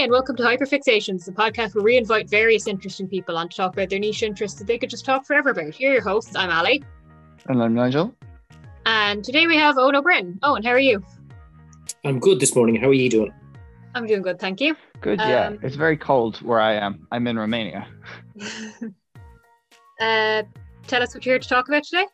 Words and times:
Hi, 0.00 0.04
and 0.04 0.12
welcome 0.12 0.34
to 0.36 0.42
Hyperfixations, 0.42 1.26
the 1.26 1.32
podcast 1.32 1.74
where 1.74 1.84
we 1.84 1.98
invite 1.98 2.30
various 2.30 2.66
interesting 2.66 3.06
people 3.06 3.36
on 3.36 3.50
to 3.50 3.54
talk 3.54 3.74
about 3.74 3.90
their 3.90 3.98
niche 3.98 4.22
interests 4.22 4.58
that 4.58 4.66
they 4.66 4.78
could 4.78 4.88
just 4.88 5.04
talk 5.04 5.26
forever 5.26 5.50
about. 5.50 5.74
Here 5.74 5.90
are 5.90 5.92
your 5.92 6.02
hosts. 6.02 6.34
I'm 6.34 6.48
Ali. 6.48 6.82
And 7.48 7.62
I'm 7.62 7.74
Nigel. 7.74 8.14
And 8.86 9.22
today 9.22 9.46
we 9.46 9.58
have 9.58 9.76
Owen 9.76 9.94
O'Brien. 9.94 10.38
Eoin, 10.42 10.64
how 10.64 10.70
are 10.70 10.78
you? 10.78 11.04
I'm 12.02 12.18
good 12.18 12.40
this 12.40 12.56
morning. 12.56 12.76
How 12.76 12.88
are 12.88 12.94
you 12.94 13.10
doing? 13.10 13.30
I'm 13.94 14.06
doing 14.06 14.22
good, 14.22 14.38
thank 14.38 14.58
you. 14.62 14.74
Good, 15.02 15.18
yeah. 15.18 15.48
Um, 15.48 15.58
it's 15.62 15.76
very 15.76 15.98
cold 15.98 16.40
where 16.40 16.60
I 16.60 16.76
am. 16.76 17.06
I'm 17.12 17.26
in 17.26 17.38
Romania. 17.38 17.86
uh, 20.00 20.42
tell 20.86 21.02
us 21.02 21.14
what 21.14 21.26
you're 21.26 21.34
here 21.34 21.38
to 21.40 21.48
talk 21.48 21.68
about 21.68 21.84
today. 21.84 22.06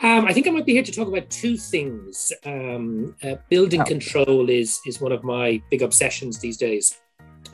Um, 0.00 0.26
I 0.26 0.32
think 0.32 0.46
I 0.46 0.50
might 0.50 0.66
be 0.66 0.74
here 0.74 0.82
to 0.82 0.92
talk 0.92 1.08
about 1.08 1.28
two 1.28 1.56
things. 1.56 2.32
Um, 2.44 3.16
uh, 3.22 3.34
building 3.48 3.80
oh. 3.80 3.84
control 3.84 4.48
is 4.48 4.80
is 4.86 5.00
one 5.00 5.12
of 5.12 5.24
my 5.24 5.60
big 5.70 5.82
obsessions 5.82 6.38
these 6.38 6.56
days. 6.56 7.00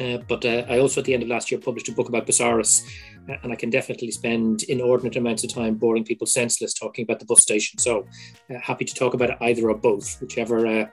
Uh, 0.00 0.18
but 0.28 0.44
uh, 0.44 0.64
I 0.68 0.78
also, 0.78 1.00
at 1.00 1.06
the 1.06 1.14
end 1.14 1.22
of 1.22 1.28
last 1.28 1.50
year, 1.50 1.60
published 1.60 1.88
a 1.88 1.92
book 1.92 2.08
about 2.08 2.26
Busáras, 2.26 2.84
uh, 3.28 3.36
and 3.42 3.52
I 3.52 3.56
can 3.56 3.70
definitely 3.70 4.10
spend 4.10 4.64
inordinate 4.64 5.16
amounts 5.16 5.44
of 5.44 5.54
time 5.54 5.76
boring 5.76 6.04
people 6.04 6.26
senseless 6.26 6.74
talking 6.74 7.04
about 7.04 7.20
the 7.20 7.26
bus 7.26 7.42
station. 7.42 7.78
So, 7.78 8.06
uh, 8.50 8.58
happy 8.60 8.84
to 8.84 8.94
talk 8.94 9.14
about 9.14 9.40
either 9.40 9.70
or 9.70 9.76
both, 9.76 10.20
whichever 10.20 10.66
uh, 10.66 10.86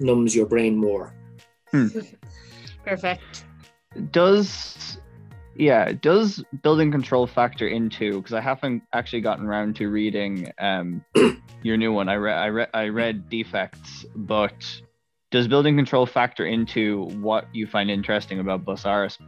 numbs 0.00 0.34
your 0.34 0.46
brain 0.46 0.76
more. 0.76 1.14
Hmm. 1.70 1.88
Perfect. 2.84 3.44
Does 4.10 4.98
yeah 5.60 5.92
does 5.92 6.42
building 6.62 6.90
control 6.90 7.26
factor 7.26 7.68
into 7.68 8.16
because 8.16 8.32
i 8.32 8.40
haven't 8.40 8.82
actually 8.94 9.20
gotten 9.20 9.44
around 9.46 9.76
to 9.76 9.88
reading 9.88 10.50
um 10.58 11.04
your 11.62 11.76
new 11.76 11.92
one. 11.92 12.08
I 12.08 12.14
read 12.14 12.38
i 12.38 12.48
read 12.48 12.68
i 12.72 12.88
read 12.88 13.28
defects 13.28 14.06
but 14.16 14.54
does 15.30 15.46
building 15.46 15.76
control 15.76 16.06
factor 16.06 16.46
into 16.46 17.04
what 17.20 17.46
you 17.52 17.66
find 17.66 17.90
interesting 17.90 18.40
about 18.40 18.64
Busáras 18.64 19.18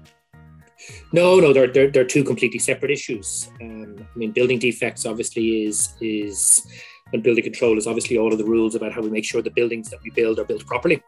no 1.13 1.39
no 1.39 1.53
they're, 1.53 1.71
they're, 1.71 1.91
they're 1.91 2.05
two 2.05 2.25
completely 2.25 2.59
separate 2.59 2.91
issues. 2.91 3.51
Um, 3.61 3.97
i 4.01 4.19
mean 4.19 4.33
building 4.33 4.59
defects 4.59 5.05
obviously 5.05 5.65
is 5.67 5.95
is 6.01 6.67
and 7.13 7.23
building 7.23 7.45
control 7.45 7.77
is 7.77 7.87
obviously 7.87 8.19
all 8.19 8.33
of 8.33 8.39
the 8.39 8.45
rules 8.45 8.75
about 8.75 8.93
how 8.93 9.03
we 9.03 9.11
make 9.11 9.25
sure 9.25 9.43
the 9.43 9.51
buildings 9.51 9.91
that 9.91 10.03
we 10.03 10.11
build 10.11 10.39
are 10.39 10.45
built 10.45 10.67
properly. 10.67 11.03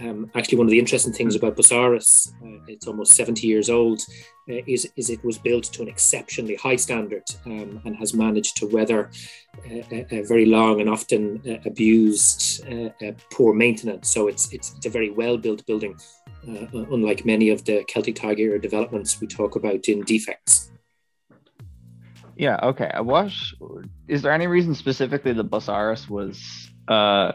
Um, 0.00 0.30
actually, 0.36 0.58
one 0.58 0.68
of 0.68 0.70
the 0.70 0.78
interesting 0.78 1.12
things 1.12 1.34
about 1.34 1.56
Busáras, 1.56 2.32
uh, 2.44 2.64
it's 2.68 2.86
almost 2.86 3.14
70 3.14 3.46
years 3.46 3.68
old, 3.68 4.00
uh, 4.48 4.62
is, 4.66 4.88
is 4.96 5.10
it 5.10 5.22
was 5.24 5.38
built 5.38 5.64
to 5.64 5.82
an 5.82 5.88
exceptionally 5.88 6.54
high 6.54 6.76
standard 6.76 7.24
um, 7.46 7.80
and 7.84 7.96
has 7.96 8.14
managed 8.14 8.56
to 8.58 8.66
weather 8.66 9.10
uh, 9.66 9.82
a, 9.90 10.06
a, 10.18 10.22
very 10.22 10.46
long 10.46 10.80
and 10.80 10.88
often 10.88 11.42
uh, 11.48 11.56
abused 11.66 12.64
uh, 12.70 12.90
uh, 13.04 13.12
poor 13.32 13.52
maintenance. 13.52 14.08
So 14.08 14.28
it's, 14.28 14.52
it's, 14.52 14.74
it's 14.76 14.86
a 14.86 14.90
very 14.90 15.10
well 15.10 15.36
built 15.36 15.66
building, 15.66 15.98
unlike 16.72 17.24
many 17.24 17.50
of 17.50 17.64
the 17.64 17.84
Celtic 17.88 18.14
Tiger 18.14 18.56
developments 18.58 19.20
we 19.20 19.26
talk 19.26 19.56
about 19.56 19.88
in 19.88 20.02
defects. 20.02 20.70
Yeah. 22.38 22.56
Okay. 22.62 22.90
What 23.00 23.32
is 24.06 24.22
there 24.22 24.32
any 24.32 24.46
reason 24.46 24.74
specifically 24.76 25.32
that 25.32 25.50
Busáras 25.50 26.08
was 26.08 26.70
uh, 26.86 27.32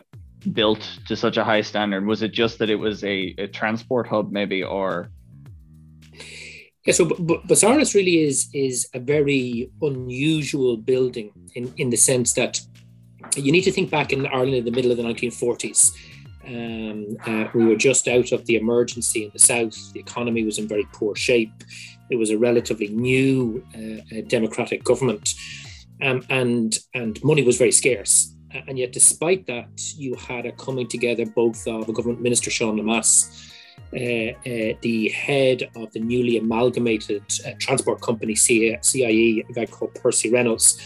built 0.54 0.80
to 1.08 1.18
such 1.18 1.36
a 1.36 1.44
high 1.44 1.62
standard? 1.62 2.06
Was 2.06 2.22
it 2.22 2.32
just 2.32 2.58
that 2.60 2.70
it 2.70 2.76
was 2.76 3.04
a, 3.04 3.36
a 3.38 3.48
transport 3.48 4.08
hub, 4.08 4.32
maybe, 4.32 4.64
or? 4.64 5.10
Yeah. 6.86 6.94
So 6.94 7.06
B- 7.06 7.42
Busáras 7.46 7.94
really 7.94 8.24
is 8.24 8.50
is 8.54 8.88
a 8.94 9.00
very 9.00 9.70
unusual 9.82 10.78
building 10.78 11.32
in 11.54 11.74
in 11.76 11.90
the 11.90 11.98
sense 11.98 12.32
that 12.34 12.62
you 13.36 13.52
need 13.52 13.64
to 13.64 13.74
think 13.74 13.92
back 13.92 14.14
in 14.14 14.26
Ireland 14.28 14.56
in 14.56 14.66
the 14.66 14.72
middle 14.72 14.92
of 14.92 14.98
the 14.98 15.04
1940s. 15.04 15.92
Um, 16.46 17.18
uh, 17.26 17.50
we 17.54 17.66
were 17.66 17.76
just 17.76 18.08
out 18.08 18.32
of 18.32 18.46
the 18.46 18.56
emergency 18.56 19.26
in 19.26 19.32
the 19.32 19.40
south. 19.40 19.94
The 19.94 20.00
economy 20.00 20.44
was 20.44 20.60
in 20.60 20.68
very 20.68 20.88
poor 20.94 21.16
shape. 21.16 21.52
It 22.10 22.18
was 22.18 22.30
a 22.30 22.38
relatively 22.38 22.88
new 22.90 23.66
uh, 23.76 24.22
democratic 24.28 24.84
government, 24.84 25.34
um, 26.02 26.24
and 26.30 26.78
and 26.94 27.24
money 27.24 27.44
was 27.44 27.58
very 27.58 27.72
scarce. 27.72 28.36
And 28.68 28.78
yet, 28.78 28.92
despite 28.92 29.48
that, 29.48 29.82
you 29.98 30.14
had 30.16 30.46
a 30.46 30.52
coming 30.52 30.88
together 30.88 31.26
both 31.26 31.68
of 31.68 31.90
a 31.90 31.94
government 31.94 32.22
minister, 32.22 32.52
Sean 32.52 32.78
Lemass, 32.78 33.52
uh, 33.96 34.34
uh, 34.50 34.74
the 34.82 35.10
head 35.10 35.70
of 35.76 35.92
the 35.94 36.00
newly 36.00 36.38
amalgamated 36.38 37.24
uh, 37.46 37.52
transport 37.60 38.02
company 38.02 38.36
CIE, 38.36 39.46
a 39.48 39.54
guy 39.54 39.66
called 39.66 39.94
Percy 39.96 40.32
Reynolds, 40.32 40.80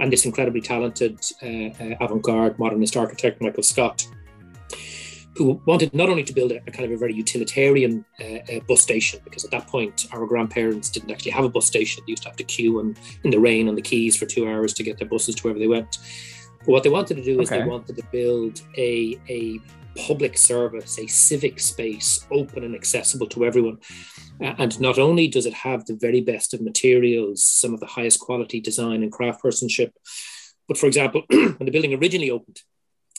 and 0.00 0.12
this 0.12 0.24
incredibly 0.24 0.60
talented 0.60 1.20
uh, 1.42 1.46
uh, 1.46 1.96
avant-garde 2.00 2.58
modernist 2.58 2.96
architect 2.96 3.40
Michael 3.40 3.62
Scott 3.62 4.06
who 5.36 5.60
wanted 5.66 5.92
not 5.94 6.08
only 6.08 6.22
to 6.22 6.32
build 6.32 6.52
a, 6.52 6.60
a 6.66 6.70
kind 6.70 6.84
of 6.84 6.92
a 6.92 6.96
very 6.96 7.14
utilitarian 7.14 8.04
uh, 8.20 8.24
uh, 8.24 8.60
bus 8.68 8.80
station, 8.80 9.20
because 9.24 9.44
at 9.44 9.50
that 9.50 9.66
point 9.66 10.06
our 10.12 10.26
grandparents 10.26 10.90
didn't 10.90 11.10
actually 11.10 11.32
have 11.32 11.44
a 11.44 11.48
bus 11.48 11.66
station; 11.66 12.02
they 12.06 12.12
used 12.12 12.22
to 12.22 12.28
have 12.28 12.36
to 12.36 12.44
queue 12.44 12.80
and 12.80 12.98
in 13.24 13.30
the 13.30 13.38
rain 13.38 13.68
on 13.68 13.74
the 13.74 13.82
quays 13.82 14.16
for 14.16 14.26
two 14.26 14.48
hours 14.48 14.72
to 14.74 14.82
get 14.82 14.98
their 14.98 15.08
buses 15.08 15.34
to 15.34 15.42
wherever 15.42 15.58
they 15.58 15.66
went. 15.66 15.98
But 16.60 16.68
what 16.68 16.82
they 16.82 16.90
wanted 16.90 17.16
to 17.16 17.24
do 17.24 17.40
is 17.40 17.50
they 17.50 17.64
wanted 17.64 17.96
to 17.96 18.04
build 18.12 18.62
a 18.76 19.18
a 19.28 19.60
public 19.96 20.36
service, 20.36 20.98
a 20.98 21.06
civic 21.06 21.60
space, 21.60 22.26
open 22.30 22.64
and 22.64 22.74
accessible 22.74 23.28
to 23.28 23.44
everyone. 23.44 23.78
Uh, 24.40 24.54
and 24.58 24.80
not 24.80 24.98
only 24.98 25.28
does 25.28 25.46
it 25.46 25.54
have 25.54 25.84
the 25.86 25.94
very 25.94 26.20
best 26.20 26.52
of 26.52 26.60
materials, 26.60 27.44
some 27.44 27.72
of 27.72 27.78
the 27.78 27.86
highest 27.86 28.18
quality 28.18 28.60
design 28.60 29.04
and 29.04 29.12
craftsmanship, 29.12 29.92
but 30.66 30.78
for 30.78 30.86
example, 30.86 31.22
when 31.28 31.56
the 31.60 31.70
building 31.70 31.94
originally 31.94 32.30
opened, 32.30 32.60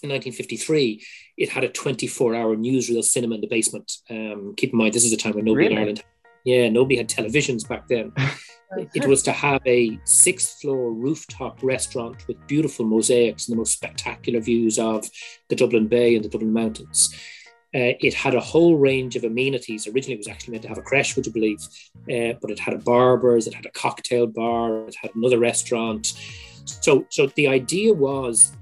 in 0.06 0.14
1953, 0.14 1.04
it 1.38 1.50
had 1.50 1.64
a 1.64 1.70
24 1.70 2.36
hour 2.36 2.56
newsreel 2.56 3.04
cinema 3.04 3.36
in 3.36 3.42
the 3.42 3.48
basement. 3.48 3.92
Um, 4.10 4.54
keep 4.56 4.72
in 4.72 4.80
mind, 4.80 4.94
this 4.94 5.06
is 5.06 5.14
a 5.14 5.18
time 5.18 5.34
when 5.34 5.46
nobody 5.46 5.66
really? 5.66 5.76
in 5.76 5.80
Ireland, 5.80 6.04
yeah, 6.44 6.70
nobody 6.70 6.98
had 6.98 7.10
televisions 7.10 7.68
back 7.68 7.88
then. 7.88 8.14
it 8.94 9.06
was 9.08 9.24
to 9.24 9.32
have 9.32 9.62
a 9.66 10.00
sixth 10.06 10.62
floor 10.62 10.92
rooftop 10.92 11.62
restaurant 11.64 12.28
with 12.28 12.48
beautiful 12.48 12.86
mosaics 12.86 13.48
and 13.48 13.54
the 13.54 13.58
most 13.58 13.74
spectacular 13.74 14.40
views 14.40 14.78
of 14.80 15.10
the 15.50 15.56
Dublin 15.56 15.88
Bay 15.88 16.16
and 16.16 16.24
the 16.24 16.30
Dublin 16.30 16.54
Mountains. 16.54 17.14
Uh, 17.74 17.92
it 18.00 18.14
had 18.14 18.36
a 18.36 18.40
whole 18.40 18.78
range 18.78 19.18
of 19.18 19.26
amenities. 19.26 19.86
Originally, 19.88 20.14
it 20.14 20.20
was 20.20 20.30
actually 20.30 20.54
meant 20.54 20.62
to 20.64 20.70
have 20.70 20.78
a 20.78 20.82
creche, 20.82 21.16
would 21.16 21.26
you 21.26 21.34
believe? 21.34 21.60
Uh, 22.10 22.38
but 22.42 22.50
it 22.50 22.60
had 22.60 22.74
a 22.74 22.78
barber's, 22.78 23.48
it 23.48 23.54
had 23.54 23.66
a 23.66 23.72
cocktail 23.72 24.28
bar, 24.28 24.88
it 24.88 24.96
had 24.96 25.14
another 25.14 25.40
restaurant. 25.40 26.14
So, 26.66 27.06
so 27.10 27.28
the 27.36 27.48
idea 27.48 27.94
was 27.94 28.54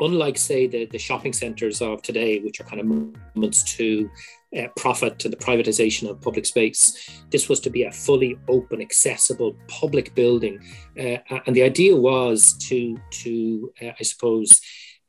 unlike 0.00 0.38
say 0.38 0.66
the, 0.66 0.86
the 0.86 0.98
shopping 0.98 1.32
centers 1.32 1.80
of 1.82 2.02
today 2.02 2.40
which 2.40 2.60
are 2.60 2.64
kind 2.64 2.80
of 2.80 2.86
movements 2.86 3.62
to 3.62 4.10
uh, 4.58 4.66
profit 4.76 5.18
to 5.18 5.28
the 5.28 5.36
privatization 5.36 6.08
of 6.08 6.20
public 6.20 6.44
space 6.44 7.22
this 7.30 7.48
was 7.48 7.60
to 7.60 7.70
be 7.70 7.84
a 7.84 7.92
fully 7.92 8.36
open 8.48 8.80
accessible 8.80 9.54
public 9.68 10.14
building. 10.14 10.58
Uh, 10.98 11.18
and 11.46 11.54
the 11.54 11.62
idea 11.62 11.94
was 11.94 12.54
to 12.54 12.96
to 13.10 13.72
uh, 13.82 13.92
i 13.98 14.02
suppose 14.02 14.60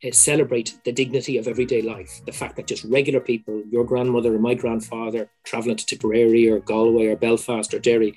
uh, 0.04 0.12
celebrate 0.12 0.80
the 0.84 0.92
dignity 0.92 1.38
of 1.38 1.48
everyday 1.48 1.82
life. 1.82 2.22
The 2.26 2.32
fact 2.32 2.56
that 2.56 2.66
just 2.66 2.84
regular 2.86 3.20
people 3.20 3.64
your 3.70 3.84
grandmother 3.84 4.34
and 4.34 4.42
my 4.42 4.56
grandfather 4.56 5.30
traveling 5.44 5.78
to 5.78 5.86
tipperary 5.86 6.50
or 6.50 6.60
galway 6.60 7.08
or 7.08 7.16
belfast 7.16 7.74
or 7.74 7.80
derry 7.80 8.16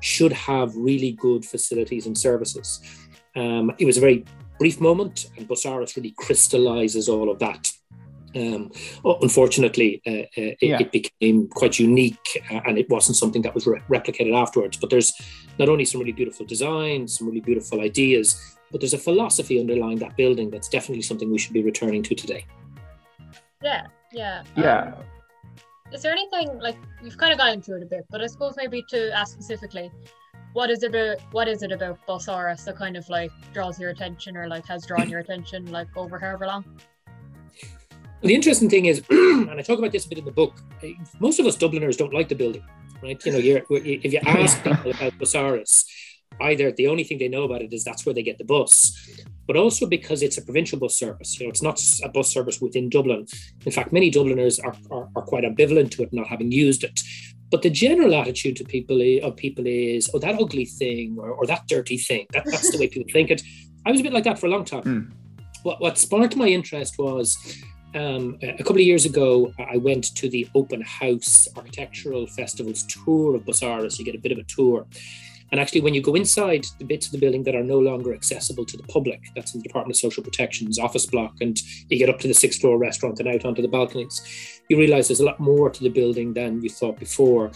should 0.00 0.32
have 0.32 0.76
really 0.76 1.12
good 1.12 1.44
facilities 1.44 2.06
and 2.06 2.16
services. 2.16 2.80
Um, 3.34 3.72
it 3.78 3.84
was 3.84 3.96
a 3.96 4.00
very 4.00 4.24
brief 4.58 4.80
moment, 4.80 5.26
and 5.36 5.48
Busáras 5.48 5.96
really 5.96 6.14
crystallizes 6.16 7.08
all 7.08 7.30
of 7.30 7.38
that. 7.38 7.72
Um, 8.34 8.70
unfortunately, 9.04 10.02
uh, 10.06 10.10
uh, 10.10 10.24
it, 10.36 10.58
yeah. 10.60 10.78
it, 10.78 10.92
became 10.92 11.48
quite 11.48 11.78
unique 11.78 12.44
uh, 12.50 12.60
and 12.66 12.76
it 12.76 12.88
wasn't 12.90 13.16
something 13.16 13.40
that 13.42 13.54
was 13.54 13.66
re- 13.66 13.80
replicated 13.88 14.34
afterwards. 14.34 14.76
But 14.76 14.90
there's 14.90 15.14
not 15.58 15.70
only 15.70 15.86
some 15.86 16.00
really 16.00 16.12
beautiful 16.12 16.44
designs, 16.44 17.16
some 17.16 17.28
really 17.28 17.40
beautiful 17.40 17.80
ideas, 17.80 18.56
but 18.70 18.80
there's 18.80 18.92
a 18.92 18.98
philosophy 18.98 19.58
underlying 19.58 19.98
that 19.98 20.16
building 20.16 20.50
that's 20.50 20.68
definitely 20.68 21.02
something 21.02 21.30
we 21.30 21.38
should 21.38 21.54
be 21.54 21.62
returning 21.62 22.02
to 22.02 22.14
today. 22.14 22.44
Yeah, 23.62 23.86
yeah. 24.12 24.42
Yeah. 24.54 24.94
Um, 24.96 25.04
is 25.92 26.02
there 26.02 26.12
anything 26.12 26.58
like 26.58 26.76
you've 27.02 27.16
kind 27.16 27.32
of 27.32 27.38
gone 27.38 27.54
into 27.54 27.74
it 27.76 27.82
a 27.82 27.86
bit, 27.86 28.04
but 28.10 28.20
I 28.20 28.26
suppose 28.26 28.54
maybe 28.56 28.84
to 28.90 29.10
ask 29.12 29.32
specifically, 29.32 29.90
what 30.56 30.70
is 30.70 30.82
it 30.82 30.94
about 30.94 31.20
what 31.32 31.48
is 31.48 31.62
it 31.62 31.70
about 31.70 31.98
Busáras 32.06 32.64
that 32.64 32.76
kind 32.76 32.96
of 32.96 33.06
like 33.10 33.30
draws 33.52 33.78
your 33.78 33.90
attention 33.90 34.38
or 34.38 34.48
like 34.48 34.64
has 34.66 34.86
drawn 34.86 35.10
your 35.10 35.20
attention 35.20 35.70
like 35.70 35.88
over 35.94 36.18
however 36.18 36.46
long? 36.46 36.64
the 38.22 38.34
interesting 38.34 38.70
thing 38.70 38.86
is, 38.86 39.02
and 39.10 39.50
I 39.50 39.62
talk 39.62 39.78
about 39.78 39.92
this 39.92 40.06
a 40.06 40.08
bit 40.08 40.18
in 40.18 40.24
the 40.24 40.32
book, 40.32 40.54
eh, 40.82 40.94
most 41.20 41.38
of 41.38 41.44
us 41.44 41.56
Dubliners 41.56 41.98
don't 41.98 42.14
like 42.14 42.28
the 42.30 42.34
building, 42.34 42.64
right? 43.02 43.20
You 43.26 43.32
know, 43.32 43.38
if 43.70 44.12
you 44.12 44.20
ask 44.26 44.56
people 44.64 44.92
about 44.92 45.12
Busáras, 45.20 45.84
either 46.40 46.72
the 46.72 46.88
only 46.88 47.04
thing 47.04 47.18
they 47.18 47.28
know 47.28 47.44
about 47.44 47.60
it 47.60 47.74
is 47.74 47.84
that's 47.84 48.06
where 48.06 48.14
they 48.14 48.22
get 48.22 48.38
the 48.38 48.44
bus, 48.44 48.96
but 49.46 49.56
also 49.56 49.86
because 49.86 50.22
it's 50.22 50.38
a 50.38 50.42
provincial 50.42 50.78
bus 50.78 50.96
service. 50.96 51.38
You 51.38 51.46
know, 51.46 51.50
it's 51.50 51.62
not 51.62 51.78
a 52.02 52.08
bus 52.08 52.32
service 52.32 52.62
within 52.62 52.88
Dublin. 52.88 53.26
In 53.66 53.72
fact, 53.72 53.92
many 53.92 54.10
Dubliners 54.10 54.58
are, 54.58 54.74
are, 54.90 55.08
are 55.14 55.22
quite 55.22 55.44
ambivalent 55.44 55.90
to 55.92 56.02
it, 56.02 56.14
not 56.14 56.26
having 56.26 56.50
used 56.50 56.82
it. 56.82 56.98
But 57.50 57.62
the 57.62 57.70
general 57.70 58.14
attitude 58.14 58.56
to 58.56 58.64
people 58.64 59.00
of 59.22 59.36
people 59.36 59.66
is, 59.66 60.10
oh, 60.12 60.18
that 60.18 60.40
ugly 60.40 60.64
thing 60.64 61.16
or, 61.18 61.30
or 61.30 61.46
that 61.46 61.66
dirty 61.68 61.96
thing. 61.96 62.26
That, 62.32 62.44
that's 62.44 62.70
the 62.72 62.78
way 62.78 62.88
people 62.88 63.10
think 63.12 63.30
it. 63.30 63.42
I 63.84 63.92
was 63.92 64.00
a 64.00 64.02
bit 64.02 64.12
like 64.12 64.24
that 64.24 64.38
for 64.38 64.46
a 64.46 64.50
long 64.50 64.64
time. 64.64 64.82
Mm. 64.82 65.12
What, 65.62 65.80
what 65.80 65.96
sparked 65.96 66.36
my 66.36 66.48
interest 66.48 66.98
was 66.98 67.36
um, 67.94 68.38
a 68.42 68.58
couple 68.58 68.76
of 68.76 68.80
years 68.80 69.04
ago, 69.04 69.52
I 69.58 69.76
went 69.76 70.14
to 70.16 70.28
the 70.28 70.48
Open 70.54 70.82
House 70.82 71.48
Architectural 71.56 72.26
Festival's 72.26 72.82
tour 72.84 73.36
of 73.36 73.42
Busáras. 73.42 73.98
You 73.98 74.04
get 74.04 74.14
a 74.14 74.18
bit 74.18 74.32
of 74.32 74.38
a 74.38 74.44
tour. 74.44 74.86
And 75.52 75.60
actually, 75.60 75.80
when 75.80 75.94
you 75.94 76.02
go 76.02 76.14
inside 76.14 76.66
the 76.78 76.84
bits 76.84 77.06
of 77.06 77.12
the 77.12 77.18
building 77.18 77.44
that 77.44 77.54
are 77.54 77.62
no 77.62 77.78
longer 77.78 78.12
accessible 78.12 78.64
to 78.66 78.76
the 78.76 78.82
public, 78.82 79.22
that's 79.36 79.54
in 79.54 79.60
the 79.60 79.68
Department 79.68 79.96
of 79.96 80.00
Social 80.00 80.22
Protection's 80.22 80.78
office 80.78 81.06
block, 81.06 81.34
and 81.40 81.56
you 81.88 81.96
get 81.96 82.08
up 82.08 82.18
to 82.20 82.28
the 82.28 82.34
sixth 82.34 82.60
floor 82.60 82.78
restaurant 82.78 83.20
and 83.20 83.28
out 83.28 83.44
onto 83.44 83.62
the 83.62 83.68
balconies, 83.68 84.55
you 84.68 84.78
realize 84.78 85.08
there's 85.08 85.20
a 85.20 85.24
lot 85.24 85.40
more 85.40 85.70
to 85.70 85.82
the 85.82 85.88
building 85.88 86.32
than 86.34 86.62
you 86.62 86.70
thought 86.70 86.98
before. 86.98 87.50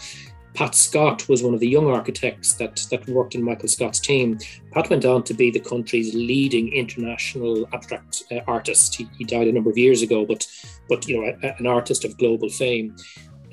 Pat 0.53 0.75
Scott 0.75 1.27
was 1.29 1.43
one 1.43 1.53
of 1.53 1.59
the 1.59 1.67
young 1.67 1.87
architects 1.87 2.55
that, 2.55 2.85
that 2.91 3.07
worked 3.07 3.35
in 3.35 3.43
Michael 3.43 3.69
Scott's 3.69 3.99
team. 3.99 4.37
Pat 4.71 4.89
went 4.89 5.05
on 5.05 5.23
to 5.23 5.33
be 5.33 5.49
the 5.49 5.59
country's 5.59 6.13
leading 6.13 6.73
international 6.73 7.67
abstract 7.73 8.23
uh, 8.31 8.39
artist. 8.47 8.95
He, 8.95 9.09
he, 9.17 9.23
died 9.23 9.47
a 9.47 9.51
number 9.53 9.69
of 9.69 9.77
years 9.77 10.01
ago, 10.01 10.25
but 10.25 10.45
but 10.89 11.07
you 11.07 11.21
know 11.21 11.33
a, 11.41 11.55
an 11.57 11.67
artist 11.67 12.03
of 12.03 12.17
global 12.17 12.49
fame. 12.49 12.95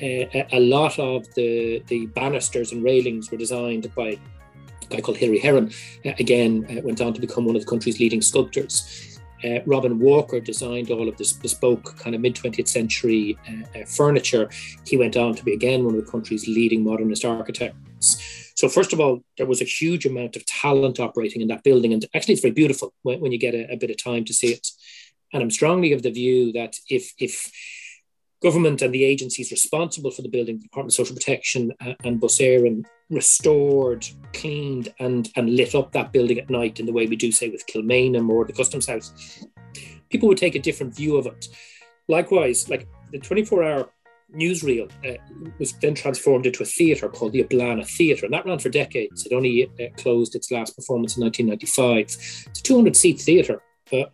Uh, 0.02 0.26
a, 0.52 0.60
lot 0.60 0.99
of 0.99 1.32
the 1.34 1.82
the 1.87 2.06
banisters 2.06 2.72
and 2.72 2.82
railings 2.82 3.31
were 3.31 3.38
designed 3.38 3.93
by 3.94 4.08
a 4.08 4.87
guy 4.88 5.00
called 5.00 5.19
Hilary 5.19 5.38
Heron. 5.38 5.70
Uh, 6.05 6.12
again, 6.19 6.66
uh, 6.70 6.81
went 6.82 7.00
on 7.00 7.12
to 7.14 7.20
become 7.20 7.44
one 7.44 7.55
of 7.55 7.62
the 7.62 7.69
country's 7.69 8.00
leading 8.00 8.22
sculptors. 8.22 9.18
Uh, 9.44 9.61
Robin 9.67 9.99
Walker 9.99 10.40
designed 10.40 10.90
all 10.90 11.08
of 11.08 11.17
this 11.17 11.32
bespoke 11.32 11.96
kind 11.99 12.14
of 12.14 12.20
mid 12.20 12.35
20th 12.35 12.69
century 12.69 13.38
uh, 13.49 13.81
uh, 13.81 13.85
furniture. 13.85 14.49
He 14.87 14.96
went 14.96 15.17
on 15.17 15.35
to 15.35 15.44
be 15.44 15.55
again 15.55 15.85
one 15.85 15.94
of 15.94 16.05
the 16.05 16.11
country's 16.11 16.49
leading 16.49 16.85
modernist 16.85 17.25
architects. 17.25 18.52
So, 18.56 18.69
first 18.69 18.93
of 18.93 18.99
all, 18.99 19.23
there 19.37 19.46
was 19.46 19.61
a 19.61 19.64
huge 19.64 20.05
amount 20.05 20.35
of 20.35 20.44
talent 20.46 20.99
operating 20.99 21.43
in 21.43 21.49
that 21.49 21.62
building. 21.62 21.93
And 21.93 22.05
actually, 22.14 22.35
it's 22.35 22.43
very 22.43 22.55
beautiful 22.55 22.93
when, 23.02 23.20
when 23.20 23.31
you 23.31 23.38
get 23.38 23.55
a, 23.55 23.73
a 23.73 23.76
bit 23.76 23.90
of 23.90 24.02
time 24.02 24.25
to 24.25 24.35
see 24.35 24.49
it. 24.49 24.67
And 25.32 25.43
I'm 25.43 25.50
strongly 25.50 25.93
of 25.93 26.02
the 26.02 26.11
view 26.11 26.52
that 26.52 26.75
if, 26.88 27.12
if 27.19 27.50
government 28.43 28.82
and 28.82 28.93
the 28.93 29.05
agencies 29.05 29.50
responsible 29.50 30.11
for 30.11 30.23
the 30.23 30.29
building, 30.29 30.56
the 30.56 30.64
Department 30.64 30.93
of 30.93 30.96
Social 30.96 31.14
Protection 31.14 31.73
uh, 31.84 31.94
and 32.02 32.20
Bus 32.20 32.38
Éireann, 32.38 32.84
restored, 33.10 34.06
cleaned, 34.34 34.93
and, 34.99 35.31
and 35.37 35.55
lit 35.56 35.75
up 35.75 35.93
that 35.93 36.12
building 36.12 36.38
at 36.38 36.50
night 36.50 36.81
in 36.81 36.87
the 36.87 36.93
way 36.93 37.06
we 37.06 37.16
do, 37.16 37.32
say, 37.32 37.49
with 37.49 37.66
Kilmainham 37.66 38.28
or 38.28 38.44
the 38.44 38.52
Customs 38.52 38.87
House, 38.87 39.44
people 40.10 40.28
would 40.28 40.38
take 40.38 40.55
a 40.55 40.60
different 40.60 40.94
view 40.94 41.16
of 41.16 41.26
it. 41.26 41.49
Likewise, 42.08 42.69
like 42.69 42.87
the 43.12 43.19
24 43.19 43.64
hour 43.64 43.90
newsreel 44.34 44.90
uh, 45.06 45.16
was 45.58 45.72
then 45.75 45.94
transformed 45.94 46.44
into 46.44 46.62
a 46.62 46.66
theatre 46.66 47.08
called 47.08 47.32
the 47.32 47.43
Eblana 47.43 47.87
Theatre, 47.87 48.26
and 48.26 48.34
that 48.34 48.44
ran 48.44 48.58
for 48.58 48.69
decades. 48.69 49.26
It 49.26 49.34
only 49.34 49.70
uh, 49.81 49.84
closed 49.96 50.34
its 50.34 50.50
last 50.50 50.76
performance 50.76 51.16
in 51.16 51.25
1995. 51.25 52.46
It's 52.50 52.60
a 52.60 52.62
200 52.62 52.94
seat 52.96 53.20
theatre 53.20 53.62
uh, 53.93 54.05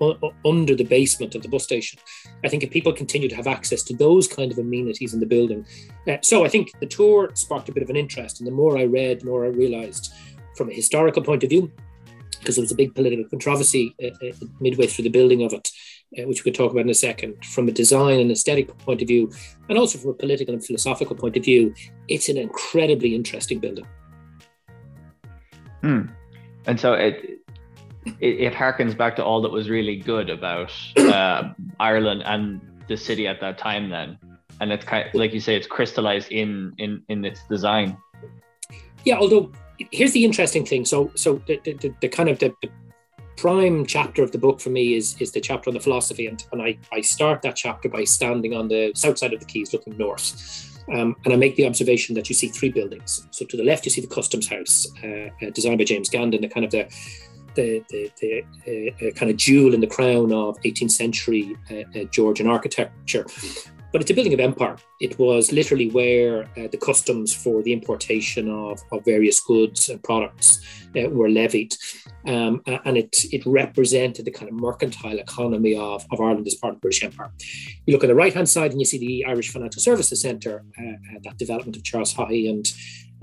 under 0.44 0.74
the 0.74 0.84
basement 0.84 1.34
of 1.34 1.42
the 1.42 1.48
bus 1.48 1.64
station. 1.64 1.98
I 2.44 2.48
think 2.48 2.62
if 2.62 2.70
people 2.70 2.92
continue 2.92 3.28
to 3.28 3.36
have 3.36 3.46
access 3.46 3.82
to 3.84 3.96
those 3.96 4.28
kind 4.28 4.52
of 4.52 4.58
amenities 4.58 5.14
in 5.14 5.20
the 5.20 5.26
building, 5.26 5.66
uh, 6.08 6.18
so 6.22 6.44
I 6.44 6.48
think 6.48 6.70
the 6.80 6.86
tour 6.86 7.30
sparked 7.34 7.68
a 7.68 7.72
bit 7.72 7.82
of 7.82 7.90
an 7.90 7.96
interest, 7.96 8.40
and 8.40 8.46
the 8.46 8.52
more 8.52 8.78
I 8.78 8.84
read, 8.84 9.20
the 9.20 9.26
more 9.26 9.44
I 9.44 9.48
realised, 9.48 10.12
from 10.56 10.70
a 10.70 10.74
historical 10.74 11.22
point 11.22 11.42
of 11.42 11.50
view, 11.50 11.70
because 12.38 12.56
there 12.56 12.62
was 12.62 12.72
a 12.72 12.76
big 12.76 12.94
political 12.94 13.24
controversy 13.24 13.94
uh, 14.02 14.08
uh, 14.26 14.32
midway 14.60 14.86
through 14.86 15.04
the 15.04 15.08
building 15.08 15.42
of 15.42 15.52
it, 15.52 15.70
uh, 16.18 16.26
which 16.28 16.44
we 16.44 16.50
could 16.50 16.54
talk 16.54 16.72
about 16.72 16.82
in 16.82 16.90
a 16.90 16.94
second. 16.94 17.42
From 17.44 17.68
a 17.68 17.72
design 17.72 18.20
and 18.20 18.30
aesthetic 18.30 18.76
point 18.78 19.00
of 19.00 19.08
view, 19.08 19.32
and 19.68 19.78
also 19.78 19.98
from 19.98 20.10
a 20.10 20.14
political 20.14 20.54
and 20.54 20.64
philosophical 20.64 21.16
point 21.16 21.36
of 21.36 21.44
view, 21.44 21.74
it's 22.08 22.28
an 22.28 22.36
incredibly 22.36 23.14
interesting 23.14 23.58
building. 23.60 23.86
Hmm. 25.82 26.02
And 26.66 26.78
so 26.78 26.94
it 26.94 27.43
it, 28.20 28.40
it 28.40 28.52
harkens 28.52 28.96
back 28.96 29.16
to 29.16 29.24
all 29.24 29.40
that 29.42 29.52
was 29.52 29.68
really 29.68 29.96
good 29.96 30.30
about 30.30 30.72
uh, 30.96 31.52
Ireland 31.80 32.22
and 32.24 32.60
the 32.88 32.96
city 32.96 33.26
at 33.26 33.40
that 33.40 33.58
time 33.58 33.90
then. 33.90 34.18
And 34.60 34.72
it's 34.72 34.84
kind 34.84 35.08
of, 35.08 35.14
like 35.14 35.32
you 35.32 35.40
say 35.40 35.56
it's 35.56 35.66
crystallized 35.66 36.30
in 36.30 36.74
in 36.78 37.02
in 37.08 37.24
its 37.24 37.40
design. 37.48 37.96
Yeah 39.04 39.16
although 39.18 39.50
here's 39.90 40.12
the 40.12 40.24
interesting 40.24 40.64
thing. 40.64 40.84
So 40.84 41.10
so 41.14 41.42
the, 41.46 41.60
the, 41.64 41.94
the 42.00 42.08
kind 42.08 42.28
of 42.28 42.38
the, 42.38 42.54
the, 42.62 42.70
prime 43.36 43.84
chapter 43.84 44.22
of 44.22 44.30
the 44.30 44.38
book 44.38 44.60
for 44.60 44.70
me 44.70 44.94
is 44.94 45.20
is 45.20 45.32
the 45.32 45.40
chapter 45.40 45.68
on 45.68 45.74
the 45.74 45.80
philosophy. 45.80 46.28
And, 46.28 46.42
and 46.52 46.62
I, 46.62 46.78
I 46.92 47.00
start 47.00 47.42
that 47.42 47.56
chapter 47.56 47.88
by 47.88 48.04
standing 48.04 48.54
on 48.54 48.68
the 48.68 48.92
south 48.94 49.18
side 49.18 49.32
of 49.32 49.40
the 49.40 49.46
quays 49.46 49.72
looking 49.72 49.98
north. 49.98 50.70
Um, 50.92 51.16
and 51.24 51.34
I 51.34 51.36
make 51.36 51.56
the 51.56 51.66
observation 51.66 52.14
that 52.14 52.28
you 52.28 52.34
see 52.34 52.48
three 52.48 52.70
buildings. 52.70 53.26
So 53.32 53.44
to 53.46 53.56
the 53.56 53.64
left, 53.64 53.86
you 53.86 53.90
see 53.90 54.02
the 54.02 54.06
Customs 54.06 54.48
House, 54.48 54.86
uh, 55.02 55.30
uh, 55.44 55.50
designed 55.52 55.78
by 55.78 55.84
James 55.84 56.10
Gandon, 56.10 56.42
the 56.42 56.48
kind 56.48 56.64
of 56.64 56.70
the 56.70 56.88
the, 57.54 57.84
the, 57.88 58.10
the 58.20 58.44
uh, 58.66 59.06
uh, 59.06 59.10
kind 59.12 59.30
of 59.30 59.36
jewel 59.36 59.74
in 59.74 59.80
the 59.80 59.86
crown 59.86 60.32
of 60.32 60.60
18th 60.62 60.90
century 60.90 61.56
uh, 61.70 61.98
uh, 61.98 62.04
Georgian 62.04 62.46
architecture. 62.46 63.26
But 63.92 64.00
it's 64.00 64.10
a 64.10 64.14
building 64.14 64.34
of 64.34 64.40
empire. 64.40 64.76
It 65.00 65.16
was 65.20 65.52
literally 65.52 65.88
where 65.88 66.44
uh, 66.56 66.66
the 66.72 66.76
customs 66.76 67.32
for 67.32 67.62
the 67.62 67.72
importation 67.72 68.50
of, 68.50 68.80
of 68.90 69.04
various 69.04 69.40
goods 69.40 69.88
and 69.88 70.02
products 70.02 70.60
uh, 70.96 71.08
were 71.10 71.28
levied. 71.28 71.76
Um, 72.26 72.60
and 72.66 72.96
it, 72.96 73.16
it 73.30 73.46
represented 73.46 74.24
the 74.24 74.32
kind 74.32 74.50
of 74.50 74.56
mercantile 74.56 75.18
economy 75.18 75.76
of, 75.76 76.04
of 76.10 76.20
Ireland 76.20 76.46
as 76.48 76.56
part 76.56 76.72
of 76.72 76.78
the 76.78 76.80
British 76.80 77.04
Empire. 77.04 77.30
You 77.86 77.92
look 77.92 78.02
on 78.02 78.08
the 78.08 78.16
right 78.16 78.34
hand 78.34 78.48
side 78.48 78.72
and 78.72 78.80
you 78.80 78.86
see 78.86 78.98
the 78.98 79.26
Irish 79.26 79.52
Financial 79.52 79.80
Services 79.80 80.20
Centre, 80.20 80.64
that 81.22 81.38
development 81.38 81.76
of 81.76 81.84
Charles 81.84 82.14
Haughey 82.14 82.50
and 82.50 82.66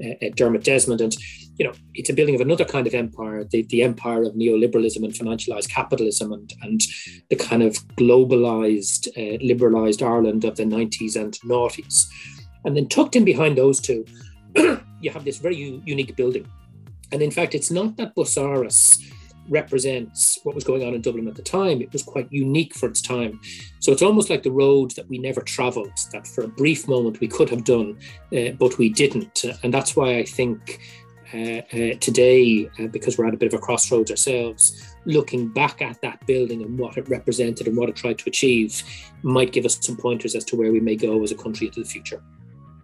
uh, 0.04 0.30
Dermot 0.36 0.64
Desmond. 0.64 1.02
And, 1.02 1.16
you 1.58 1.66
know, 1.66 1.74
it's 1.94 2.10
a 2.10 2.14
building 2.14 2.36
of 2.36 2.42
another 2.42 2.66
kind 2.66 2.88
of 2.88 2.94
empire, 2.94 3.44
the, 3.44 3.64
the 3.64 3.84
empire 3.84 4.24
of 4.24 4.34
neoliberalism 4.34 5.04
and 5.04 5.14
financialized 5.14 5.70
capitalism 5.70 6.34
and, 6.34 6.54
and 6.62 6.82
the 7.30 7.36
kind 7.36 7.64
of 7.64 7.76
globalized, 7.96 9.08
uh, 9.18 9.38
liberalized 9.42 10.02
Ireland 10.02 10.44
of 10.46 10.56
the 10.56 10.64
90s 10.64 11.16
and 11.16 11.34
noughties. 11.42 12.08
And 12.66 12.76
then 12.76 12.88
tucked 12.88 13.16
in 13.16 13.26
behind 13.26 13.58
those 13.58 13.80
two, 13.80 14.06
you 14.56 15.12
have 15.12 15.26
this 15.26 15.38
very 15.38 15.56
u- 15.56 15.82
unique 15.86 16.16
building. 16.16 16.48
And 17.12 17.22
in 17.22 17.32
fact, 17.32 17.56
it's 17.56 17.72
not 17.72 17.98
that 17.98 18.16
Busáras 18.16 19.02
represents 19.52 20.40
what 20.44 20.56
was 20.56 20.64
going 20.64 20.84
on 20.84 20.96
in 20.96 21.02
Dublin 21.02 21.28
at 21.28 21.36
the 21.36 21.42
time. 21.42 21.82
It 21.82 21.92
was 21.94 22.02
quite 22.02 22.32
unique 22.32 22.74
for 22.74 22.88
its 22.90 23.02
time. 23.02 23.40
So 23.80 23.92
it's 23.92 24.02
almost 24.02 24.30
like 24.30 24.44
the 24.44 24.52
road 24.52 24.92
that 24.92 25.08
we 25.10 25.18
never 25.20 25.42
traveled, 25.42 25.92
that 26.14 26.26
for 26.26 26.44
a 26.46 26.48
brief 26.48 26.88
moment 26.88 27.20
we 27.20 27.28
could 27.28 27.50
have 27.50 27.66
done, 27.66 28.00
uh, 28.36 28.52
but 28.58 28.78
we 28.78 28.90
didn't. 28.90 29.44
And 29.62 29.74
that's 29.74 29.96
why 29.96 30.18
I 30.18 30.24
think 30.24 30.80
uh, 31.34 31.62
uh, 31.74 31.94
today, 32.00 32.70
uh, 32.80 32.88
because 32.88 33.18
we're 33.18 33.28
at 33.28 33.34
a 33.34 33.38
bit 33.38 33.54
of 33.54 33.60
a 33.60 33.62
crossroads 33.62 34.10
ourselves, 34.10 34.96
looking 35.06 35.48
back 35.48 35.82
at 35.82 36.02
that 36.02 36.26
building 36.28 36.62
and 36.62 36.78
what 36.78 36.98
it 36.98 37.08
represented 37.10 37.68
and 37.68 37.78
what 37.78 37.90
it 37.90 37.96
tried 37.96 38.18
to 38.20 38.30
achieve 38.30 38.84
might 39.24 39.52
give 39.52 39.66
us 39.66 39.78
some 39.82 39.98
pointers 39.98 40.36
as 40.36 40.46
to 40.46 40.56
where 40.56 40.72
we 40.72 40.80
may 40.80 40.96
go 40.96 41.22
as 41.24 41.32
a 41.32 41.36
country 41.36 41.68
into 41.68 41.82
the 41.82 41.88
future. 41.88 42.22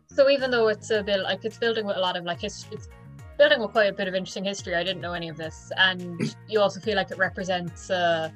So 0.08 0.30
even 0.30 0.50
though 0.50 0.68
it's 0.68 0.90
a 0.90 1.04
bit 1.04 1.20
like 1.20 1.46
it's 1.46 1.58
building 1.58 1.86
with 1.86 1.98
a 1.98 2.00
lot 2.00 2.18
of 2.18 2.24
like 2.24 2.40
history, 2.40 2.76
it's 2.78 2.90
building 3.38 3.60
with 3.60 3.72
quite 3.72 3.90
a 3.90 3.94
bit 3.94 4.08
of 4.08 4.16
interesting 4.16 4.44
history. 4.44 4.76
I 4.76 4.84
didn't 4.84 5.02
know 5.02 5.14
any 5.14 5.30
of 5.30 5.38
this, 5.38 5.72
and 5.78 6.20
you 6.48 6.60
also 6.60 6.80
feel 6.80 6.96
like 6.96 7.12
it 7.12 7.18
represents 7.18 7.90
uh, 7.90 8.30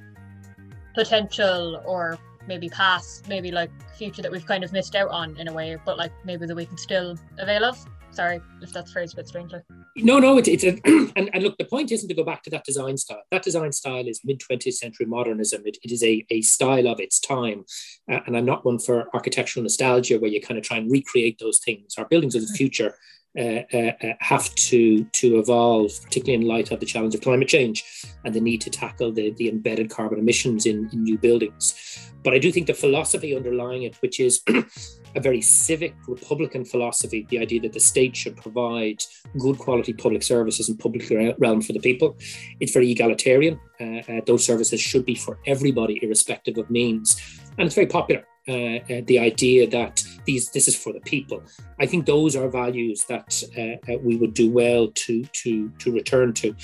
potential 0.94 1.82
or 1.86 2.18
maybe 2.48 2.70
past, 2.70 3.28
maybe 3.28 3.52
like 3.52 3.72
future 3.98 4.22
that 4.22 4.32
we've 4.32 4.46
kind 4.46 4.64
of 4.64 4.74
missed 4.74 4.96
out 4.96 5.10
on 5.10 5.38
in 5.38 5.48
a 5.48 5.54
way, 5.54 5.78
but 5.86 5.98
like 5.98 6.12
maybe 6.26 6.46
that 6.46 6.56
we 6.56 6.66
can 6.66 6.78
still 6.78 7.18
avail 7.40 7.66
of. 7.66 7.78
Sorry 8.12 8.42
if 8.62 8.74
that's 8.74 8.92
phrased 8.92 9.14
a 9.14 9.18
bit 9.18 9.28
strangely. 9.28 9.62
No, 9.96 10.20
no, 10.20 10.38
it's, 10.38 10.48
it's 10.50 10.64
a, 10.66 10.78
and, 11.16 11.30
and 11.34 11.44
look, 11.44 11.58
the 11.58 11.66
point 11.66 11.92
isn't 11.92 12.10
to 12.10 12.14
go 12.14 12.26
back 12.26 12.44
to 12.44 12.50
that 12.50 12.66
design 12.66 12.98
style. 12.98 13.22
That 13.32 13.44
design 13.44 13.72
style 13.72 14.06
is 14.06 14.20
mid 14.26 14.40
20th 14.40 14.74
century 14.74 15.06
modernism. 15.06 15.62
It, 15.66 15.78
it 15.82 15.92
is 15.92 16.04
a, 16.04 16.26
a 16.30 16.42
style 16.42 16.88
of 16.88 17.00
its 17.00 17.20
time. 17.22 17.64
Uh, 18.12 18.20
and 18.26 18.36
I'm 18.36 18.46
not 18.46 18.66
one 18.66 18.80
for 18.80 19.08
architectural 19.14 19.64
nostalgia 19.64 20.20
where 20.20 20.30
you 20.30 20.42
kind 20.42 20.58
of 20.58 20.66
try 20.66 20.78
and 20.78 20.92
recreate 20.92 21.40
those 21.40 21.60
things. 21.60 21.96
Our 21.98 22.06
buildings 22.06 22.36
of 22.36 22.42
the 22.46 22.54
future 22.58 22.96
uh, 23.38 23.64
uh, 23.74 23.92
uh, 24.04 24.14
have 24.20 24.54
to 24.56 25.04
to 25.06 25.40
evolve, 25.40 25.92
particularly 26.04 26.44
in 26.44 26.48
light 26.48 26.72
of 26.72 26.80
the 26.80 26.86
challenge 26.86 27.16
of 27.16 27.22
climate 27.22 27.48
change 27.48 28.06
and 28.26 28.34
the 28.34 28.42
need 28.42 28.60
to 28.62 28.70
tackle 28.70 29.12
the, 29.12 29.32
the 29.32 29.48
embedded 29.48 29.90
carbon 29.90 30.20
emissions 30.20 30.66
in, 30.66 30.90
in 30.92 31.04
new 31.04 31.18
buildings. 31.18 32.12
But 32.24 32.34
I 32.34 32.40
do 32.40 32.52
think 32.52 32.68
the 32.68 32.74
philosophy 32.74 33.36
underlying 33.36 33.84
it, 33.84 33.96
which 34.02 34.20
is 34.20 34.42
a 35.16 35.20
very 35.20 35.42
civic 35.42 35.96
republican 36.08 36.66
philosophy, 36.66 37.26
the 37.30 37.40
idea 37.40 37.62
that 37.62 37.74
the 37.74 37.80
state 37.80 38.16
should 38.16 38.38
provide 38.38 39.04
good 39.40 39.58
quality 39.58 39.94
public 39.94 40.24
services 40.24 40.70
and 40.70 40.78
public 40.78 41.10
realm 41.40 41.62
for 41.62 41.74
the 41.74 41.80
people. 41.80 42.18
It's 42.60 42.74
very 42.74 42.92
egalitarian. 42.92 43.60
Uh, 43.80 44.00
uh, 44.10 44.22
those 44.26 44.46
services 44.46 44.80
should 44.80 45.06
be 45.06 45.16
for 45.16 45.40
everybody, 45.46 46.00
irrespective 46.04 46.58
of 46.58 46.70
means. 46.70 47.20
And 47.58 47.66
it's 47.66 47.76
very 47.76 47.88
popular. 47.88 48.26
Uh, 48.48 48.78
uh, 48.92 49.02
the 49.06 49.20
idea 49.20 49.68
that 49.70 50.01
these 50.26 50.50
this 50.52 50.68
is 50.68 50.76
for 50.76 50.94
the 50.94 51.00
people. 51.02 51.44
I 51.80 51.86
think 51.86 52.06
those 52.06 52.36
are 52.36 52.50
values 52.50 53.06
that 53.06 53.44
uh, 53.58 53.92
uh 53.92 53.98
we 54.04 54.18
would 54.18 54.34
do 54.34 54.52
well 54.52 54.88
to 54.88 55.24
to 55.24 55.70
to 55.80 55.92
return 55.92 56.34
to, 56.34 56.56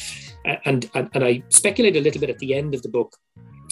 and, 0.46 0.90
and 0.94 1.10
and 1.14 1.24
I 1.24 1.44
speculate 1.50 1.98
a 1.98 2.02
little 2.02 2.22
bit 2.22 2.30
at 2.30 2.40
the 2.40 2.54
end 2.54 2.74
of 2.74 2.82
the 2.82 2.90
book 2.90 3.18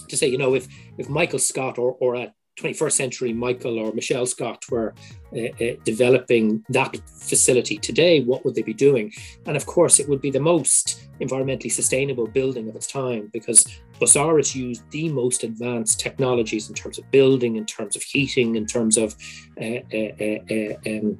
to 0.10 0.18
say, 0.18 0.28
you 0.28 0.38
know, 0.38 0.56
if 0.56 0.68
if 0.98 1.10
Michael 1.10 1.40
Scott 1.40 1.78
or 1.78 1.96
or 2.00 2.16
a 2.16 2.34
21st 2.58 2.92
century 2.92 3.34
Michael 3.34 3.78
or 3.78 3.92
Michelle 3.94 4.26
Scott 4.26 4.64
were 4.70 4.94
uh, 5.36 5.48
uh, 5.62 5.76
developing 5.84 6.64
that 6.70 6.96
facility 7.06 7.78
today, 7.78 8.22
what 8.22 8.46
would 8.46 8.56
they 8.56 8.62
be 8.62 8.74
doing? 8.74 9.12
And 9.46 9.58
of 9.58 9.66
course, 9.66 10.00
it 10.00 10.08
would 10.08 10.22
be 10.22 10.32
the 10.32 10.40
most 10.40 11.10
environmentally 11.20 11.72
sustainable 11.72 12.28
building 12.28 12.70
of 12.70 12.76
its 12.76 12.88
time 12.88 13.30
because 13.34 13.66
Busáras 14.00 14.56
used 14.56 14.90
the 14.92 15.10
most 15.10 15.44
advanced 15.44 16.00
technologies 16.00 16.70
in 16.70 16.76
terms 16.76 16.98
of 16.98 17.10
building, 17.12 17.56
in 17.56 17.66
terms 17.66 17.96
of 17.96 18.04
heating, 18.04 18.56
in 18.56 18.66
terms 18.66 18.98
of 18.98 19.16
uh, 19.62 19.80
uh, 19.94 20.40
uh 20.52 20.76
um, 20.86 21.20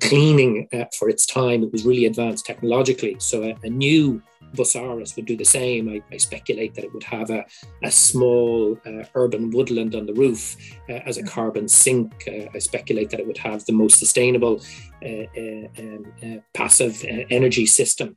cleaning 0.00 0.68
for 0.96 1.08
its 1.08 1.26
time. 1.26 1.62
It 1.62 1.72
was 1.72 1.84
really 1.84 2.06
advanced 2.06 2.46
technologically. 2.46 3.16
So 3.18 3.42
a, 3.42 3.56
a 3.64 3.70
new 3.70 4.22
Busáras 4.54 5.16
would 5.16 5.26
do 5.26 5.36
the 5.36 5.44
same. 5.44 5.88
I, 5.88 6.02
I, 6.12 6.16
speculate 6.16 6.74
that 6.74 6.84
it 6.84 6.92
would 6.92 7.04
have 7.04 7.30
a, 7.30 7.44
a 7.82 7.90
small 7.90 8.78
uh, 8.86 9.04
urban 9.14 9.50
woodland 9.50 9.94
on 9.94 10.06
the 10.06 10.14
roof 10.14 10.56
uh, 10.88 11.00
as 11.06 11.18
a 11.18 11.22
carbon 11.22 11.68
sink. 11.68 12.24
Uh, 12.28 12.48
I 12.54 12.58
speculate 12.58 13.10
that 13.10 13.20
it 13.20 13.26
would 13.26 13.38
have 13.38 13.64
the 13.64 13.72
most 13.72 13.98
sustainable 13.98 14.62
uh, 15.04 15.26
uh, 15.36 15.68
um, 15.78 16.12
uh, 16.22 16.36
passive 16.54 17.04
energy 17.30 17.66
system. 17.66 18.16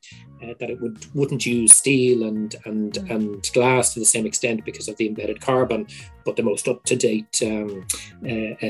that 0.59 0.69
it 0.69 0.79
would 0.79 0.97
wouldn't 1.15 1.45
use 1.45 1.73
steel 1.73 2.23
and 2.23 2.55
and 2.65 2.93
mm. 2.93 3.15
and 3.15 3.49
glass 3.53 3.93
to 3.93 3.99
the 3.99 4.05
same 4.05 4.27
extent 4.27 4.63
because 4.63 4.87
of 4.87 4.95
the 4.97 5.07
embedded 5.07 5.41
carbon, 5.41 5.87
but 6.25 6.35
the 6.35 6.43
most 6.43 6.67
up 6.67 6.83
to 6.83 6.95
date 6.95 7.41
um, 7.41 7.85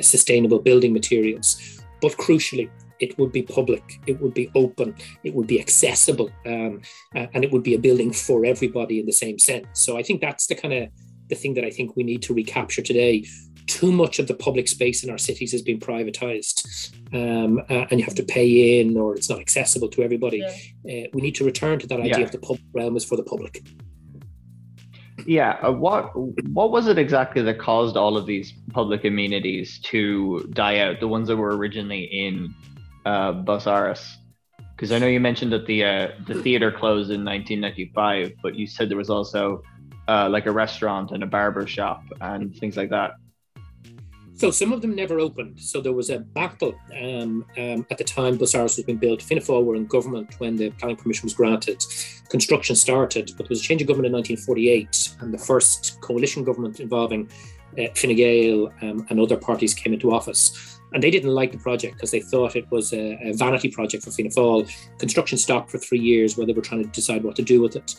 sustainable 0.01 0.59
building 0.59 0.93
materials. 0.93 1.81
But 2.01 2.13
crucially, 2.13 2.69
it 2.99 3.17
would 3.17 3.31
be 3.31 3.41
public, 3.41 3.99
it 4.07 4.19
would 4.21 4.33
be 4.33 4.49
open, 4.55 4.95
it 5.23 5.33
would 5.33 5.47
be 5.47 5.59
accessible, 5.59 6.29
um, 6.45 6.81
and 7.13 7.43
it 7.43 7.51
would 7.51 7.63
be 7.63 7.75
a 7.75 7.79
building 7.79 8.11
for 8.11 8.45
everybody 8.45 8.99
in 8.99 9.05
the 9.05 9.11
same 9.11 9.39
sense. 9.39 9.67
So 9.73 9.97
I 9.97 10.03
think 10.03 10.21
that's 10.21 10.47
the 10.47 10.55
kind 10.55 10.73
of 10.73 10.89
the 11.29 11.35
thing 11.35 11.55
that 11.55 11.65
I 11.65 11.69
think 11.69 11.95
we 11.95 12.03
need 12.03 12.21
to 12.23 12.33
recapture 12.33 12.81
today. 12.81 13.25
Too 13.67 13.91
much 13.91 14.19
of 14.19 14.27
the 14.27 14.35
public 14.35 14.67
space 14.67 15.03
in 15.03 15.09
our 15.09 15.17
cities 15.17 15.51
has 15.51 15.63
been 15.63 15.79
privatized, 15.79 16.93
um, 17.13 17.59
uh, 17.69 17.87
and 17.89 17.99
you 17.99 18.05
have 18.05 18.15
to 18.15 18.23
pay 18.23 18.79
in, 18.79 18.95
or 18.95 19.15
it's 19.15 19.29
not 19.29 19.39
accessible 19.39 19.89
to 19.89 20.03
everybody. 20.03 20.43
Yeah. 20.83 21.05
Uh, 21.05 21.07
we 21.13 21.21
need 21.21 21.35
to 21.35 21.43
return 21.43 21.79
to 21.79 21.87
that 21.87 21.99
idea 21.99 22.19
yeah. 22.19 22.25
of 22.25 22.31
the 22.31 22.37
public 22.37 22.61
realm 22.73 22.95
is 22.95 23.03
for 23.03 23.15
the 23.15 23.23
public. 23.23 23.63
Yeah, 25.25 25.57
uh, 25.63 25.71
what 25.71 26.15
what 26.49 26.71
was 26.71 26.87
it 26.87 26.99
exactly 26.99 27.41
that 27.41 27.57
caused 27.57 27.97
all 27.97 28.15
of 28.15 28.27
these 28.27 28.53
public 28.71 29.05
amenities 29.05 29.79
to 29.85 30.47
die 30.53 30.79
out? 30.79 30.99
The 30.99 31.07
ones 31.07 31.27
that 31.29 31.37
were 31.37 31.57
originally 31.57 32.03
in 32.03 32.53
uh, 33.05 33.33
Busáras? 33.33 34.15
Because 34.75 34.91
I 34.91 34.99
know 34.99 35.07
you 35.07 35.19
mentioned 35.19 35.53
that 35.53 35.65
the 35.65 35.83
uh, 35.83 36.07
the 36.27 36.41
theater 36.41 36.71
closed 36.71 37.11
in 37.11 37.23
1995, 37.23 38.33
but 38.43 38.55
you 38.55 38.67
said 38.67 38.89
there 38.89 38.97
was 38.97 39.09
also 39.09 39.61
uh, 40.07 40.27
like 40.29 40.45
a 40.45 40.51
restaurant 40.51 41.11
and 41.11 41.23
a 41.23 41.27
barber 41.27 41.65
shop 41.65 42.03
and 42.21 42.55
things 42.57 42.75
like 42.77 42.89
that. 42.89 43.11
So 44.37 44.51
some 44.51 44.73
of 44.73 44.81
them 44.81 44.93
never 44.93 45.17
opened. 45.17 45.61
So 45.61 45.79
there 45.79 45.93
was 45.93 46.09
a 46.09 46.19
battle 46.19 46.75
um, 47.01 47.45
um, 47.57 47.87
at 47.89 47.97
the 47.97 48.03
time 48.03 48.37
Busáras 48.37 48.75
was 48.75 48.83
being 48.83 48.97
built. 48.97 49.21
Fianna 49.21 49.41
Fáil 49.41 49.63
were 49.63 49.77
in 49.77 49.85
government 49.85 50.37
when 50.39 50.57
the 50.57 50.71
planning 50.71 50.97
permission 50.97 51.25
was 51.25 51.33
granted. 51.33 51.81
Construction 52.27 52.75
started, 52.75 53.31
but 53.37 53.45
there 53.45 53.51
was 53.51 53.61
a 53.61 53.63
change 53.63 53.81
of 53.81 53.87
government 53.87 54.07
in 54.07 54.13
1948, 54.13 55.15
and 55.21 55.33
the 55.33 55.37
first 55.37 56.01
coalition 56.01 56.43
government 56.43 56.81
involving 56.81 57.29
uh, 57.79 57.87
Fine 57.95 58.15
Gael 58.15 58.73
um, 58.81 59.05
and 59.09 59.21
other 59.21 59.37
parties 59.37 59.73
came 59.73 59.93
into 59.93 60.11
office 60.11 60.74
and 60.95 61.03
they 61.03 61.11
didn't 61.11 61.35
like 61.35 61.51
the 61.51 61.57
project 61.57 61.95
because 61.95 62.11
they 62.11 62.21
thought 62.21 62.55
it 62.55 62.71
was 62.71 62.93
a, 62.93 63.19
a 63.21 63.33
vanity 63.33 63.69
project 63.69 64.05
for 64.05 64.11
Fianna 64.11 64.29
Fáil. 64.29 64.71
Construction 64.97 65.37
stopped 65.37 65.69
for 65.69 65.77
three 65.77 65.99
years 65.99 66.37
while 66.37 66.47
they 66.47 66.53
were 66.53 66.61
trying 66.61 66.83
to 66.83 66.89
decide 66.89 67.21
what 67.21 67.35
to 67.35 67.41
do 67.41 67.61
with 67.61 67.75
it. 67.75 67.95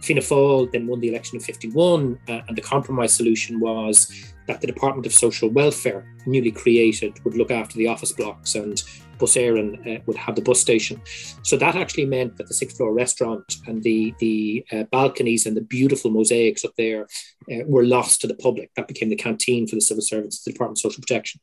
Fianna 0.00 0.20
Fáil 0.20 0.70
then 0.70 0.86
won 0.86 1.00
the 1.00 1.08
election 1.08 1.36
in 1.36 1.42
51, 1.42 2.16
uh, 2.28 2.40
and 2.46 2.56
the 2.56 2.62
compromise 2.62 3.12
solution 3.12 3.58
was 3.58 4.32
that 4.46 4.60
the 4.60 4.66
Department 4.68 5.06
of 5.06 5.12
Social 5.12 5.48
Welfare, 5.50 6.06
newly 6.24 6.52
created, 6.52 7.18
would 7.24 7.34
look 7.34 7.50
after 7.50 7.76
the 7.76 7.88
office 7.88 8.12
blocks 8.12 8.54
and 8.54 8.80
Bus 9.18 9.34
Éireann 9.34 9.96
uh, 9.96 10.00
would 10.06 10.16
have 10.16 10.36
the 10.36 10.42
bus 10.42 10.60
station. 10.60 11.00
So 11.42 11.56
that 11.56 11.74
actually 11.74 12.06
meant 12.06 12.36
that 12.36 12.46
the 12.46 12.54
sixth 12.54 12.76
floor 12.76 12.92
restaurant 12.92 13.56
and 13.66 13.82
the, 13.82 14.14
the 14.20 14.64
uh, 14.70 14.84
balconies 14.84 15.46
and 15.46 15.56
the 15.56 15.62
beautiful 15.62 16.12
mosaics 16.12 16.64
up 16.64 16.74
there 16.76 17.08
uh, 17.50 17.64
were 17.66 17.84
lost 17.84 18.20
to 18.20 18.28
the 18.28 18.34
public. 18.34 18.70
That 18.76 18.86
became 18.86 19.08
the 19.08 19.16
canteen 19.16 19.66
for 19.66 19.74
the 19.74 19.80
civil 19.80 20.02
servants, 20.02 20.44
the 20.44 20.52
Department 20.52 20.78
of 20.78 20.82
Social 20.82 21.00
Protection. 21.00 21.40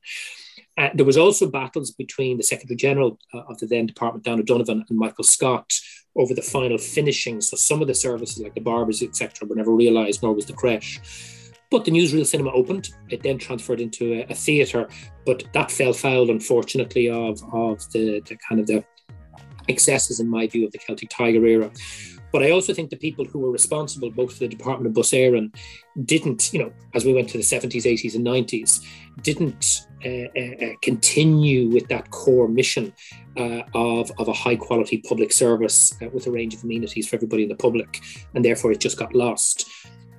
Uh, 0.77 0.89
there 0.95 1.05
was 1.05 1.17
also 1.17 1.49
battles 1.49 1.91
between 1.91 2.37
the 2.37 2.43
Secretary 2.43 2.75
General 2.75 3.19
uh, 3.33 3.41
of 3.49 3.59
the 3.59 3.67
then 3.67 3.85
department, 3.85 4.25
Dan 4.25 4.39
O'Donovan, 4.39 4.83
and 4.89 4.97
Michael 4.97 5.23
Scott 5.23 5.71
over 6.15 6.33
the 6.33 6.41
final 6.41 6.77
finishing. 6.77 7.41
So 7.41 7.57
some 7.57 7.81
of 7.81 7.87
the 7.87 7.95
services, 7.95 8.41
like 8.41 8.55
the 8.55 8.61
barbers, 8.61 9.01
etc., 9.03 9.47
were 9.47 9.55
never 9.55 9.71
realised, 9.71 10.23
nor 10.23 10.33
was 10.33 10.45
the 10.45 10.53
creche. 10.53 10.99
But 11.69 11.85
the 11.85 11.91
newsreel 11.91 12.25
cinema 12.25 12.51
opened. 12.51 12.89
It 13.09 13.23
then 13.23 13.37
transferred 13.37 13.81
into 13.81 14.13
a, 14.13 14.31
a 14.31 14.35
theatre, 14.35 14.87
but 15.25 15.43
that 15.53 15.71
fell 15.71 15.93
foul, 15.93 16.29
unfortunately, 16.29 17.09
of 17.09 17.41
of 17.53 17.91
the, 17.91 18.21
the 18.21 18.37
kind 18.47 18.59
of 18.59 18.67
the 18.67 18.83
excesses, 19.67 20.19
in 20.19 20.27
my 20.27 20.47
view, 20.47 20.65
of 20.65 20.71
the 20.71 20.79
Celtic 20.79 21.09
Tiger 21.09 21.45
era. 21.45 21.71
But 22.31 22.41
I 22.41 22.49
also 22.49 22.73
think 22.73 22.89
the 22.89 22.97
people 22.97 23.25
who 23.25 23.39
were 23.39 23.51
responsible, 23.51 24.09
both 24.09 24.33
for 24.33 24.39
the 24.39 24.47
Department 24.47 24.87
of 24.87 24.93
Bus 24.93 25.11
Éireann, 25.11 25.55
didn't, 26.03 26.51
you 26.51 26.59
know, 26.59 26.73
as 26.95 27.05
we 27.05 27.13
went 27.13 27.29
to 27.29 27.37
the 27.37 27.43
70s, 27.43 27.85
80s, 27.85 28.15
and 28.15 28.25
90s, 28.25 28.83
didn't 29.21 29.87
uh, 30.05 30.27
uh, 30.35 30.65
uh, 30.65 30.73
continue 30.81 31.69
with 31.69 31.87
that 31.87 32.09
core 32.11 32.47
mission 32.47 32.93
uh, 33.37 33.61
of, 33.73 34.11
of 34.17 34.27
a 34.27 34.33
high 34.33 34.55
quality 34.55 34.97
public 35.07 35.31
service 35.31 35.93
uh, 36.01 36.09
with 36.13 36.27
a 36.27 36.31
range 36.31 36.53
of 36.53 36.63
amenities 36.63 37.07
for 37.07 37.15
everybody 37.15 37.43
in 37.43 37.49
the 37.49 37.55
public. 37.55 38.01
And 38.33 38.43
therefore, 38.43 38.71
it 38.71 38.79
just 38.79 38.97
got 38.97 39.15
lost. 39.15 39.69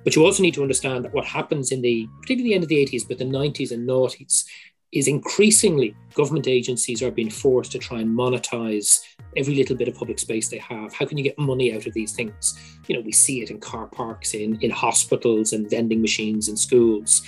But 0.03 0.15
you 0.15 0.23
also 0.23 0.43
need 0.43 0.53
to 0.53 0.61
understand 0.61 1.03
that 1.03 1.13
what 1.13 1.25
happens 1.25 1.71
in 1.71 1.81
the, 1.81 2.07
particularly 2.21 2.49
the 2.49 2.55
end 2.55 2.63
of 2.63 2.69
the 2.69 2.85
80s, 2.85 3.07
but 3.07 3.17
the 3.17 3.25
90s 3.25 3.71
and 3.71 3.87
noughties, 3.87 4.45
is 4.91 5.07
increasingly 5.09 5.95
government 6.13 6.47
agencies 6.47 7.03
are 7.03 7.11
being 7.11 7.29
forced 7.29 7.71
to 7.73 7.79
try 7.79 7.99
and 7.99 8.17
monetize 8.17 9.01
every 9.35 9.53
little 9.55 9.75
bit 9.75 9.89
of 9.89 9.95
public 9.95 10.17
space 10.17 10.47
they 10.47 10.57
have. 10.57 10.93
How 10.93 11.05
can 11.05 11.17
you 11.17 11.23
get 11.23 11.37
money 11.37 11.73
out 11.75 11.85
of 11.85 11.93
these 11.93 12.13
things? 12.13 12.57
You 12.87 12.95
know, 12.95 13.01
we 13.01 13.11
see 13.11 13.41
it 13.41 13.51
in 13.51 13.59
car 13.59 13.87
parks, 13.87 14.33
in, 14.33 14.57
in 14.61 14.71
hospitals 14.71 15.51
and 15.51 15.69
vending 15.69 16.01
machines 16.01 16.47
in 16.47 16.55
schools. 16.55 17.21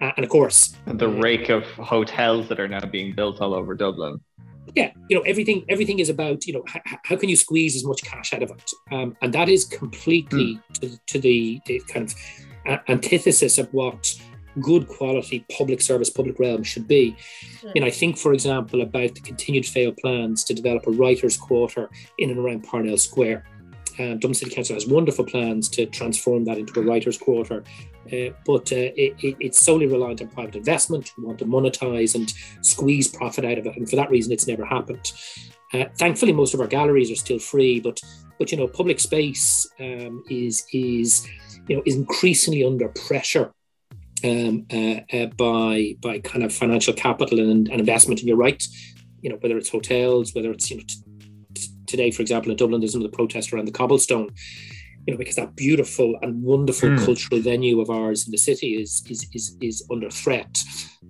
Uh, 0.00 0.10
and 0.16 0.24
of 0.24 0.30
course, 0.30 0.76
and 0.86 0.98
the 0.98 1.08
rake 1.08 1.48
of 1.48 1.64
hotels 1.64 2.48
that 2.48 2.58
are 2.58 2.68
now 2.68 2.84
being 2.84 3.14
built 3.14 3.40
all 3.40 3.54
over 3.54 3.74
Dublin. 3.74 4.20
Yeah, 4.74 4.92
you 5.08 5.16
know 5.16 5.22
everything. 5.22 5.64
Everything 5.68 5.98
is 6.00 6.08
about 6.08 6.46
you 6.46 6.54
know 6.54 6.64
h- 6.74 6.98
how 7.04 7.16
can 7.16 7.28
you 7.28 7.36
squeeze 7.36 7.76
as 7.76 7.84
much 7.84 8.02
cash 8.02 8.32
out 8.32 8.42
of 8.42 8.50
it, 8.50 8.70
um, 8.90 9.16
and 9.22 9.32
that 9.32 9.48
is 9.48 9.64
completely 9.64 10.58
mm. 10.58 10.80
to, 10.80 10.98
to 11.06 11.18
the, 11.18 11.60
the, 11.66 11.80
kind 11.88 12.08
of 12.08 12.14
uh, 12.66 12.78
antithesis 12.88 13.58
of 13.58 13.72
what 13.72 14.14
good 14.60 14.88
quality 14.88 15.44
public 15.56 15.80
service, 15.80 16.10
public 16.10 16.38
realm 16.38 16.62
should 16.62 16.88
be. 16.88 17.16
Yeah. 17.62 17.72
And 17.76 17.84
I 17.84 17.90
think, 17.90 18.18
for 18.18 18.32
example, 18.32 18.82
about 18.82 19.14
the 19.14 19.20
continued 19.20 19.66
failed 19.66 19.96
plans 19.98 20.44
to 20.44 20.54
develop 20.54 20.86
a 20.86 20.90
writers' 20.90 21.36
quarter 21.36 21.90
in 22.18 22.30
and 22.30 22.38
around 22.38 22.64
Parnell 22.64 22.96
Square. 22.96 23.44
Um, 23.98 24.18
Dublin 24.18 24.34
City 24.34 24.52
Council 24.52 24.74
has 24.74 24.86
wonderful 24.86 25.24
plans 25.24 25.68
to 25.70 25.86
transform 25.86 26.44
that 26.44 26.58
into 26.58 26.78
a 26.80 26.82
writers' 26.82 27.18
quarter, 27.18 27.62
uh, 28.12 28.34
but 28.44 28.72
uh, 28.72 28.90
it, 28.96 29.14
it, 29.22 29.36
it's 29.40 29.60
solely 29.60 29.86
reliant 29.86 30.22
on 30.22 30.28
private 30.28 30.56
investment. 30.56 31.12
We 31.16 31.24
want 31.24 31.38
to 31.38 31.44
monetize 31.44 32.14
and 32.14 32.32
squeeze 32.64 33.08
profit 33.08 33.44
out 33.44 33.58
of 33.58 33.66
it, 33.66 33.76
and 33.76 33.88
for 33.88 33.96
that 33.96 34.10
reason, 34.10 34.32
it's 34.32 34.46
never 34.46 34.64
happened. 34.64 35.12
Uh, 35.72 35.84
thankfully, 35.98 36.32
most 36.32 36.54
of 36.54 36.60
our 36.60 36.66
galleries 36.66 37.10
are 37.10 37.16
still 37.16 37.38
free, 37.38 37.80
but 37.80 38.00
but 38.38 38.50
you 38.50 38.58
know, 38.58 38.68
public 38.68 39.00
space 39.00 39.66
um, 39.80 40.22
is 40.30 40.66
is 40.72 41.26
you 41.68 41.76
know 41.76 41.82
is 41.86 41.96
increasingly 41.96 42.64
under 42.64 42.88
pressure 42.88 43.52
um, 44.22 44.66
uh, 44.72 45.00
uh, 45.12 45.26
by 45.36 45.96
by 46.00 46.18
kind 46.20 46.44
of 46.44 46.52
financial 46.52 46.94
capital 46.94 47.40
and, 47.40 47.68
and, 47.68 47.80
investment 47.80 48.20
in 48.20 48.28
your 48.28 48.36
right. 48.36 48.62
You 49.20 49.30
know, 49.30 49.36
whether 49.36 49.56
it's 49.56 49.70
hotels, 49.70 50.34
whether 50.34 50.50
it's 50.50 50.70
you 50.70 50.78
know 50.78 50.84
t- 51.54 51.68
today, 51.86 52.10
for 52.10 52.22
example, 52.22 52.50
in 52.50 52.56
Dublin, 52.56 52.80
there's 52.80 52.94
another 52.94 53.10
protest 53.10 53.52
around 53.52 53.66
the 53.66 53.72
cobblestone. 53.72 54.30
You 55.06 55.12
know, 55.12 55.18
because 55.18 55.36
that 55.36 55.54
beautiful 55.54 56.16
and 56.22 56.42
wonderful 56.42 56.88
mm. 56.88 57.04
cultural 57.04 57.40
venue 57.40 57.80
of 57.80 57.90
ours 57.90 58.26
in 58.26 58.32
the 58.32 58.38
city 58.38 58.80
is 58.80 59.04
is 59.08 59.26
is, 59.32 59.56
is 59.60 59.86
under 59.90 60.10
threat. 60.10 60.56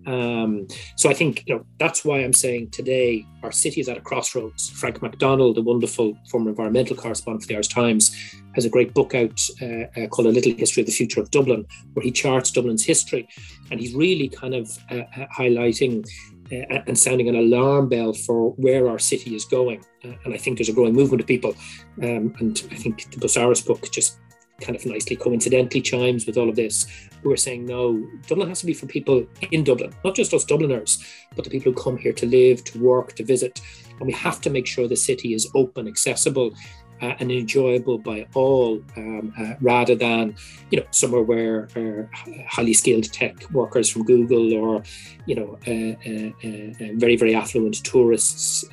Um, 0.06 0.66
so 0.96 1.08
I 1.08 1.14
think 1.14 1.44
you 1.46 1.54
know 1.54 1.66
that's 1.78 2.04
why 2.04 2.18
I'm 2.18 2.32
saying 2.32 2.70
today 2.70 3.24
our 3.42 3.52
city 3.52 3.80
is 3.80 3.88
at 3.88 3.96
a 3.96 4.00
crossroads. 4.00 4.68
Frank 4.70 5.00
McDonald, 5.00 5.56
the 5.56 5.62
wonderful 5.62 6.16
former 6.30 6.50
environmental 6.50 6.96
correspondent 6.96 7.42
for 7.42 7.48
the 7.48 7.54
Irish 7.54 7.68
Times, 7.68 8.14
has 8.54 8.64
a 8.64 8.70
great 8.70 8.94
book 8.94 9.14
out 9.14 9.40
uh, 9.62 9.84
uh, 10.00 10.06
called 10.08 10.26
A 10.26 10.30
Little 10.30 10.54
History 10.54 10.82
of 10.82 10.86
the 10.86 10.92
Future 10.92 11.20
of 11.20 11.30
Dublin, 11.30 11.64
where 11.94 12.02
he 12.02 12.10
charts 12.10 12.50
Dublin's 12.50 12.84
history, 12.84 13.28
and 13.70 13.80
he's 13.80 13.94
really 13.94 14.28
kind 14.28 14.54
of 14.54 14.76
uh, 14.90 15.02
uh 15.16 15.26
highlighting 15.36 16.06
uh, 16.52 16.82
and 16.86 16.98
sounding 16.98 17.28
an 17.28 17.36
alarm 17.36 17.88
bell 17.88 18.12
for 18.12 18.52
where 18.52 18.88
our 18.88 18.98
city 18.98 19.34
is 19.34 19.44
going. 19.44 19.84
Uh, 20.04 20.12
and 20.24 20.34
I 20.34 20.36
think 20.36 20.58
there's 20.58 20.68
a 20.68 20.74
growing 20.74 20.94
movement 20.94 21.20
of 21.20 21.26
people, 21.26 21.54
um, 22.02 22.34
and 22.38 22.62
I 22.70 22.76
think 22.76 23.10
the 23.10 23.18
Busáras 23.18 23.64
book 23.64 23.90
just 23.90 24.18
kind 24.60 24.76
of 24.76 24.86
nicely 24.86 25.16
coincidentally 25.16 25.80
chimes 25.80 26.26
with 26.26 26.36
all 26.36 26.48
of 26.48 26.56
this, 26.56 26.86
who 27.22 27.32
are 27.32 27.36
saying, 27.36 27.66
no, 27.66 28.06
Dublin 28.28 28.48
has 28.48 28.60
to 28.60 28.66
be 28.66 28.74
for 28.74 28.86
people 28.86 29.26
in 29.50 29.64
Dublin, 29.64 29.92
not 30.04 30.14
just 30.14 30.32
us 30.32 30.44
Dubliners, 30.44 31.02
but 31.34 31.44
the 31.44 31.50
people 31.50 31.72
who 31.72 31.82
come 31.82 31.96
here 31.96 32.12
to 32.12 32.26
live, 32.26 32.62
to 32.64 32.78
work, 32.80 33.14
to 33.14 33.24
visit. 33.24 33.60
And 33.98 34.06
we 34.06 34.12
have 34.12 34.40
to 34.42 34.50
make 34.50 34.66
sure 34.66 34.86
the 34.86 34.96
city 34.96 35.34
is 35.34 35.50
open, 35.54 35.88
accessible, 35.88 36.54
uh, 37.02 37.14
and 37.18 37.30
enjoyable 37.30 37.98
by 37.98 38.26
all, 38.34 38.82
um, 38.96 39.32
uh, 39.38 39.54
rather 39.60 39.94
than 39.94 40.34
you 40.70 40.78
know 40.80 40.86
somewhere 40.90 41.22
where 41.22 41.68
uh, 41.76 42.44
highly 42.48 42.74
skilled 42.74 43.12
tech 43.12 43.50
workers 43.50 43.88
from 43.90 44.04
Google 44.04 44.52
or 44.54 44.82
you 45.26 45.34
know 45.34 45.58
uh, 45.66 46.94
very 46.96 47.16
very 47.16 47.34
affluent 47.34 47.82
tourists 47.84 48.64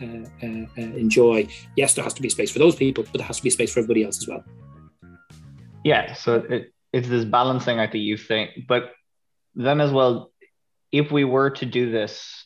enjoy. 0.77 1.47
Yes, 1.75 1.93
there 1.93 2.03
has 2.03 2.13
to 2.13 2.21
be 2.21 2.29
space 2.29 2.51
for 2.51 2.59
those 2.59 2.75
people, 2.75 3.03
but 3.03 3.19
there 3.19 3.27
has 3.27 3.37
to 3.37 3.43
be 3.43 3.49
space 3.49 3.73
for 3.73 3.79
everybody 3.79 4.03
else 4.03 4.19
as 4.19 4.27
well. 4.27 4.43
Yeah, 5.83 6.13
so 6.13 6.35
it, 6.35 6.73
it's 6.93 7.07
this 7.07 7.25
balancing 7.25 7.79
act 7.79 7.93
that 7.93 7.99
you 7.99 8.17
think, 8.17 8.51
but 8.67 8.91
then 9.55 9.81
as 9.81 9.91
well, 9.91 10.31
if 10.91 11.11
we 11.11 11.23
were 11.23 11.49
to 11.49 11.65
do 11.65 11.91
this 11.91 12.45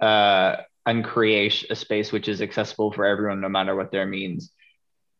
uh, 0.00 0.56
and 0.86 1.04
create 1.04 1.64
a 1.70 1.74
space 1.74 2.12
which 2.12 2.28
is 2.28 2.42
accessible 2.42 2.92
for 2.92 3.04
everyone, 3.04 3.40
no 3.40 3.48
matter 3.48 3.74
what 3.74 3.90
their 3.90 4.06
means, 4.06 4.52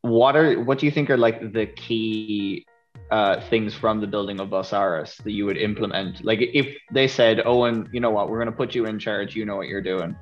what 0.04 0.36
are 0.36 0.60
what 0.60 0.78
do 0.78 0.84
you 0.84 0.92
think 0.92 1.08
are 1.08 1.16
like 1.16 1.40
the 1.54 1.64
key 1.64 2.66
uh, 3.10 3.40
things 3.48 3.74
from 3.74 4.02
the 4.02 4.06
building 4.06 4.38
of 4.38 4.50
Busaras 4.50 5.16
that 5.24 5.32
you 5.32 5.46
would 5.46 5.56
implement? 5.56 6.22
Like 6.22 6.40
if 6.42 6.76
they 6.92 7.08
said, 7.08 7.38
Eoin, 7.38 7.88
you 7.90 8.00
know 8.00 8.10
what, 8.10 8.28
we're 8.28 8.36
going 8.36 8.52
to 8.52 8.56
put 8.56 8.74
you 8.74 8.84
in 8.84 8.98
charge, 8.98 9.34
you 9.34 9.46
know 9.46 9.56
what 9.56 9.66
you're 9.66 9.80
doing. 9.80 10.14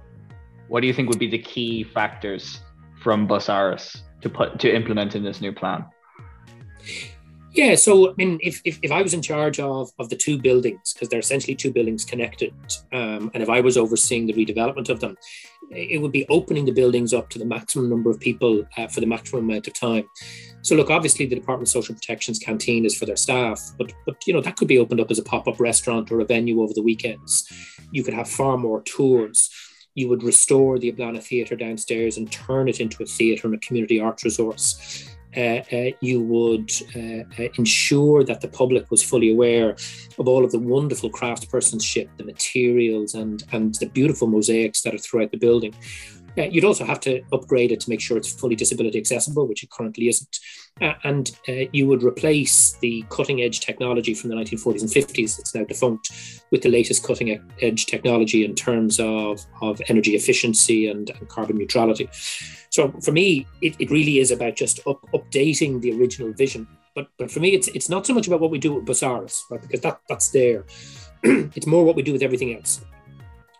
What 0.68 0.82
do 0.82 0.86
you 0.86 0.92
think 0.94 1.08
would 1.08 1.18
be 1.18 1.28
the 1.28 1.38
key 1.38 1.82
factors 1.82 2.60
from 3.02 3.26
Busaras 3.26 4.02
to 4.20 4.30
put 4.30 4.60
to 4.60 4.72
implement 4.72 5.16
in 5.16 5.24
this 5.24 5.40
new 5.40 5.52
plan? 5.52 5.84
Yeah, 7.54 7.74
so 7.74 8.10
I 8.10 8.14
mean, 8.16 8.38
if, 8.42 8.62
if, 8.64 8.78
if 8.82 8.90
I 8.90 9.02
was 9.02 9.12
in 9.12 9.20
charge 9.20 9.60
of, 9.60 9.90
of 9.98 10.08
the 10.08 10.16
two 10.16 10.38
buildings, 10.38 10.94
because 10.94 11.08
they're 11.08 11.20
essentially 11.20 11.54
two 11.54 11.70
buildings 11.70 12.04
connected, 12.04 12.54
um, 12.92 13.30
and 13.34 13.42
if 13.42 13.50
I 13.50 13.60
was 13.60 13.76
overseeing 13.76 14.26
the 14.26 14.32
redevelopment 14.32 14.88
of 14.88 15.00
them, 15.00 15.16
it 15.70 16.00
would 16.00 16.12
be 16.12 16.26
opening 16.28 16.64
the 16.64 16.72
buildings 16.72 17.12
up 17.12 17.28
to 17.30 17.38
the 17.38 17.44
maximum 17.44 17.90
number 17.90 18.10
of 18.10 18.20
people 18.20 18.64
uh, 18.76 18.86
for 18.86 19.00
the 19.00 19.06
maximum 19.06 19.44
amount 19.44 19.66
of 19.66 19.74
time. 19.74 20.08
So, 20.62 20.74
look, 20.74 20.90
obviously, 20.90 21.26
the 21.26 21.34
Department 21.34 21.68
of 21.68 21.72
Social 21.72 21.94
Protection's 21.94 22.38
canteen 22.38 22.86
is 22.86 22.96
for 22.96 23.04
their 23.04 23.16
staff, 23.16 23.60
but 23.78 23.92
but 24.06 24.26
you 24.26 24.32
know 24.32 24.40
that 24.40 24.56
could 24.56 24.68
be 24.68 24.78
opened 24.78 25.00
up 25.00 25.10
as 25.10 25.18
a 25.18 25.22
pop 25.22 25.46
up 25.46 25.60
restaurant 25.60 26.10
or 26.10 26.20
a 26.20 26.24
venue 26.24 26.62
over 26.62 26.72
the 26.72 26.82
weekends. 26.82 27.50
You 27.90 28.02
could 28.02 28.14
have 28.14 28.28
far 28.28 28.56
more 28.56 28.82
tours. 28.82 29.50
You 29.94 30.08
would 30.08 30.22
restore 30.22 30.78
the 30.78 30.90
Eblana 30.90 31.22
Theatre 31.22 31.56
downstairs 31.56 32.16
and 32.16 32.32
turn 32.32 32.68
it 32.68 32.80
into 32.80 33.02
a 33.02 33.06
theatre 33.06 33.46
and 33.46 33.54
a 33.54 33.58
community 33.58 34.00
arts 34.00 34.24
resource. 34.24 35.06
Uh, 35.36 35.62
uh, 35.72 35.90
you 36.00 36.20
would 36.20 36.70
uh, 36.94 37.24
ensure 37.56 38.22
that 38.22 38.40
the 38.40 38.48
public 38.48 38.90
was 38.90 39.02
fully 39.02 39.32
aware 39.32 39.70
of 40.18 40.28
all 40.28 40.44
of 40.44 40.52
the 40.52 40.58
wonderful 40.58 41.10
craftspersonship, 41.10 42.08
the 42.18 42.24
materials, 42.24 43.14
and, 43.14 43.44
and 43.52 43.74
the 43.76 43.86
beautiful 43.86 44.28
mosaics 44.28 44.82
that 44.82 44.94
are 44.94 44.98
throughout 44.98 45.30
the 45.30 45.38
building. 45.38 45.74
Uh, 46.38 46.42
you'd 46.42 46.64
also 46.64 46.84
have 46.84 47.00
to 47.00 47.22
upgrade 47.32 47.72
it 47.72 47.80
to 47.80 47.90
make 47.90 48.00
sure 48.00 48.16
it's 48.16 48.32
fully 48.32 48.56
disability 48.56 48.98
accessible, 48.98 49.46
which 49.46 49.62
it 49.62 49.70
currently 49.70 50.08
isn't. 50.08 50.38
Uh, 50.80 50.94
and 51.04 51.32
uh, 51.48 51.64
you 51.72 51.86
would 51.86 52.02
replace 52.02 52.72
the 52.80 53.04
cutting 53.10 53.42
edge 53.42 53.60
technology 53.60 54.14
from 54.14 54.30
the 54.30 54.36
1940s 54.36 54.80
and 54.80 54.90
50s, 54.90 55.38
it's 55.38 55.54
now 55.54 55.64
defunct, 55.64 56.10
with 56.50 56.62
the 56.62 56.70
latest 56.70 57.04
cutting 57.04 57.40
edge 57.60 57.86
technology 57.86 58.44
in 58.44 58.54
terms 58.54 58.98
of, 58.98 59.44
of 59.60 59.80
energy 59.88 60.14
efficiency 60.14 60.88
and, 60.88 61.10
and 61.10 61.28
carbon 61.28 61.58
neutrality. 61.58 62.08
So 62.70 62.90
for 63.02 63.12
me, 63.12 63.46
it, 63.60 63.76
it 63.78 63.90
really 63.90 64.18
is 64.18 64.30
about 64.30 64.56
just 64.56 64.80
up, 64.86 65.02
updating 65.12 65.80
the 65.82 65.92
original 65.98 66.32
vision. 66.32 66.66
But 66.94 67.08
but 67.18 67.30
for 67.30 67.40
me, 67.40 67.54
it's 67.54 67.68
it's 67.68 67.88
not 67.88 68.06
so 68.06 68.12
much 68.12 68.26
about 68.26 68.40
what 68.40 68.50
we 68.50 68.58
do 68.58 68.74
with 68.74 68.84
Busaras, 68.84 69.40
right? 69.50 69.62
Because 69.62 69.80
that 69.80 70.00
that's 70.10 70.30
there. 70.30 70.64
it's 71.22 71.66
more 71.66 71.84
what 71.84 71.96
we 71.96 72.02
do 72.02 72.12
with 72.12 72.22
everything 72.22 72.54
else. 72.54 72.84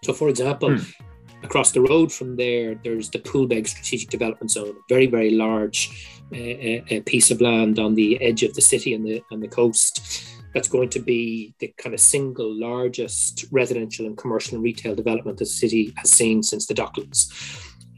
So, 0.05 0.13
for 0.13 0.29
example, 0.29 0.71
mm. 0.71 0.95
Across 1.43 1.73
the 1.73 1.81
road 1.81 2.13
from 2.13 2.37
there, 2.37 2.75
there's 2.83 3.11
the 3.11 3.19
Poolbeg 3.19 3.67
Strategic 3.67 4.11
Development 4.11 4.51
Zone, 4.51 4.71
a 4.77 4.89
very 4.89 5.07
very 5.07 5.31
large 5.31 6.09
uh, 6.35 7.01
piece 7.07 7.31
of 7.31 7.41
land 7.41 7.79
on 7.79 7.95
the 7.95 8.21
edge 8.23 8.43
of 8.43 8.55
the 8.55 8.63
city 8.63 8.95
and 8.95 9.05
the 9.07 9.23
and 9.31 9.43
the 9.43 9.49
coast. 9.49 10.29
That's 10.55 10.69
going 10.69 10.91
to 10.91 11.01
be 11.01 11.55
the 11.61 11.73
kind 11.79 11.95
of 11.95 12.01
single 12.01 12.53
largest 12.55 13.47
residential 13.51 14.07
and 14.07 14.19
commercial 14.19 14.57
and 14.57 14.63
retail 14.63 14.95
development 14.95 15.39
the 15.39 15.47
city 15.47 15.95
has 15.97 16.11
seen 16.11 16.43
since 16.43 16.67
the 16.67 16.75
Docklands. 16.75 17.33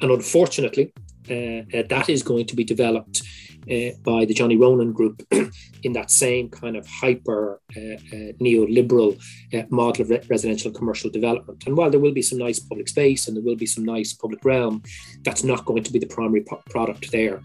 And 0.00 0.10
unfortunately, 0.12 0.92
uh, 1.30 1.62
uh, 1.76 1.82
that 1.88 2.08
is 2.08 2.22
going 2.22 2.46
to 2.46 2.56
be 2.56 2.64
developed 2.64 3.22
uh, 3.70 3.96
by 4.02 4.24
the 4.24 4.34
Johnny 4.34 4.56
Ronan 4.56 4.92
group 4.92 5.22
in 5.82 5.92
that 5.92 6.10
same 6.10 6.48
kind 6.48 6.76
of 6.76 6.86
hyper 6.86 7.60
uh, 7.76 7.80
uh, 7.80 8.32
neoliberal 8.40 9.20
uh, 9.52 9.62
model 9.70 10.02
of 10.02 10.10
re- 10.10 10.22
residential 10.28 10.70
commercial 10.70 11.10
development. 11.10 11.64
And 11.66 11.76
while 11.76 11.90
there 11.90 12.00
will 12.00 12.12
be 12.12 12.22
some 12.22 12.38
nice 12.38 12.58
public 12.58 12.88
space 12.88 13.26
and 13.26 13.36
there 13.36 13.44
will 13.44 13.56
be 13.56 13.66
some 13.66 13.84
nice 13.84 14.12
public 14.12 14.44
realm, 14.44 14.82
that's 15.24 15.44
not 15.44 15.64
going 15.64 15.82
to 15.82 15.92
be 15.92 15.98
the 15.98 16.06
primary 16.06 16.42
po- 16.42 16.62
product 16.70 17.10
there. 17.10 17.42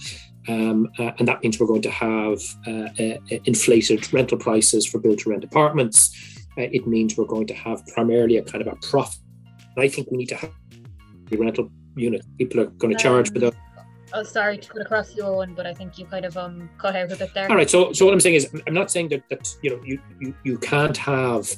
Um, 0.47 0.89
and 0.97 1.27
that 1.27 1.43
means 1.43 1.59
we're 1.59 1.67
going 1.67 1.83
to 1.83 1.91
have 1.91 2.39
inflated 3.45 4.11
rental 4.11 4.37
prices 4.37 4.85
for 4.85 4.97
build 4.97 5.19
to 5.19 5.29
rent 5.29 5.43
apartments. 5.43 6.47
it 6.57 6.87
means 6.87 7.17
we're 7.17 7.25
going 7.25 7.45
to 7.47 7.53
have 7.53 7.85
primarily 7.87 8.37
a 8.37 8.43
kind 8.43 8.65
of 8.65 8.73
a 8.73 8.75
profit. 8.77 9.19
I 9.77 9.87
think 9.87 10.09
we 10.11 10.17
need 10.17 10.29
to 10.29 10.35
have 10.35 10.51
the 11.29 11.37
rental 11.37 11.69
unit. 11.95 12.25
People 12.37 12.61
are 12.61 12.65
going 12.65 12.95
to 12.95 13.01
charge 13.01 13.31
for 13.31 13.39
those. 13.39 13.53
Oh, 14.13 14.23
sorry 14.23 14.57
to 14.57 14.69
cut 14.69 14.81
across 14.81 15.15
you, 15.15 15.23
Eoin, 15.23 15.55
but 15.55 15.67
I 15.67 15.73
think 15.73 15.97
you 15.97 16.05
kind 16.05 16.25
of 16.25 16.35
um 16.37 16.69
cut 16.77 16.95
out 16.95 17.11
a 17.11 17.15
bit 17.15 17.33
there. 17.33 17.49
All 17.49 17.55
right. 17.55 17.69
So, 17.69 17.93
so 17.93 18.05
what 18.05 18.13
I'm 18.13 18.19
saying 18.19 18.35
is, 18.35 18.49
I'm 18.67 18.73
not 18.73 18.91
saying 18.91 19.09
that 19.09 19.23
that 19.29 19.55
you 19.61 19.69
know 19.69 19.81
you 19.83 19.99
you, 20.19 20.33
you 20.43 20.57
can't 20.57 20.97
have 20.97 21.49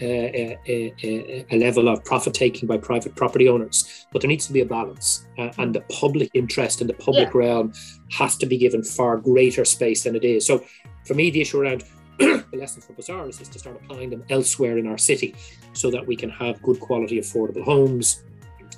a, 0.00 0.58
a, 0.68 1.46
a, 1.50 1.58
level 1.58 1.88
of 1.88 2.04
profit 2.04 2.34
taking 2.34 2.68
by 2.68 2.76
private 2.78 3.14
property 3.16 3.48
owners, 3.48 4.06
but 4.12 4.22
there 4.22 4.28
needs 4.28 4.46
to 4.46 4.52
be 4.52 4.60
a 4.60 4.64
balance, 4.64 5.26
uh, 5.38 5.50
and 5.58 5.74
the 5.74 5.80
public 6.00 6.30
interest 6.34 6.80
in 6.80 6.86
the 6.86 6.94
public 6.94 7.28
yeah. 7.34 7.38
realm 7.38 7.72
has 8.12 8.36
to 8.36 8.46
be 8.46 8.56
given 8.56 8.82
far 8.82 9.16
greater 9.16 9.64
space 9.64 10.04
than 10.04 10.14
it 10.14 10.24
is. 10.24 10.46
So, 10.46 10.64
for 11.04 11.14
me, 11.14 11.30
the 11.30 11.40
issue 11.40 11.60
around 11.60 11.84
the 12.18 12.44
lesson 12.52 12.80
for 12.80 12.92
Busaras 12.92 13.40
is 13.40 13.48
to 13.48 13.58
start 13.58 13.76
applying 13.76 14.10
them 14.10 14.24
elsewhere 14.30 14.78
in 14.78 14.86
our 14.86 14.98
city, 14.98 15.34
so 15.72 15.90
that 15.90 16.06
we 16.06 16.16
can 16.16 16.30
have 16.30 16.62
good 16.62 16.80
quality, 16.80 17.18
affordable 17.18 17.64
homes, 17.64 18.22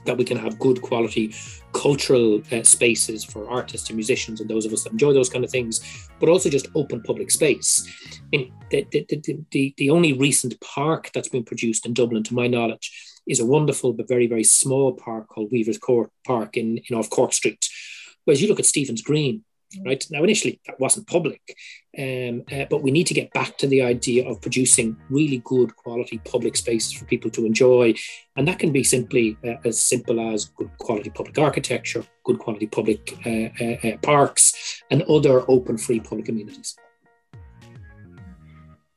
that 0.06 0.16
we 0.16 0.24
can 0.24 0.38
have 0.38 0.58
good 0.58 0.80
quality 0.80 1.34
cultural 1.72 2.42
uh, 2.52 2.62
spaces 2.62 3.24
for 3.24 3.48
artists 3.48 3.88
and 3.88 3.96
musicians 3.96 4.40
and 4.40 4.50
those 4.50 4.66
of 4.66 4.72
us 4.72 4.84
that 4.84 4.92
enjoy 4.92 5.12
those 5.12 5.28
kind 5.28 5.44
of 5.44 5.50
things, 5.50 6.08
but 6.18 6.28
also 6.28 6.48
just 6.48 6.68
open 6.74 7.02
public 7.02 7.30
space. 7.30 7.86
I 8.32 8.36
mean, 8.36 8.52
the, 8.70 8.86
the, 8.90 9.06
the, 9.50 9.74
the, 9.76 9.90
only 9.90 10.12
recent 10.12 10.60
park 10.60 11.10
that's 11.14 11.28
been 11.28 11.44
produced 11.44 11.86
in 11.86 11.94
Dublin, 11.94 12.22
to 12.24 12.34
my 12.34 12.46
knowledge, 12.46 13.20
is 13.26 13.40
a 13.40 13.46
wonderful 13.46 13.92
but 13.92 14.08
very, 14.08 14.26
very 14.26 14.44
small 14.44 14.92
park 14.92 15.28
called 15.28 15.50
Weaver's 15.52 15.78
Court 15.78 16.10
Park 16.26 16.56
in, 16.56 16.78
in 16.88 16.96
off 16.96 17.10
Cork 17.10 17.32
Street. 17.32 17.68
Whereas 18.24 18.42
you 18.42 18.48
look 18.48 18.60
at 18.60 18.66
Stephen's 18.66 19.02
Green, 19.02 19.44
right? 19.84 20.04
Now, 20.10 20.22
initially, 20.22 20.60
that 20.66 20.78
wasn't 20.80 21.06
public, 21.06 21.56
um, 21.98 22.42
uh, 22.52 22.64
but 22.68 22.82
we 22.82 22.90
need 22.90 23.06
to 23.08 23.14
get 23.14 23.32
back 23.32 23.56
to 23.58 23.66
the 23.66 23.82
idea 23.82 24.28
of 24.28 24.40
producing 24.40 24.96
really 25.08 25.42
good 25.44 25.74
quality 25.76 26.18
public 26.24 26.56
spaces 26.56 26.92
for 26.92 27.04
people 27.04 27.30
to 27.32 27.46
enjoy. 27.46 27.94
And 28.36 28.46
that 28.48 28.58
can 28.58 28.72
be 28.72 28.84
simply 28.84 29.36
uh, 29.44 29.54
as 29.64 29.80
simple 29.80 30.32
as 30.32 30.46
good 30.46 30.70
quality 30.78 31.10
public 31.10 31.38
architecture, 31.38 32.04
good 32.24 32.38
quality 32.38 32.66
public 32.66 33.18
uh, 33.26 33.48
uh, 33.60 33.88
uh 33.88 33.96
parks, 33.98 34.82
and 34.90 35.02
other 35.02 35.44
open, 35.48 35.78
free 35.78 36.00
public 36.00 36.28
amenities. 36.28 36.76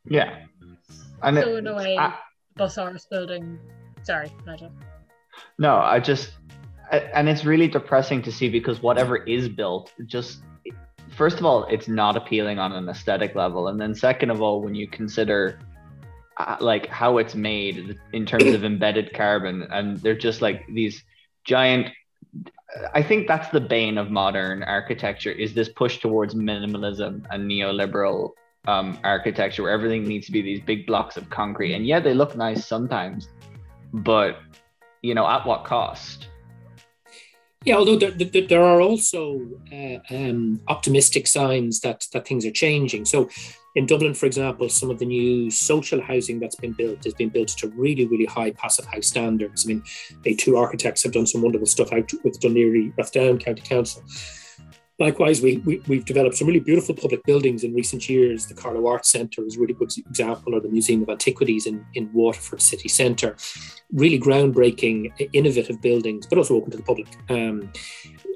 Yeah. 0.05 0.37
And 1.21 1.37
so, 1.37 1.55
in 1.55 1.67
a 1.67 1.75
way, 1.75 1.97
I, 1.97 2.17
building. 3.09 3.59
Sorry, 4.03 4.29
Nigel. 4.45 4.71
No, 5.57 5.77
I 5.77 5.99
just 5.99 6.33
and 6.91 7.27
it's 7.29 7.45
really 7.45 7.67
depressing 7.67 8.21
to 8.21 8.31
see 8.31 8.49
because 8.49 8.81
whatever 8.81 9.17
is 9.17 9.49
built 9.49 9.91
just 10.05 10.41
first 11.15 11.39
of 11.39 11.45
all, 11.45 11.65
it's 11.65 11.87
not 11.87 12.15
appealing 12.17 12.59
on 12.59 12.71
an 12.71 12.89
aesthetic 12.89 13.35
level, 13.35 13.67
and 13.67 13.79
then 13.79 13.95
second 13.95 14.29
of 14.29 14.41
all, 14.41 14.61
when 14.61 14.75
you 14.75 14.87
consider 14.87 15.59
uh, 16.37 16.57
like 16.59 16.87
how 16.87 17.17
it's 17.17 17.35
made 17.35 17.97
in 18.11 18.25
terms 18.25 18.45
of 18.45 18.63
embedded 18.63 19.13
carbon, 19.13 19.63
and 19.71 19.97
they're 19.97 20.15
just 20.15 20.41
like 20.41 20.65
these 20.67 21.03
giant. 21.43 21.87
I 22.95 23.03
think 23.03 23.27
that's 23.27 23.49
the 23.49 23.61
bane 23.61 23.97
of 23.97 24.09
modern 24.09 24.63
architecture: 24.63 25.31
is 25.31 25.53
this 25.53 25.69
push 25.69 25.99
towards 25.99 26.33
minimalism 26.33 27.25
and 27.29 27.49
neoliberal 27.49 28.31
um, 28.67 28.97
architecture, 29.03 29.63
where 29.63 29.71
everything 29.71 30.05
needs 30.05 30.25
to 30.27 30.31
be 30.31 30.41
these 30.41 30.59
big 30.59 30.87
blocks 30.87 31.17
of 31.17 31.29
concrete. 31.29 31.73
And 31.73 31.85
yeah, 31.85 31.99
they 31.99 32.13
look 32.13 32.35
nice 32.35 32.65
sometimes, 32.65 33.27
but 33.93 34.39
you 35.01 35.13
know, 35.13 35.27
at 35.27 35.45
what 35.45 35.65
cost? 35.65 36.29
Yeah, 37.65 37.75
although 37.75 37.95
there, 37.95 38.11
there, 38.11 38.47
there 38.47 38.63
are 38.63 38.81
also 38.81 39.39
uh, 39.71 39.99
um, 40.13 40.59
optimistic 40.67 41.27
signs 41.27 41.79
that 41.81 42.07
that 42.11 42.27
things 42.27 42.45
are 42.45 42.51
changing. 42.51 43.05
So, 43.05 43.29
in 43.75 43.85
Dublin, 43.85 44.13
for 44.13 44.25
example, 44.25 44.69
some 44.69 44.89
of 44.89 44.99
the 44.99 45.05
new 45.05 45.49
social 45.49 46.01
housing 46.01 46.39
that's 46.39 46.55
been 46.55 46.73
built 46.73 47.03
has 47.05 47.13
been 47.13 47.29
built 47.29 47.49
to 47.49 47.69
really, 47.69 48.05
really 48.05 48.25
high 48.25 48.51
passive 48.51 48.85
house 48.85 49.07
standards. 49.07 49.65
I 49.65 49.69
mean, 49.69 49.83
the 50.23 50.35
two 50.35 50.57
architects 50.57 51.03
have 51.03 51.13
done 51.13 51.25
some 51.25 51.41
wonderful 51.41 51.67
stuff 51.67 51.93
out 51.93 52.11
with 52.23 52.39
Laoghaire 52.41 52.93
Rathdown 52.95 53.39
County 53.39 53.61
Council. 53.61 54.03
Likewise, 54.99 55.41
we, 55.41 55.57
we, 55.57 55.95
have 55.95 56.05
developed 56.05 56.37
some 56.37 56.47
really 56.47 56.59
beautiful 56.59 56.93
public 56.93 57.23
buildings 57.23 57.63
in 57.63 57.73
recent 57.73 58.07
years. 58.07 58.45
The 58.45 58.53
Carlow 58.53 58.85
Arts 58.85 59.09
Centre 59.09 59.43
is 59.43 59.57
a 59.57 59.59
really 59.59 59.73
good 59.73 59.91
example, 59.97 60.53
or 60.53 60.61
the 60.61 60.69
Museum 60.69 61.01
of 61.01 61.09
Antiquities 61.09 61.65
in, 61.65 61.83
in 61.95 62.13
Waterford 62.13 62.61
City 62.61 62.87
Centre. 62.87 63.35
Really 63.91 64.19
groundbreaking, 64.19 65.11
innovative 65.33 65.81
buildings, 65.81 66.27
but 66.27 66.37
also 66.37 66.55
open 66.55 66.69
to 66.71 66.77
the 66.77 66.83
public. 66.83 67.07
Um, 67.29 67.71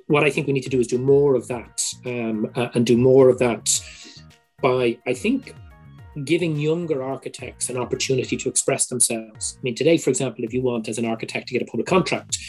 what 0.08 0.24
I 0.24 0.32
think 0.32 0.48
we 0.48 0.54
need 0.54 0.64
to 0.64 0.70
do 0.70 0.80
is 0.80 0.88
do 0.88 0.98
more 0.98 1.36
of 1.36 1.48
that 1.48 1.84
um, 2.06 2.52
uh, 2.56 2.70
and 2.74 2.88
do 2.88 2.98
more 2.98 3.30
of 3.30 3.38
that 3.38 3.80
by, 4.60 4.98
I 5.06 5.14
think, 5.14 5.54
giving 6.24 6.56
younger 6.56 7.04
architects 7.04 7.70
an 7.70 7.78
opportunity 7.78 8.36
to 8.36 8.50
express 8.50 8.88
themselves. 8.88 9.58
I 9.60 9.62
mean, 9.62 9.76
today, 9.76 10.00
for 10.00 10.10
example, 10.10 10.44
if 10.44 10.54
you 10.54 10.64
want 10.64 10.88
as 10.90 10.98
an 10.98 11.06
architect 11.06 11.50
to 11.50 11.54
get 11.54 11.62
a 11.62 11.66
public 11.66 11.86
contract, 11.86 12.40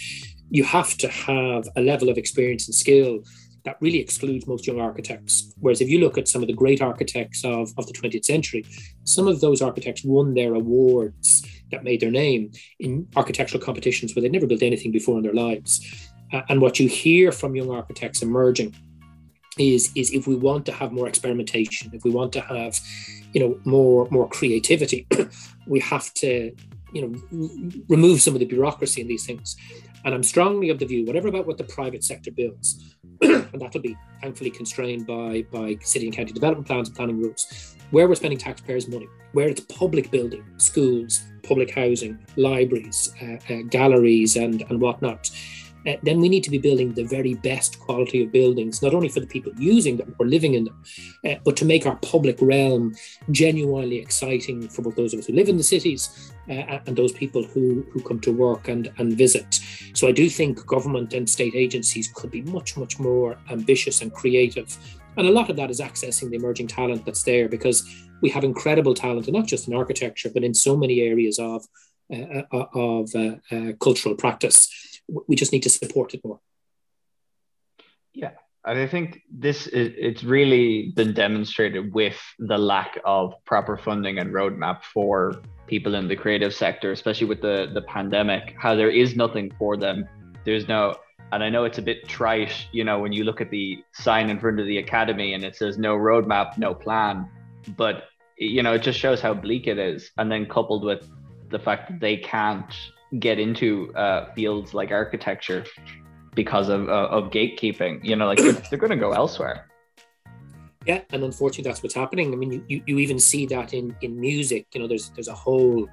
you 0.50 0.64
have 0.64 0.96
to 0.96 1.08
have 1.08 1.68
a 1.76 1.82
level 1.82 2.08
of 2.08 2.16
experience 2.16 2.66
and 2.68 2.74
skill 2.74 3.22
that 3.68 3.76
really 3.82 3.98
excludes 3.98 4.46
most 4.46 4.66
young 4.66 4.80
architects. 4.80 5.52
Whereas 5.60 5.82
if 5.82 5.90
you 5.90 5.98
look 5.98 6.16
at 6.16 6.26
some 6.26 6.40
of 6.40 6.48
the 6.48 6.54
great 6.54 6.80
architects 6.80 7.44
of, 7.44 7.70
of 7.76 7.86
the 7.86 7.92
20th 7.92 8.24
century, 8.24 8.64
some 9.04 9.28
of 9.28 9.42
those 9.42 9.60
architects 9.60 10.02
won 10.02 10.32
their 10.32 10.54
awards 10.54 11.46
that 11.70 11.84
made 11.84 12.00
their 12.00 12.10
name 12.10 12.50
in 12.80 13.06
architectural 13.14 13.62
competitions 13.62 14.14
where 14.14 14.22
they'd 14.22 14.32
never 14.32 14.46
built 14.46 14.62
anything 14.62 14.90
before 14.90 15.18
in 15.18 15.22
their 15.22 15.34
lives. 15.34 16.10
Uh, 16.32 16.40
and 16.48 16.62
what 16.62 16.80
you 16.80 16.88
hear 16.88 17.30
from 17.30 17.54
young 17.54 17.70
architects 17.70 18.22
emerging 18.22 18.74
is, 19.58 19.92
is 19.94 20.14
if 20.14 20.26
we 20.26 20.34
want 20.34 20.64
to 20.64 20.72
have 20.72 20.90
more 20.90 21.06
experimentation, 21.06 21.90
if 21.92 22.04
we 22.04 22.10
want 22.10 22.32
to 22.32 22.40
have, 22.40 22.80
you 23.34 23.40
know, 23.40 23.60
more 23.66 24.08
more 24.10 24.30
creativity, 24.30 25.06
we 25.66 25.78
have 25.80 26.14
to, 26.14 26.54
you 26.94 27.02
know, 27.02 27.82
remove 27.90 28.22
some 28.22 28.32
of 28.32 28.40
the 28.40 28.46
bureaucracy 28.46 29.02
in 29.02 29.08
these 29.08 29.26
things. 29.26 29.56
And 30.04 30.14
I'm 30.14 30.22
strongly 30.22 30.70
of 30.70 30.78
the 30.78 30.86
view, 30.86 31.04
whatever 31.04 31.28
about 31.28 31.46
what 31.46 31.58
the 31.58 31.64
private 31.64 32.04
sector 32.04 32.30
builds, 32.30 32.96
and 33.52 33.60
that'll 33.60 33.80
be 33.80 33.96
thankfully 34.22 34.50
constrained 34.50 35.06
by 35.06 35.44
by 35.52 35.76
city 35.82 36.06
and 36.06 36.14
county 36.14 36.32
development 36.32 36.66
plans 36.66 36.88
and 36.88 36.96
planning 36.96 37.18
rules, 37.18 37.76
where 37.90 38.08
we're 38.08 38.14
spending 38.14 38.38
taxpayers' 38.38 38.88
money, 38.88 39.08
where 39.32 39.48
it's 39.48 39.60
public 39.60 40.10
building, 40.10 40.44
schools, 40.58 41.22
public 41.42 41.70
housing, 41.74 42.18
libraries, 42.36 43.12
uh, 43.22 43.36
uh, 43.52 43.62
galleries, 43.70 44.36
and 44.36 44.62
and 44.68 44.80
whatnot 44.80 45.30
uh, 45.88 45.96
then 46.02 46.20
we 46.20 46.28
need 46.28 46.44
to 46.44 46.50
be 46.50 46.58
building 46.58 46.92
the 46.92 47.04
very 47.04 47.34
best 47.34 47.80
quality 47.80 48.22
of 48.22 48.30
buildings, 48.30 48.82
not 48.82 48.94
only 48.94 49.08
for 49.08 49.20
the 49.20 49.26
people 49.26 49.52
using 49.56 49.96
them 49.96 50.14
or 50.18 50.26
living 50.26 50.54
in 50.54 50.64
them, 50.64 50.82
uh, 51.26 51.34
but 51.44 51.56
to 51.56 51.64
make 51.64 51.86
our 51.86 51.96
public 51.96 52.36
realm 52.40 52.94
genuinely 53.30 53.96
exciting 53.96 54.68
for 54.68 54.82
both 54.82 54.96
those 54.96 55.14
of 55.14 55.20
us 55.20 55.26
who 55.26 55.32
live 55.32 55.48
in 55.48 55.56
the 55.56 55.62
cities 55.62 56.32
uh, 56.50 56.78
and 56.86 56.96
those 56.96 57.12
people 57.12 57.42
who, 57.42 57.86
who 57.90 58.00
come 58.02 58.20
to 58.20 58.32
work 58.32 58.68
and, 58.68 58.92
and 58.98 59.16
visit. 59.16 59.60
So 59.94 60.08
I 60.08 60.12
do 60.12 60.28
think 60.28 60.66
government 60.66 61.14
and 61.14 61.28
state 61.28 61.54
agencies 61.54 62.10
could 62.14 62.30
be 62.30 62.42
much, 62.42 62.76
much 62.76 62.98
more 62.98 63.38
ambitious 63.50 64.02
and 64.02 64.12
creative. 64.12 64.76
And 65.16 65.26
a 65.26 65.32
lot 65.32 65.48
of 65.50 65.56
that 65.56 65.70
is 65.70 65.80
accessing 65.80 66.30
the 66.30 66.36
emerging 66.36 66.68
talent 66.68 67.04
that's 67.06 67.22
there 67.22 67.48
because 67.48 67.82
we 68.20 68.28
have 68.30 68.44
incredible 68.44 68.94
talent, 68.94 69.26
and 69.26 69.36
not 69.36 69.46
just 69.46 69.68
in 69.68 69.74
architecture, 69.74 70.30
but 70.32 70.44
in 70.44 70.52
so 70.52 70.76
many 70.76 71.00
areas 71.00 71.38
of, 71.38 71.64
of 72.52 73.10
cultural 73.78 74.14
practice 74.16 74.87
we 75.08 75.36
just 75.36 75.52
need 75.52 75.62
to 75.62 75.70
support 75.70 76.14
it 76.14 76.20
more. 76.24 76.40
Yeah, 78.12 78.32
And 78.64 78.78
I 78.78 78.86
think 78.86 79.22
this 79.30 79.66
is 79.66 79.92
it's 79.96 80.24
really 80.24 80.92
been 80.96 81.14
demonstrated 81.14 81.94
with 81.94 82.18
the 82.38 82.58
lack 82.58 82.98
of 83.04 83.34
proper 83.44 83.76
funding 83.76 84.18
and 84.18 84.32
roadmap 84.32 84.82
for 84.82 85.40
people 85.66 85.94
in 85.94 86.08
the 86.08 86.16
creative 86.16 86.54
sector, 86.54 86.92
especially 86.92 87.26
with 87.26 87.40
the 87.40 87.70
the 87.72 87.82
pandemic. 87.82 88.54
How 88.58 88.74
there 88.74 88.90
is 88.90 89.16
nothing 89.16 89.52
for 89.58 89.76
them. 89.76 90.08
There's 90.44 90.66
no, 90.66 90.96
and 91.32 91.44
I 91.44 91.50
know 91.50 91.64
it's 91.64 91.78
a 91.78 91.82
bit 91.82 92.08
trite, 92.08 92.66
you 92.72 92.84
know, 92.84 92.98
when 92.98 93.12
you 93.12 93.24
look 93.24 93.40
at 93.40 93.50
the 93.50 93.84
sign 93.92 94.30
in 94.30 94.38
front 94.40 94.60
of 94.60 94.66
the 94.66 94.78
academy 94.78 95.34
and 95.34 95.44
it 95.44 95.56
says 95.56 95.78
no 95.78 95.96
roadmap, 95.96 96.58
no 96.58 96.74
plan, 96.74 97.28
but 97.76 98.04
you 98.38 98.62
know, 98.62 98.72
it 98.74 98.82
just 98.82 98.98
shows 98.98 99.20
how 99.20 99.34
bleak 99.34 99.66
it 99.66 99.78
is. 99.78 100.10
And 100.16 100.30
then 100.30 100.46
coupled 100.46 100.84
with 100.84 101.08
the 101.50 101.58
fact 101.58 101.90
that 101.90 102.00
they 102.00 102.16
can't 102.16 102.72
get 103.18 103.38
into 103.38 103.94
uh, 103.94 104.32
fields 104.34 104.74
like 104.74 104.90
architecture 104.90 105.64
because 106.34 106.68
of, 106.68 106.88
uh, 106.88 107.08
of 107.10 107.30
gatekeeping. 107.30 108.04
You 108.04 108.16
know, 108.16 108.26
like 108.26 108.38
they're, 108.38 108.52
they're 108.52 108.78
going 108.78 108.90
to 108.90 108.96
go 108.96 109.12
elsewhere. 109.12 109.66
Yeah, 110.86 111.02
and 111.10 111.22
unfortunately, 111.22 111.68
that's 111.68 111.82
what's 111.82 111.94
happening. 111.94 112.32
I 112.32 112.36
mean, 112.36 112.52
you, 112.52 112.64
you, 112.68 112.82
you 112.86 112.98
even 112.98 113.18
see 113.18 113.44
that 113.46 113.74
in 113.74 113.94
in 114.00 114.18
music. 114.18 114.66
You 114.72 114.80
know, 114.80 114.86
there's 114.86 115.10
there's 115.10 115.28
a 115.28 115.34
whole 115.34 115.88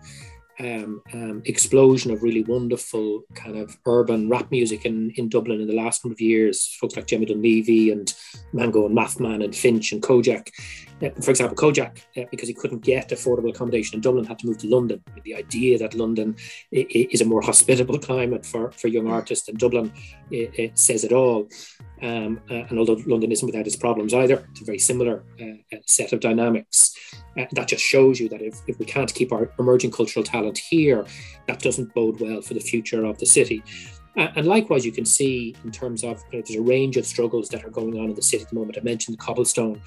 um, 0.59 1.01
um, 1.13 1.41
explosion 1.45 2.11
of 2.11 2.23
really 2.23 2.43
wonderful 2.43 3.23
kind 3.33 3.57
of 3.57 3.77
urban 3.85 4.29
rap 4.29 4.51
music 4.51 4.85
in, 4.85 5.11
in 5.15 5.29
Dublin 5.29 5.61
in 5.61 5.67
the 5.67 5.75
last 5.75 6.03
number 6.03 6.13
of 6.13 6.21
years. 6.21 6.75
Folks 6.79 6.95
like 6.95 7.07
Jemmy 7.07 7.25
Dunleavy 7.25 7.91
and 7.91 8.13
Mango 8.53 8.85
and 8.85 8.97
Mathman 8.97 9.43
and 9.43 9.55
Finch 9.55 9.91
and 9.91 10.01
Kojaque. 10.01 10.49
Uh, 11.01 11.09
for 11.21 11.31
example, 11.31 11.57
Kojaque, 11.57 11.99
uh, 12.17 12.25
because 12.31 12.47
he 12.47 12.53
couldn't 12.53 12.83
get 12.83 13.09
affordable 13.09 13.49
accommodation 13.49 13.95
in 13.95 14.01
Dublin, 14.01 14.23
had 14.25 14.39
to 14.39 14.47
move 14.47 14.57
to 14.59 14.67
London. 14.67 15.03
The 15.23 15.35
idea 15.35 15.77
that 15.79 15.93
London 15.93 16.35
is 16.71 17.21
a 17.21 17.25
more 17.25 17.41
hospitable 17.41 17.99
climate 18.09 18.45
for, 18.45 18.71
for 18.71 18.87
young 18.87 19.09
artists 19.09 19.47
than 19.47 19.57
Dublin 19.57 19.91
it, 20.31 20.57
it 20.57 20.79
says 20.79 21.03
it 21.03 21.11
all. 21.11 21.49
Um, 22.05 22.39
uh, 22.51 22.65
and 22.69 22.77
although 22.77 23.01
London 23.07 23.31
isn't 23.31 23.47
without 23.47 23.65
its 23.65 23.75
problems 23.75 24.13
either, 24.13 24.47
it's 24.51 24.61
a 24.61 24.63
very 24.63 24.77
similar 24.77 25.23
uh, 25.41 25.77
set 25.87 26.13
of 26.13 26.19
dynamics. 26.19 26.95
Uh, 27.35 27.45
that 27.53 27.67
just 27.67 27.83
shows 27.83 28.19
you 28.19 28.29
that 28.29 28.43
if, 28.43 28.61
if 28.67 28.77
we 28.77 28.85
can't 28.85 29.11
keep 29.11 29.33
our 29.33 29.51
emerging 29.57 29.89
cultural 29.89 30.23
talent 30.23 30.55
here, 30.55 31.03
that 31.47 31.61
doesn't 31.61 31.91
bode 31.95 32.21
well 32.21 32.43
for 32.43 32.53
the 32.53 32.59
future 32.59 33.05
of 33.05 33.17
the 33.17 33.25
city. 33.25 33.63
Uh, 34.15 34.27
and 34.35 34.45
likewise, 34.45 34.85
you 34.85 34.91
can 34.91 35.03
see 35.03 35.55
in 35.63 35.71
terms 35.71 36.03
of 36.03 36.21
you 36.31 36.37
know, 36.37 36.43
there's 36.45 36.59
a 36.59 36.61
range 36.61 36.95
of 36.95 37.07
struggles 37.07 37.49
that 37.49 37.65
are 37.65 37.71
going 37.71 37.97
on 37.99 38.09
in 38.09 38.13
the 38.13 38.21
city 38.21 38.43
at 38.43 38.49
the 38.49 38.55
moment. 38.55 38.77
I 38.77 38.83
mentioned 38.83 39.17
the 39.17 39.23
cobblestone, 39.23 39.81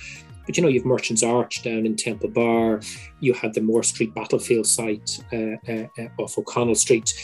but 0.45 0.57
you 0.57 0.63
know, 0.65 0.69
you've 0.69 0.85
Merchants 0.85 1.23
Arch 1.23 1.63
down 1.63 1.87
in 1.87 1.95
Temple 1.95 2.31
Bar, 2.31 2.81
you 3.21 3.33
have 3.35 3.55
the 3.55 3.61
Moore 3.61 3.85
Street 3.85 4.13
battlefield 4.13 4.67
site 4.67 5.21
uh, 5.33 5.57
uh, 5.73 5.87
uh 5.97 6.09
off 6.19 6.37
O'Connell 6.37 6.75
Street. 6.75 7.15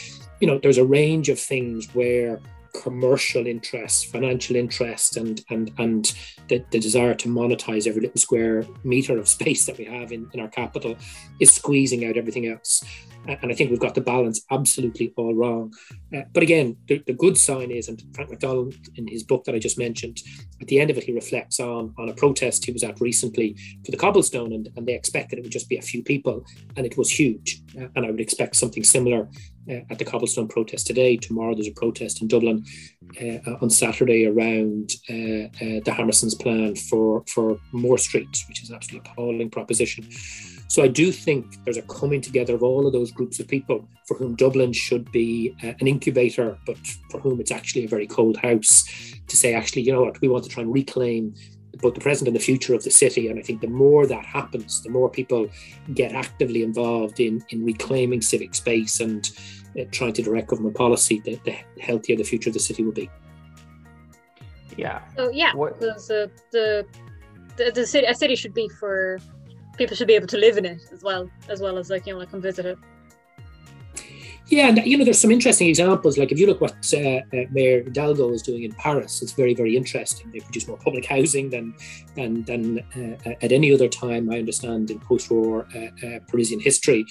You 0.40 0.46
know, 0.46 0.58
there's 0.58 0.78
a 0.78 0.84
range 0.84 1.28
of 1.28 1.40
things 1.40 1.92
where 1.94 2.40
commercial 2.74 3.46
interest, 3.46 4.06
financial 4.06 4.56
interest, 4.56 5.16
and 5.16 5.42
and 5.50 5.72
and 5.78 6.14
the, 6.48 6.64
the 6.70 6.78
desire 6.78 7.14
to 7.14 7.28
monetize 7.28 7.86
every 7.86 8.02
little 8.02 8.20
square 8.20 8.66
meter 8.82 9.18
of 9.18 9.28
space 9.36 9.66
that 9.66 9.78
we 9.78 9.84
have 9.84 10.12
in, 10.12 10.28
in 10.34 10.40
our 10.40 10.48
capital 10.48 10.96
is 11.40 11.50
squeezing 11.50 12.04
out 12.04 12.16
everything 12.16 12.46
else. 12.46 12.84
And 13.26 13.50
I 13.50 13.54
think 13.54 13.70
we've 13.70 13.80
got 13.80 13.94
the 13.94 14.00
balance 14.00 14.44
absolutely 14.50 15.12
all 15.16 15.34
wrong. 15.34 15.72
Uh, 16.14 16.22
but 16.32 16.42
again, 16.42 16.76
the, 16.88 17.02
the, 17.06 17.14
good 17.14 17.38
sign 17.38 17.70
is, 17.70 17.88
and 17.88 18.02
Frank 18.14 18.30
McDonald 18.30 18.74
in 18.96 19.06
his 19.08 19.22
book 19.22 19.44
that 19.44 19.54
I 19.54 19.58
just 19.58 19.78
mentioned, 19.78 20.20
at 20.60 20.68
the 20.68 20.78
end 20.78 20.90
of 20.90 20.98
it, 20.98 21.04
he 21.04 21.12
reflects 21.12 21.58
on, 21.58 21.94
on 21.98 22.10
a 22.10 22.14
protest 22.14 22.66
he 22.66 22.72
was 22.72 22.84
at 22.84 23.00
recently 23.00 23.56
for 23.84 23.90
the 23.90 23.96
cobblestone, 23.96 24.52
and, 24.52 24.68
and 24.76 24.86
they 24.86 24.94
expected 24.94 25.38
it 25.38 25.42
would 25.42 25.52
just 25.52 25.70
be 25.70 25.78
a 25.78 25.82
few 25.82 26.02
people, 26.02 26.44
and 26.76 26.84
it 26.84 26.98
was 26.98 27.10
huge. 27.10 27.62
Uh, 27.80 27.86
and 27.96 28.04
I 28.04 28.10
would 28.10 28.20
expect 28.20 28.56
something 28.56 28.84
similar 28.84 29.28
at 29.68 29.98
the 29.98 30.04
cobblestone 30.04 30.48
protest 30.48 30.86
today. 30.86 31.16
Tomorrow 31.16 31.54
there's 31.54 31.68
a 31.68 31.72
protest 31.72 32.20
in 32.22 32.28
Dublin 32.28 32.64
uh, 33.20 33.54
on 33.60 33.70
Saturday 33.70 34.26
around 34.26 34.92
uh, 35.10 35.48
uh, 35.64 35.80
the 35.84 35.94
Hammerson's 35.96 36.34
plan 36.34 36.76
for 36.76 37.24
for 37.28 37.58
Moore 37.72 37.98
Street, 37.98 38.44
which 38.48 38.62
is 38.62 38.70
an 38.70 38.76
absolutely 38.76 39.10
appalling 39.10 39.50
proposition. 39.50 40.08
So 40.68 40.82
I 40.82 40.88
do 40.88 41.12
think 41.12 41.62
there's 41.64 41.76
a 41.76 41.82
coming 41.82 42.20
together 42.20 42.54
of 42.54 42.62
all 42.62 42.86
of 42.86 42.92
those 42.92 43.12
groups 43.12 43.38
of 43.38 43.46
people 43.46 43.88
for 44.08 44.16
whom 44.16 44.34
Dublin 44.34 44.72
should 44.72 45.10
be 45.12 45.54
uh, 45.62 45.72
an 45.78 45.86
incubator, 45.86 46.58
but 46.66 46.78
for 47.10 47.20
whom 47.20 47.40
it's 47.40 47.52
actually 47.52 47.84
a 47.84 47.88
very 47.88 48.06
cold 48.06 48.36
house. 48.38 48.84
To 49.28 49.36
say, 49.36 49.54
actually, 49.54 49.82
you 49.82 49.92
know 49.92 50.02
what, 50.02 50.20
we 50.20 50.28
want 50.28 50.44
to 50.44 50.50
try 50.50 50.62
and 50.62 50.72
reclaim 50.72 51.34
both 51.80 51.94
the 51.94 52.00
present 52.00 52.28
and 52.28 52.36
the 52.36 52.40
future 52.40 52.74
of 52.74 52.84
the 52.84 52.90
city. 52.90 53.28
And 53.28 53.38
I 53.38 53.42
think 53.42 53.60
the 53.60 53.68
more 53.68 54.06
that 54.06 54.24
happens, 54.24 54.82
the 54.82 54.90
more 54.90 55.08
people 55.08 55.48
get 55.94 56.12
actively 56.12 56.62
involved 56.62 57.20
in, 57.20 57.44
in 57.50 57.64
reclaiming 57.64 58.20
civic 58.20 58.54
space 58.54 59.00
and 59.00 59.30
uh, 59.78 59.84
trying 59.90 60.12
to 60.14 60.22
direct 60.22 60.48
government 60.48 60.76
policy, 60.76 61.20
the, 61.24 61.38
the 61.44 61.56
healthier 61.80 62.16
the 62.16 62.24
future 62.24 62.50
of 62.50 62.54
the 62.54 62.60
city 62.60 62.82
will 62.84 62.92
be. 62.92 63.10
Yeah. 64.76 65.02
So 65.16 65.30
yeah, 65.30 65.52
because 65.52 66.10
uh, 66.10 66.26
the, 66.50 66.86
the 67.56 67.70
the 67.72 67.86
city 67.86 68.06
a 68.06 68.14
city 68.14 68.34
should 68.34 68.54
be 68.54 68.68
for 68.68 69.18
people 69.76 69.96
should 69.96 70.08
be 70.08 70.14
able 70.14 70.26
to 70.26 70.38
live 70.38 70.58
in 70.58 70.64
it 70.64 70.80
as 70.92 71.02
well, 71.02 71.30
as 71.48 71.60
well 71.60 71.78
as 71.78 71.90
like 71.90 72.06
you 72.06 72.12
know 72.12 72.18
like 72.18 72.30
come 72.30 72.40
visit 72.40 72.66
it. 72.66 72.78
Yeah, 74.48 74.68
and 74.68 74.84
you 74.84 74.98
know, 74.98 75.04
there's 75.04 75.20
some 75.20 75.30
interesting 75.30 75.68
examples. 75.68 76.18
Like 76.18 76.30
if 76.30 76.38
you 76.38 76.46
look 76.46 76.60
what 76.60 76.76
uh, 76.92 76.98
uh, 76.98 77.44
Mayor 77.50 77.82
Hidalgo 77.82 78.30
is 78.32 78.42
doing 78.42 78.64
in 78.64 78.72
Paris, 78.72 79.22
it's 79.22 79.32
very, 79.32 79.54
very 79.54 79.74
interesting. 79.74 80.30
They 80.30 80.40
produce 80.40 80.68
more 80.68 80.76
public 80.76 81.06
housing 81.06 81.48
than 81.48 81.74
than 82.14 82.44
than 82.44 82.80
uh, 82.94 83.30
at 83.40 83.52
any 83.52 83.72
other 83.72 83.88
time. 83.88 84.30
I 84.30 84.38
understand 84.38 84.90
in 84.90 85.00
post-war 85.00 85.66
uh, 85.74 86.06
uh, 86.06 86.18
Parisian 86.28 86.60
history, 86.60 87.06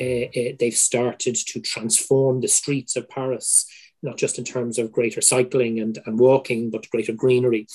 uh, 0.00 0.54
they've 0.60 0.72
started 0.72 1.34
to 1.34 1.60
transform 1.60 2.40
the 2.40 2.48
streets 2.48 2.94
of 2.94 3.08
Paris, 3.08 3.66
not 4.04 4.16
just 4.16 4.38
in 4.38 4.44
terms 4.44 4.78
of 4.78 4.92
greater 4.92 5.20
cycling 5.20 5.80
and, 5.80 5.98
and 6.06 6.20
walking, 6.20 6.70
but 6.70 6.88
greater 6.90 7.12
greenery. 7.12 7.66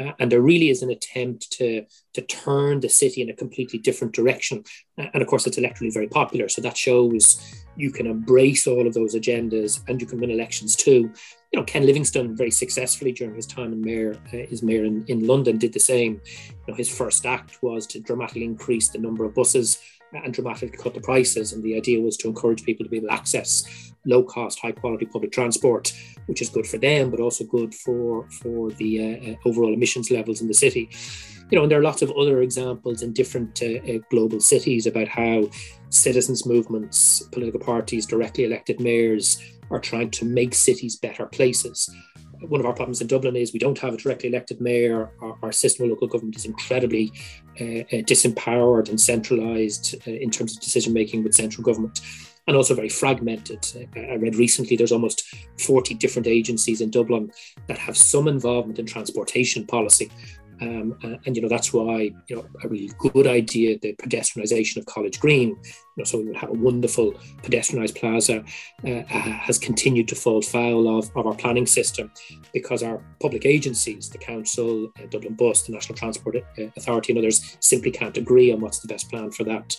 Uh, 0.00 0.12
and 0.18 0.32
there 0.32 0.40
really 0.40 0.70
is 0.70 0.82
an 0.82 0.90
attempt 0.90 1.50
to, 1.52 1.84
to 2.14 2.22
turn 2.22 2.80
the 2.80 2.88
city 2.88 3.20
in 3.20 3.28
a 3.28 3.34
completely 3.34 3.78
different 3.78 4.14
direction. 4.14 4.64
Uh, 4.98 5.06
and 5.12 5.22
of 5.22 5.28
course, 5.28 5.46
it's 5.46 5.58
electorally 5.58 5.92
very 5.92 6.08
popular. 6.08 6.48
So 6.48 6.62
that 6.62 6.76
shows 6.76 7.40
you 7.76 7.90
can 7.90 8.06
embrace 8.06 8.66
all 8.66 8.86
of 8.86 8.94
those 8.94 9.14
agendas 9.14 9.80
and 9.88 10.00
you 10.00 10.06
can 10.06 10.20
win 10.20 10.30
elections 10.30 10.74
too. 10.74 11.12
You 11.52 11.58
know, 11.58 11.64
Ken 11.64 11.84
Livingstone 11.84 12.36
very 12.36 12.50
successfully 12.50 13.12
during 13.12 13.34
his 13.34 13.46
time 13.46 13.72
in 13.72 13.80
mayor, 13.80 14.16
uh, 14.28 14.36
his 14.36 14.62
mayor 14.62 14.84
in, 14.84 15.04
in 15.08 15.26
London 15.26 15.58
did 15.58 15.72
the 15.72 15.80
same. 15.80 16.20
You 16.48 16.64
know, 16.68 16.74
his 16.74 16.88
first 16.88 17.26
act 17.26 17.62
was 17.62 17.86
to 17.88 18.00
dramatically 18.00 18.44
increase 18.44 18.88
the 18.88 18.98
number 18.98 19.24
of 19.24 19.34
buses 19.34 19.80
and 20.12 20.32
dramatically 20.32 20.76
cut 20.76 20.94
the 20.94 21.00
prices. 21.00 21.52
And 21.52 21.62
the 21.62 21.76
idea 21.76 22.00
was 22.00 22.16
to 22.18 22.28
encourage 22.28 22.64
people 22.64 22.84
to 22.84 22.90
be 22.90 22.98
able 22.98 23.08
to 23.08 23.14
access 23.14 23.92
low 24.06 24.22
cost, 24.22 24.58
high 24.60 24.72
quality 24.72 25.06
public 25.06 25.32
transport 25.32 25.92
which 26.30 26.40
is 26.40 26.48
good 26.48 26.66
for 26.66 26.78
them, 26.78 27.10
but 27.10 27.20
also 27.20 27.44
good 27.44 27.74
for 27.74 28.26
for 28.40 28.70
the 28.70 28.92
uh, 29.00 29.30
uh, 29.32 29.36
overall 29.44 29.74
emissions 29.74 30.10
levels 30.10 30.40
in 30.40 30.48
the 30.48 30.54
city. 30.54 30.88
You 31.50 31.56
know, 31.56 31.64
and 31.64 31.70
there 31.70 31.80
are 31.80 31.82
lots 31.90 32.00
of 32.00 32.12
other 32.12 32.40
examples 32.42 33.02
in 33.02 33.12
different 33.12 33.60
uh, 33.60 33.80
uh, 33.92 33.98
global 34.08 34.40
cities 34.40 34.86
about 34.86 35.08
how 35.08 35.50
citizens' 35.88 36.46
movements, 36.46 37.24
political 37.32 37.60
parties, 37.60 38.06
directly 38.06 38.44
elected 38.44 38.80
mayors 38.80 39.42
are 39.70 39.80
trying 39.80 40.10
to 40.10 40.24
make 40.24 40.54
cities 40.54 40.94
better 40.96 41.26
places 41.26 41.90
one 42.48 42.60
of 42.60 42.66
our 42.66 42.72
problems 42.72 43.00
in 43.00 43.06
Dublin 43.06 43.36
is 43.36 43.52
we 43.52 43.58
don't 43.58 43.78
have 43.78 43.94
a 43.94 43.96
directly 43.96 44.28
elected 44.28 44.60
mayor. 44.60 45.10
Our, 45.20 45.36
our 45.42 45.52
system 45.52 45.84
of 45.84 45.90
local 45.90 46.08
government 46.08 46.36
is 46.36 46.46
incredibly 46.46 47.12
uh, 47.60 47.64
uh, 47.64 48.02
disempowered 48.02 48.88
and 48.88 49.00
centralised 49.00 49.96
uh, 50.06 50.10
in 50.10 50.30
terms 50.30 50.54
of 50.54 50.62
decision 50.62 50.92
making 50.92 51.22
with 51.22 51.34
central 51.34 51.64
government, 51.64 52.00
and 52.50 52.56
also 52.56 52.74
very 52.74 52.88
fragmented. 52.88 53.64
I 53.94 54.14
read 54.14 54.34
recently 54.34 54.76
there's 54.76 54.90
almost 54.90 55.32
40 55.60 55.94
different 55.94 56.26
agencies 56.26 56.80
in 56.80 56.90
Dublin 56.90 57.30
that 57.68 57.78
have 57.78 57.96
some 57.96 58.26
involvement 58.26 58.80
in 58.80 58.86
transportation 58.86 59.64
policy, 59.68 60.10
um, 60.60 60.98
and, 61.24 61.36
you 61.36 61.42
know 61.42 61.48
that's 61.48 61.72
why 61.72 62.10
you 62.26 62.36
know 62.36 62.44
a 62.64 62.68
really 62.68 62.90
good 62.98 63.28
idea 63.28 63.78
the 63.78 63.94
pedestrianisation 63.94 64.78
of 64.78 64.86
College 64.86 65.20
Green. 65.20 65.50
You 65.50 65.56
know, 65.98 66.04
so 66.04 66.18
we 66.18 66.24
would 66.24 66.36
have 66.38 66.50
a 66.50 66.54
wonderful 66.54 67.12
pedestrianised 67.44 67.94
plaza 67.94 68.44
uh, 68.84 69.02
has 69.06 69.56
continued 69.56 70.08
to 70.08 70.16
fall 70.16 70.42
foul 70.42 70.98
of, 70.98 71.08
of 71.14 71.28
our 71.28 71.36
planning 71.36 71.66
system 71.66 72.10
because 72.52 72.82
our 72.82 73.00
public 73.20 73.46
agencies, 73.46 74.10
the 74.10 74.18
council, 74.18 74.90
uh, 74.98 75.06
Dublin 75.08 75.34
Bus, 75.34 75.62
the 75.62 75.72
National 75.72 75.96
Transport 75.96 76.34
uh, 76.36 76.62
Authority, 76.76 77.12
and 77.12 77.20
others 77.20 77.56
simply 77.60 77.92
can't 77.92 78.16
agree 78.16 78.52
on 78.52 78.60
what's 78.60 78.80
the 78.80 78.88
best 78.88 79.08
plan 79.08 79.30
for 79.30 79.44
that. 79.44 79.76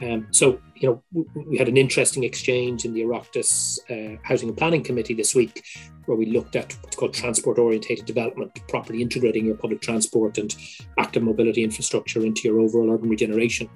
Um, 0.00 0.28
so, 0.30 0.60
you 0.76 1.02
know, 1.12 1.24
we 1.34 1.58
had 1.58 1.68
an 1.68 1.76
interesting 1.76 2.22
exchange 2.24 2.84
in 2.84 2.94
the 2.94 3.02
Oireachtas 3.02 3.78
uh, 3.90 4.18
Housing 4.22 4.48
and 4.48 4.56
Planning 4.56 4.84
Committee 4.84 5.14
this 5.14 5.34
week, 5.34 5.64
where 6.06 6.16
we 6.16 6.26
looked 6.26 6.56
at 6.56 6.76
what's 6.82 6.96
called 6.96 7.14
transport 7.14 7.58
orientated 7.58 8.06
development, 8.06 8.52
properly 8.68 9.02
integrating 9.02 9.44
your 9.44 9.56
public 9.56 9.80
transport 9.80 10.38
and 10.38 10.54
active 10.98 11.22
mobility 11.22 11.64
infrastructure 11.64 12.24
into 12.24 12.42
your 12.46 12.60
overall 12.60 12.92
urban 12.92 13.08
regeneration. 13.08 13.68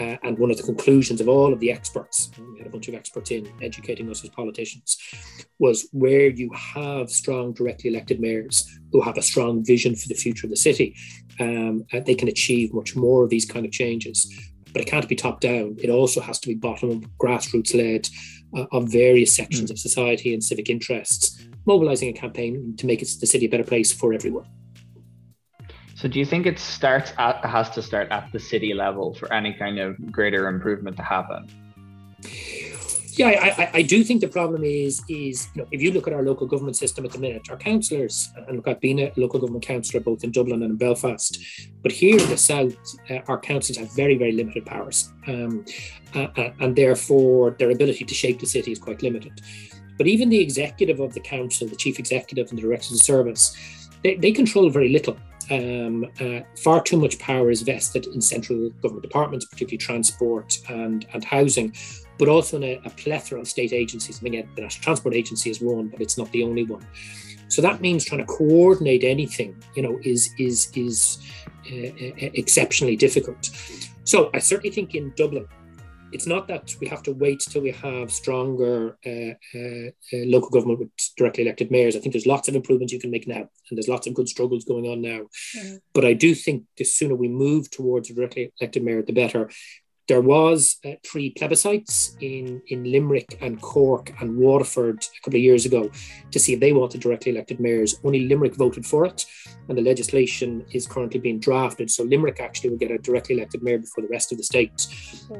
Uh, 0.00 0.16
and 0.22 0.38
one 0.38 0.50
of 0.50 0.56
the 0.56 0.62
conclusions 0.62 1.20
of 1.20 1.28
all 1.28 1.52
of 1.52 1.60
the 1.60 1.70
experts, 1.70 2.30
we 2.38 2.58
had 2.58 2.66
a 2.66 2.70
bunch 2.70 2.88
of 2.88 2.94
experts 2.94 3.30
in 3.30 3.46
educating 3.60 4.10
us 4.10 4.24
as 4.24 4.30
politicians, 4.30 4.96
was 5.58 5.86
where 5.92 6.30
you 6.30 6.50
have 6.54 7.10
strong 7.10 7.52
directly 7.52 7.90
elected 7.90 8.18
mayors 8.18 8.78
who 8.90 9.02
have 9.02 9.18
a 9.18 9.22
strong 9.22 9.62
vision 9.62 9.94
for 9.94 10.08
the 10.08 10.14
future 10.14 10.46
of 10.46 10.50
the 10.50 10.56
city, 10.56 10.96
um, 11.40 11.84
uh, 11.92 12.00
they 12.00 12.14
can 12.14 12.28
achieve 12.28 12.72
much 12.72 12.96
more 12.96 13.22
of 13.22 13.30
these 13.30 13.44
kind 13.44 13.66
of 13.66 13.72
changes 13.72 14.51
but 14.72 14.82
it 14.82 14.86
can't 14.86 15.08
be 15.08 15.14
top 15.14 15.40
down. 15.40 15.76
It 15.82 15.90
also 15.90 16.20
has 16.20 16.38
to 16.40 16.48
be 16.48 16.54
bottom 16.54 16.90
up, 16.90 17.10
grassroots 17.20 17.74
led 17.74 18.08
uh, 18.56 18.66
of 18.72 18.90
various 18.90 19.34
sections 19.34 19.70
mm. 19.70 19.72
of 19.72 19.78
society 19.78 20.32
and 20.32 20.42
civic 20.42 20.68
interests, 20.70 21.46
mobilizing 21.66 22.08
a 22.08 22.12
campaign 22.12 22.74
to 22.78 22.86
make 22.86 23.02
it, 23.02 23.08
the 23.20 23.26
city 23.26 23.46
a 23.46 23.48
better 23.48 23.64
place 23.64 23.92
for 23.92 24.12
everyone. 24.12 24.46
So, 25.94 26.08
do 26.08 26.18
you 26.18 26.26
think 26.26 26.46
it 26.46 26.58
starts 26.58 27.12
at, 27.18 27.44
has 27.44 27.70
to 27.70 27.82
start 27.82 28.10
at 28.10 28.28
the 28.32 28.40
city 28.40 28.74
level 28.74 29.14
for 29.14 29.32
any 29.32 29.52
kind 29.52 29.78
of 29.78 29.96
greater 30.10 30.48
improvement 30.48 30.96
to 30.96 31.02
happen? 31.02 31.48
Yeah, 33.14 33.28
I, 33.28 33.62
I, 33.62 33.70
I, 33.74 33.82
do 33.82 34.02
think 34.02 34.22
the 34.22 34.28
problem 34.28 34.64
is 34.64 35.02
is 35.08 35.48
you 35.54 35.62
know 35.62 35.68
if 35.70 35.82
you 35.82 35.92
look 35.92 36.06
at 36.06 36.14
our 36.14 36.22
local 36.22 36.46
government 36.46 36.76
system 36.76 37.04
at 37.04 37.12
the 37.12 37.18
minute, 37.18 37.50
our 37.50 37.58
councillors 37.58 38.32
and 38.48 38.56
look, 38.56 38.68
I've 38.68 38.80
been 38.80 39.00
a 39.00 39.12
local 39.16 39.38
government 39.38 39.66
councillor 39.66 40.02
both 40.02 40.24
in 40.24 40.30
Dublin 40.30 40.62
and 40.62 40.72
in 40.72 40.76
Belfast, 40.76 41.38
but 41.82 41.92
here 41.92 42.18
in 42.18 42.28
the 42.30 42.38
south, 42.38 42.74
uh, 43.10 43.18
our 43.28 43.38
councils 43.38 43.76
have 43.76 43.94
very 43.94 44.16
very 44.16 44.32
limited 44.32 44.64
powers, 44.64 45.12
um, 45.26 45.64
uh, 46.14 46.28
uh, 46.36 46.52
and 46.60 46.74
therefore 46.74 47.50
their 47.58 47.70
ability 47.70 48.04
to 48.04 48.14
shape 48.14 48.40
the 48.40 48.46
city 48.46 48.72
is 48.72 48.78
quite 48.78 49.02
limited. 49.02 49.40
But 49.98 50.06
even 50.06 50.30
the 50.30 50.40
executive 50.40 51.00
of 51.00 51.12
the 51.12 51.20
council, 51.20 51.68
the 51.68 51.76
chief 51.76 51.98
executive 51.98 52.48
and 52.48 52.58
the 52.58 52.62
directors 52.62 52.92
of 52.92 52.98
the 52.98 53.04
service, 53.04 53.54
they, 54.02 54.16
they 54.16 54.32
control 54.32 54.70
very 54.70 54.88
little. 54.88 55.18
Um, 55.50 56.06
uh, 56.20 56.40
far 56.62 56.82
too 56.82 56.96
much 56.96 57.18
power 57.18 57.50
is 57.50 57.62
vested 57.62 58.06
in 58.06 58.20
central 58.20 58.70
government 58.80 59.02
departments, 59.02 59.44
particularly 59.44 59.78
transport 59.78 60.58
and, 60.68 61.06
and 61.12 61.24
housing, 61.24 61.74
but 62.18 62.28
also 62.28 62.56
in 62.56 62.64
a, 62.64 62.80
a 62.84 62.90
plethora 62.90 63.40
of 63.40 63.48
state 63.48 63.72
agencies. 63.72 64.20
I 64.20 64.28
mean, 64.28 64.48
the 64.54 64.62
National 64.62 64.82
Transport 64.82 65.14
Agency 65.14 65.50
is 65.50 65.60
one, 65.60 65.88
but 65.88 66.00
it's 66.00 66.18
not 66.18 66.30
the 66.32 66.42
only 66.44 66.64
one. 66.64 66.86
So 67.48 67.60
that 67.60 67.80
means 67.80 68.04
trying 68.04 68.20
to 68.20 68.26
coordinate 68.26 69.04
anything, 69.04 69.62
you 69.74 69.82
know, 69.82 69.98
is 70.02 70.30
is 70.38 70.70
is 70.74 71.18
uh, 71.70 71.88
uh, 71.88 72.30
exceptionally 72.34 72.96
difficult. 72.96 73.50
So 74.04 74.30
I 74.32 74.38
certainly 74.38 74.70
think 74.70 74.94
in 74.94 75.12
Dublin, 75.16 75.46
it's 76.12 76.26
not 76.26 76.46
that 76.48 76.74
we 76.80 76.86
have 76.88 77.02
to 77.04 77.12
wait 77.12 77.40
till 77.40 77.62
we 77.62 77.72
have 77.72 78.12
stronger 78.12 78.96
uh, 79.04 79.34
uh, 79.54 79.88
uh, 80.12 80.24
local 80.26 80.50
government 80.50 80.80
with 80.80 80.90
directly 81.16 81.42
elected 81.44 81.70
mayors. 81.70 81.96
I 81.96 82.00
think 82.00 82.12
there's 82.12 82.26
lots 82.26 82.48
of 82.48 82.54
improvements 82.54 82.92
you 82.92 83.00
can 83.00 83.10
make 83.10 83.26
now, 83.26 83.48
and 83.68 83.76
there's 83.76 83.88
lots 83.88 84.06
of 84.06 84.14
good 84.14 84.28
struggles 84.28 84.64
going 84.64 84.86
on 84.86 85.00
now. 85.00 85.22
But 85.94 86.04
I 86.04 86.12
do 86.12 86.34
think 86.34 86.64
the 86.76 86.84
sooner 86.84 87.14
we 87.14 87.28
move 87.28 87.70
towards 87.70 88.10
a 88.10 88.14
directly 88.14 88.52
elected 88.60 88.84
mayor, 88.84 89.02
the 89.02 89.12
better 89.12 89.50
there 90.08 90.20
was 90.20 90.76
uh, 90.84 90.92
three 91.06 91.32
plebiscites 91.34 92.16
in, 92.20 92.60
in 92.68 92.84
Limerick 92.84 93.38
and 93.40 93.60
Cork 93.60 94.12
and 94.20 94.36
Waterford 94.36 95.04
a 95.04 95.20
couple 95.24 95.38
of 95.38 95.42
years 95.42 95.64
ago 95.64 95.90
to 96.30 96.38
see 96.38 96.54
if 96.54 96.60
they 96.60 96.72
wanted 96.72 97.00
directly 97.00 97.32
elected 97.32 97.60
mayors. 97.60 98.00
Only 98.02 98.26
Limerick 98.26 98.56
voted 98.56 98.84
for 98.84 99.04
it, 99.06 99.24
and 99.68 99.78
the 99.78 99.82
legislation 99.82 100.64
is 100.72 100.86
currently 100.86 101.20
being 101.20 101.38
drafted. 101.38 101.90
So 101.90 102.02
Limerick 102.02 102.40
actually 102.40 102.70
will 102.70 102.78
get 102.78 102.90
a 102.90 102.98
directly 102.98 103.36
elected 103.36 103.62
mayor 103.62 103.78
before 103.78 104.02
the 104.02 104.10
rest 104.10 104.32
of 104.32 104.38
the 104.38 104.44
state. 104.44 104.86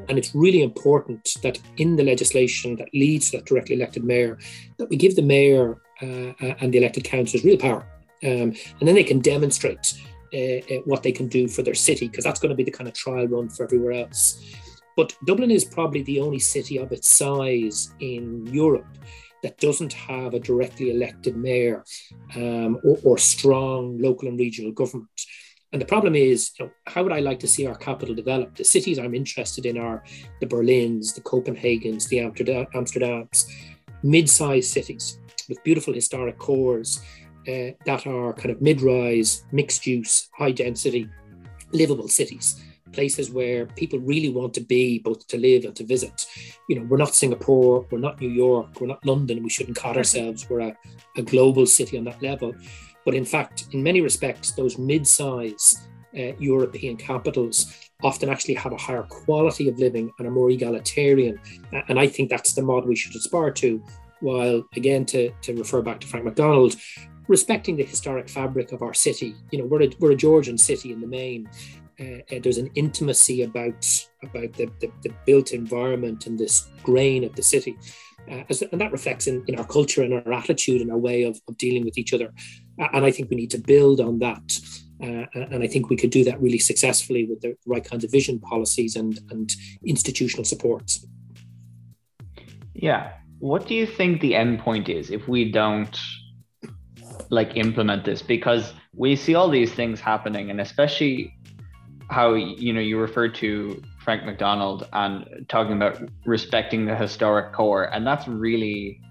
And 0.07 0.17
it's 0.17 0.33
really 0.33 0.63
important 0.63 1.37
that 1.43 1.59
in 1.77 1.95
the 1.95 2.03
legislation 2.03 2.77
that 2.77 2.89
leads 2.93 3.31
to 3.31 3.37
that 3.37 3.45
directly 3.45 3.75
elected 3.75 4.03
mayor, 4.03 4.39
that 4.77 4.89
we 4.89 4.95
give 4.95 5.15
the 5.15 5.21
mayor 5.21 5.81
uh, 6.01 6.33
uh 6.41 6.55
and 6.61 6.73
the 6.73 6.77
elected 6.77 7.03
councillors 7.03 7.43
real 7.43 7.57
power. 7.57 7.85
Um, 8.23 8.55
and 8.79 8.87
then 8.87 8.95
they 8.95 9.03
can 9.03 9.19
demonstrate 9.19 9.93
uh, 10.33 10.75
uh, 10.75 10.79
what 10.85 11.03
they 11.03 11.11
can 11.11 11.27
do 11.27 11.47
for 11.47 11.61
their 11.61 11.75
city, 11.75 12.07
because 12.07 12.23
that's 12.23 12.39
going 12.39 12.49
to 12.49 12.55
be 12.55 12.63
the 12.63 12.71
kind 12.71 12.87
of 12.87 12.93
trial 12.93 13.27
run 13.27 13.49
for 13.49 13.63
everywhere 13.63 13.93
else. 13.93 14.41
But 14.95 15.15
Dublin 15.25 15.51
is 15.51 15.65
probably 15.65 16.03
the 16.03 16.19
only 16.19 16.39
city 16.39 16.77
of 16.77 16.91
its 16.91 17.09
size 17.09 17.93
in 17.99 18.45
Europe 18.47 18.97
that 19.41 19.57
doesn't 19.57 19.93
have 19.93 20.33
a 20.33 20.39
directly 20.39 20.91
elected 20.91 21.35
mayor 21.35 21.83
um, 22.35 22.79
or, 22.83 22.97
or, 23.03 23.17
strong 23.17 23.97
local 23.97 24.29
and 24.29 24.39
regional 24.39 24.71
government. 24.71 25.09
And 25.73 25.81
the 25.81 25.85
problem 25.85 26.15
is, 26.15 26.51
you 26.57 26.65
know, 26.65 26.71
how 26.85 27.03
would 27.03 27.11
I 27.11 27.19
like 27.19 27.39
to 27.39 27.47
see 27.47 27.67
our 27.67 27.75
capital 27.75 28.15
develop? 28.15 28.55
The 28.55 28.63
cities 28.63 28.99
I'm 28.99 29.15
interested 29.15 29.65
in 29.65 29.77
are 29.77 30.03
the 30.39 30.45
Berlins, 30.45 31.13
the 31.13 31.21
Copenhagens, 31.21 32.07
the 32.07 32.19
Amsterdams, 32.19 33.45
mid-sized 34.03 34.69
cities 34.69 35.19
with 35.49 35.63
beautiful 35.63 35.93
historic 35.93 36.37
cores 36.37 37.01
uh, 37.47 37.71
that 37.85 38.07
are 38.07 38.33
kind 38.33 38.51
of 38.51 38.61
mid-rise, 38.61 39.45
mixed-use, 39.51 40.29
high-density, 40.37 41.09
livable 41.71 42.07
cities. 42.07 42.61
Places 42.91 43.31
where 43.31 43.65
people 43.65 43.99
really 43.99 44.29
want 44.29 44.53
to 44.53 44.61
be, 44.61 44.99
both 44.99 45.25
to 45.27 45.37
live 45.37 45.65
and 45.65 45.75
to 45.75 45.83
visit. 45.83 46.27
You 46.69 46.79
know, 46.79 46.85
we're 46.85 46.97
not 46.97 47.15
Singapore, 47.15 47.87
we're 47.89 47.97
not 47.97 48.21
New 48.21 48.29
York, 48.29 48.79
we're 48.79 48.87
not 48.87 49.03
London. 49.03 49.41
We 49.41 49.49
shouldn't 49.49 49.77
call 49.77 49.97
ourselves 49.97 50.47
we're 50.47 50.59
a, 50.59 50.77
a 51.17 51.23
global 51.23 51.65
city 51.65 51.97
on 51.97 52.03
that 52.03 52.21
level. 52.21 52.53
But 53.03 53.15
in 53.15 53.25
fact, 53.25 53.65
in 53.71 53.81
many 53.81 54.01
respects, 54.01 54.51
those 54.51 54.77
mid-size 54.77 55.87
uh, 56.15 56.33
European 56.37 56.95
capitals 56.95 57.73
often 58.03 58.29
actually 58.29 58.53
have 58.53 58.73
a 58.73 58.77
higher 58.77 59.03
quality 59.03 59.67
of 59.69 59.79
living 59.79 60.11
and 60.19 60.27
are 60.27 60.31
more 60.31 60.51
egalitarian. 60.51 61.39
And 61.87 61.99
I 61.99 62.07
think 62.07 62.29
that's 62.29 62.53
the 62.53 62.61
model 62.61 62.89
we 62.89 62.95
should 62.95 63.15
aspire 63.15 63.51
to. 63.51 63.81
While 64.19 64.63
again, 64.75 65.05
to, 65.07 65.31
to 65.41 65.53
refer 65.55 65.81
back 65.81 65.99
to 66.01 66.07
Frank 66.07 66.25
McDonald, 66.25 66.75
respecting 67.27 67.77
the 67.77 67.83
historic 67.83 68.29
fabric 68.29 68.71
of 68.71 68.81
our 68.81 68.93
city. 68.93 69.35
You 69.51 69.59
know, 69.59 69.65
we're 69.65 69.83
a, 69.83 69.89
we're 69.99 70.11
a 70.11 70.15
Georgian 70.15 70.57
city 70.57 70.91
in 70.91 71.01
the 71.01 71.07
main. 71.07 71.49
Uh, 71.99 72.39
there's 72.41 72.57
an 72.57 72.71
intimacy 72.75 73.43
about 73.43 73.85
about 74.23 74.53
the, 74.53 74.69
the, 74.79 74.91
the, 75.03 75.13
built 75.25 75.51
environment 75.51 76.25
and 76.25 76.39
this 76.39 76.67
grain 76.81 77.23
of 77.23 77.35
the 77.35 77.43
city. 77.43 77.77
Uh, 78.31 78.43
as, 78.49 78.61
and 78.61 78.81
that 78.81 78.91
reflects 78.91 79.27
in, 79.27 79.43
in 79.47 79.59
our 79.59 79.65
culture 79.65 80.01
and 80.01 80.13
our 80.13 80.33
attitude 80.33 80.81
and 80.81 80.91
our 80.91 80.97
way 80.97 81.23
of, 81.23 81.39
of 81.47 81.57
dealing 81.57 81.85
with 81.85 81.97
each 81.97 82.13
other. 82.13 82.33
Uh, 82.79 82.87
and 82.93 83.05
I 83.05 83.11
think 83.11 83.29
we 83.29 83.35
need 83.35 83.51
to 83.51 83.57
build 83.57 83.99
on 83.99 84.19
that. 84.19 84.59
Uh, 85.01 85.25
and 85.33 85.63
I 85.63 85.67
think 85.67 85.89
we 85.89 85.97
could 85.97 86.11
do 86.11 86.23
that 86.23 86.41
really 86.41 86.59
successfully 86.59 87.25
with 87.25 87.41
the 87.41 87.57
right 87.65 87.83
kinds 87.83 88.05
of 88.05 88.11
vision 88.11 88.39
policies 88.39 88.95
and, 88.95 89.19
and 89.29 89.51
institutional 89.85 90.45
supports. 90.45 91.05
Yeah. 92.73 93.11
What 93.39 93.67
do 93.67 93.75
you 93.75 93.85
think 93.85 94.21
the 94.21 94.35
end 94.35 94.59
point 94.59 94.87
is 94.87 95.11
if 95.11 95.27
we 95.27 95.51
don't 95.51 95.99
like 97.33 97.57
implement 97.57 98.05
this 98.05 98.21
because 98.21 98.73
we 98.95 99.15
see 99.15 99.35
all 99.35 99.49
these 99.49 99.73
things 99.73 99.99
happening 99.99 100.49
and 100.51 100.61
especially 100.61 101.35
how 102.09 102.33
you 102.33 102.71
know 102.71 102.79
you 102.79 102.99
referred 102.99 103.33
to 103.33 103.81
Frank 104.03 104.23
McDonald 104.25 104.87
and 104.93 105.45
talking 105.47 105.73
about 105.73 105.97
respecting 106.25 106.85
the 106.85 106.95
historic 106.95 107.51
core 107.53 107.85
and 107.85 108.05
that's 108.05 108.27
really 108.27 109.01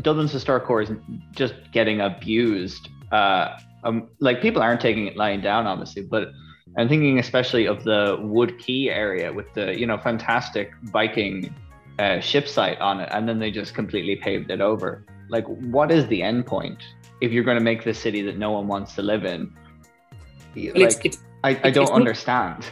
Dublin's 0.00 0.32
historic 0.32 0.64
core 0.64 0.82
is 0.82 0.90
just 1.32 1.54
getting 1.72 2.00
abused 2.00 2.88
uh 3.12 3.58
um, 3.84 4.08
like 4.20 4.40
people 4.40 4.62
aren't 4.62 4.80
taking 4.80 5.06
it 5.06 5.16
lying 5.16 5.40
down 5.40 5.66
obviously 5.66 6.02
but 6.02 6.28
I'm 6.78 6.88
thinking 6.88 7.18
especially 7.18 7.66
of 7.66 7.84
the 7.84 8.16
Wood 8.20 8.58
Quay 8.58 8.88
area 8.88 9.30
with 9.32 9.52
the 9.52 9.78
you 9.78 9.86
know 9.86 9.98
fantastic 9.98 10.72
Viking 10.84 11.54
uh, 11.98 12.20
ship 12.20 12.48
site 12.48 12.80
on 12.80 13.00
it 13.00 13.08
and 13.12 13.28
then 13.28 13.38
they 13.38 13.50
just 13.50 13.74
completely 13.74 14.16
paved 14.16 14.50
it 14.50 14.62
over. 14.62 15.04
Like 15.28 15.44
what 15.46 15.90
is 15.90 16.06
the 16.06 16.22
end 16.22 16.46
point 16.46 16.82
if 17.22 17.32
you're 17.32 17.44
going 17.44 17.58
to 17.58 17.64
make 17.64 17.84
the 17.84 17.94
city 17.94 18.20
that 18.22 18.36
no 18.36 18.50
one 18.50 18.66
wants 18.66 18.94
to 18.96 19.02
live 19.02 19.24
in? 19.24 19.52
Like, 20.54 20.72
it's, 20.74 20.96
it's, 21.04 21.18
I, 21.44 21.58
I 21.64 21.70
don't 21.70 21.90
understand 21.90 22.66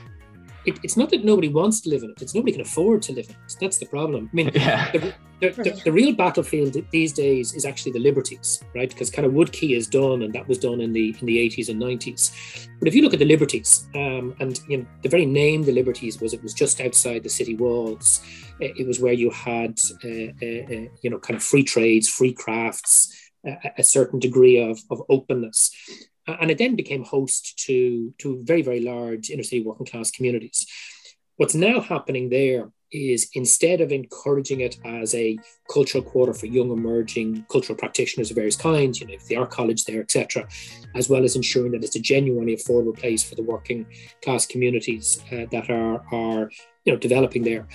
it, 0.66 0.78
it's 0.82 0.96
not 0.96 1.10
that 1.10 1.24
nobody 1.24 1.48
wants 1.48 1.80
to 1.82 1.90
live 1.90 2.02
in 2.02 2.10
it; 2.10 2.22
it's 2.22 2.34
nobody 2.34 2.52
can 2.52 2.60
afford 2.60 3.02
to 3.02 3.12
live 3.12 3.26
in 3.28 3.34
it. 3.34 3.56
That's 3.60 3.78
the 3.78 3.86
problem. 3.86 4.28
I 4.32 4.36
mean, 4.36 4.50
yeah. 4.54 4.90
the, 4.92 5.14
the, 5.40 5.50
the, 5.50 5.80
the, 5.84 5.92
real 5.92 6.14
battlefield 6.14 6.76
these 6.90 7.12
days 7.12 7.54
is 7.54 7.64
actually 7.64 7.92
the 7.92 7.98
liberties, 7.98 8.62
right? 8.74 8.88
Because 8.88 9.10
kind 9.10 9.24
of 9.26 9.32
Wood 9.32 9.52
Quay 9.52 9.72
is 9.72 9.86
done, 9.86 10.22
and 10.22 10.34
that 10.34 10.46
was 10.48 10.58
done 10.58 10.80
in 10.80 10.92
the 10.92 11.16
in 11.18 11.26
the 11.26 11.38
80s 11.38 11.68
and 11.70 11.80
90s. 11.80 12.68
But 12.78 12.88
if 12.88 12.94
you 12.94 13.02
look 13.02 13.14
at 13.14 13.18
the 13.18 13.24
liberties, 13.24 13.88
um, 13.94 14.34
and 14.38 14.60
you 14.68 14.78
know, 14.78 14.86
the 15.02 15.08
very 15.08 15.26
name 15.26 15.62
the 15.62 15.72
liberties 15.72 16.20
was 16.20 16.34
it 16.34 16.42
was 16.42 16.52
just 16.52 16.80
outside 16.80 17.22
the 17.22 17.30
city 17.30 17.56
walls. 17.56 18.20
It 18.60 18.86
was 18.86 19.00
where 19.00 19.14
you 19.14 19.30
had, 19.30 19.78
uh, 20.04 20.08
uh, 20.42 20.74
uh, 20.74 20.88
you 21.00 21.08
know, 21.08 21.18
kind 21.18 21.34
of 21.34 21.42
free 21.42 21.64
trades, 21.64 22.10
free 22.10 22.34
crafts, 22.34 23.29
a 23.44 23.82
certain 23.82 24.18
degree 24.18 24.58
of, 24.58 24.80
of 24.90 25.02
openness 25.08 25.70
and 26.26 26.50
it 26.50 26.58
then 26.58 26.76
became 26.76 27.04
host 27.04 27.58
to, 27.66 28.12
to 28.18 28.42
very, 28.44 28.62
very 28.62 28.80
large 28.80 29.30
inner 29.30 29.42
city 29.42 29.62
working 29.62 29.86
class 29.86 30.10
communities. 30.10 30.66
What's 31.36 31.54
now 31.54 31.80
happening 31.80 32.28
there 32.28 32.70
is 32.92 33.30
instead 33.34 33.80
of 33.80 33.92
encouraging 33.92 34.60
it 34.60 34.76
as 34.84 35.14
a 35.14 35.38
cultural 35.72 36.02
quarter 36.02 36.34
for 36.34 36.46
young 36.46 36.70
emerging 36.70 37.46
cultural 37.48 37.78
practitioners 37.78 38.30
of 38.30 38.34
various 38.34 38.56
kinds, 38.56 39.00
you 39.00 39.06
know, 39.06 39.14
the 39.28 39.36
art 39.36 39.50
college 39.50 39.84
there, 39.84 40.00
etc., 40.00 40.46
as 40.96 41.08
well 41.08 41.24
as 41.24 41.36
ensuring 41.36 41.72
that 41.72 41.84
it's 41.84 41.96
a 41.96 42.00
genuinely 42.00 42.56
affordable 42.56 42.96
place 42.96 43.22
for 43.22 43.36
the 43.36 43.42
working 43.42 43.86
class 44.22 44.44
communities 44.44 45.22
uh, 45.32 45.46
that 45.52 45.70
are, 45.70 46.04
are, 46.12 46.50
you 46.84 46.92
know, 46.92 46.98
developing 46.98 47.44
there. 47.44 47.66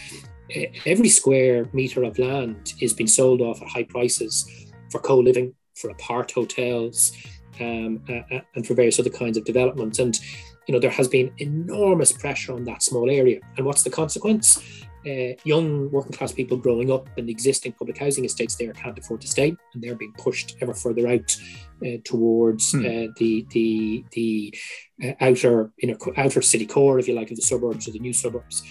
Every 0.86 1.10
square 1.10 1.70
meter 1.74 2.04
of 2.04 2.20
land 2.20 2.74
is 2.82 2.94
being 2.94 3.08
sold 3.08 3.42
off 3.42 3.62
at 3.62 3.70
high 3.70 3.84
prices 3.84 4.65
for 4.92 5.00
co-living, 5.00 5.54
for 5.76 5.90
apart 5.90 6.32
hotels, 6.32 7.12
um, 7.60 8.02
uh, 8.10 8.40
and 8.56 8.66
for 8.66 8.74
various 8.74 9.00
other 9.00 9.10
kinds 9.10 9.38
of 9.38 9.46
developments. 9.46 10.00
And 10.00 10.20
you 10.68 10.74
know 10.74 10.80
there 10.80 10.92
has 10.92 11.08
been 11.08 11.32
enormous 11.38 12.12
pressure 12.12 12.54
on 12.54 12.64
that 12.66 12.84
small 12.84 13.10
area. 13.10 13.40
And 13.58 13.66
what's 13.66 13.84
the 13.84 13.90
consequence? 13.90 14.62
Uh, 15.06 15.36
young 15.44 15.92
working 15.92 16.14
class 16.14 16.32
people 16.32 16.58
growing 16.58 16.92
up 16.92 17.08
in 17.16 17.30
existing 17.30 17.72
public 17.74 17.96
housing 17.96 18.26
estates 18.26 18.56
there 18.56 18.74
can't 18.74 18.98
afford 18.98 19.22
to 19.22 19.28
stay, 19.28 19.56
and 19.74 19.84
they're 19.84 19.94
being 19.94 20.14
pushed 20.18 20.56
ever 20.62 20.74
further 20.74 21.08
out 21.08 21.38
uh, 21.86 21.98
towards 22.04 22.72
hmm. 22.72 22.80
uh, 22.80 23.14
the 23.18 23.46
the 23.52 24.04
the 24.14 24.58
uh, 25.04 25.12
outer 25.22 25.72
know 25.84 25.98
outer 26.18 26.42
city 26.42 26.66
core, 26.66 26.98
if 26.98 27.08
you 27.08 27.14
like, 27.14 27.30
of 27.30 27.36
the 27.36 27.44
suburbs 27.44 27.88
or 27.88 27.92
the 27.92 28.00
new 28.00 28.14
suburbs. 28.14 28.64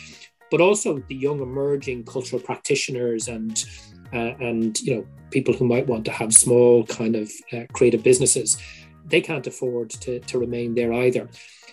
But 0.51 0.61
also 0.61 0.99
the 1.09 1.15
young 1.15 1.41
emerging 1.41 2.05
cultural 2.05 2.43
practitioners 2.43 3.29
and 3.29 3.65
uh, 4.13 4.35
and 4.41 4.81
you 4.81 4.97
know 4.97 5.07
people 5.37 5.55
who 5.55 5.67
might 5.67 5.87
want 5.87 6.05
to 6.07 6.13
have 6.21 6.33
small 6.33 6.85
kind 6.87 7.15
of 7.17 7.31
uh, 7.53 7.65
creative 7.73 8.03
businesses 8.03 8.57
they 9.07 9.21
can't 9.21 9.47
afford 9.47 9.91
to, 9.91 10.19
to 10.21 10.39
remain 10.39 10.75
there 10.75 10.93
either. 10.93 11.29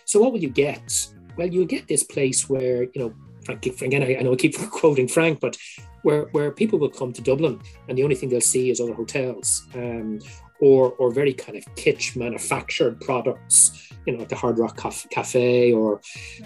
So 0.06 0.20
what 0.20 0.32
will 0.34 0.40
you 0.40 0.50
get? 0.50 1.08
Well 1.38 1.48
you'll 1.48 1.66
get 1.66 1.88
this 1.88 2.04
place 2.04 2.50
where 2.50 2.84
you 2.84 3.00
know 3.02 3.14
Frank, 3.46 3.66
again 3.66 4.04
I, 4.04 4.18
I 4.18 4.22
know 4.22 4.34
I 4.34 4.36
keep 4.36 4.58
quoting 4.82 5.08
Frank 5.08 5.40
but 5.40 5.58
where 6.04 6.24
where 6.34 6.52
people 6.52 6.78
will 6.78 6.90
come 6.90 7.14
to 7.14 7.22
Dublin 7.22 7.60
and 7.88 7.98
the 7.98 8.04
only 8.04 8.16
thing 8.16 8.30
they'll 8.30 8.42
see 8.42 8.70
is 8.70 8.82
other 8.82 8.94
hotels 8.94 9.66
um, 9.76 10.20
or 10.60 10.92
or 11.00 11.12
very 11.12 11.34
kind 11.34 11.58
of 11.58 11.64
kitsch 11.76 12.18
manufactured 12.18 13.00
products 13.00 13.92
you 14.06 14.14
know 14.14 14.20
like 14.20 14.30
the 14.30 14.36
Hard 14.36 14.60
Rock 14.60 14.76
Cafe 15.10 15.72
or, 15.74 16.02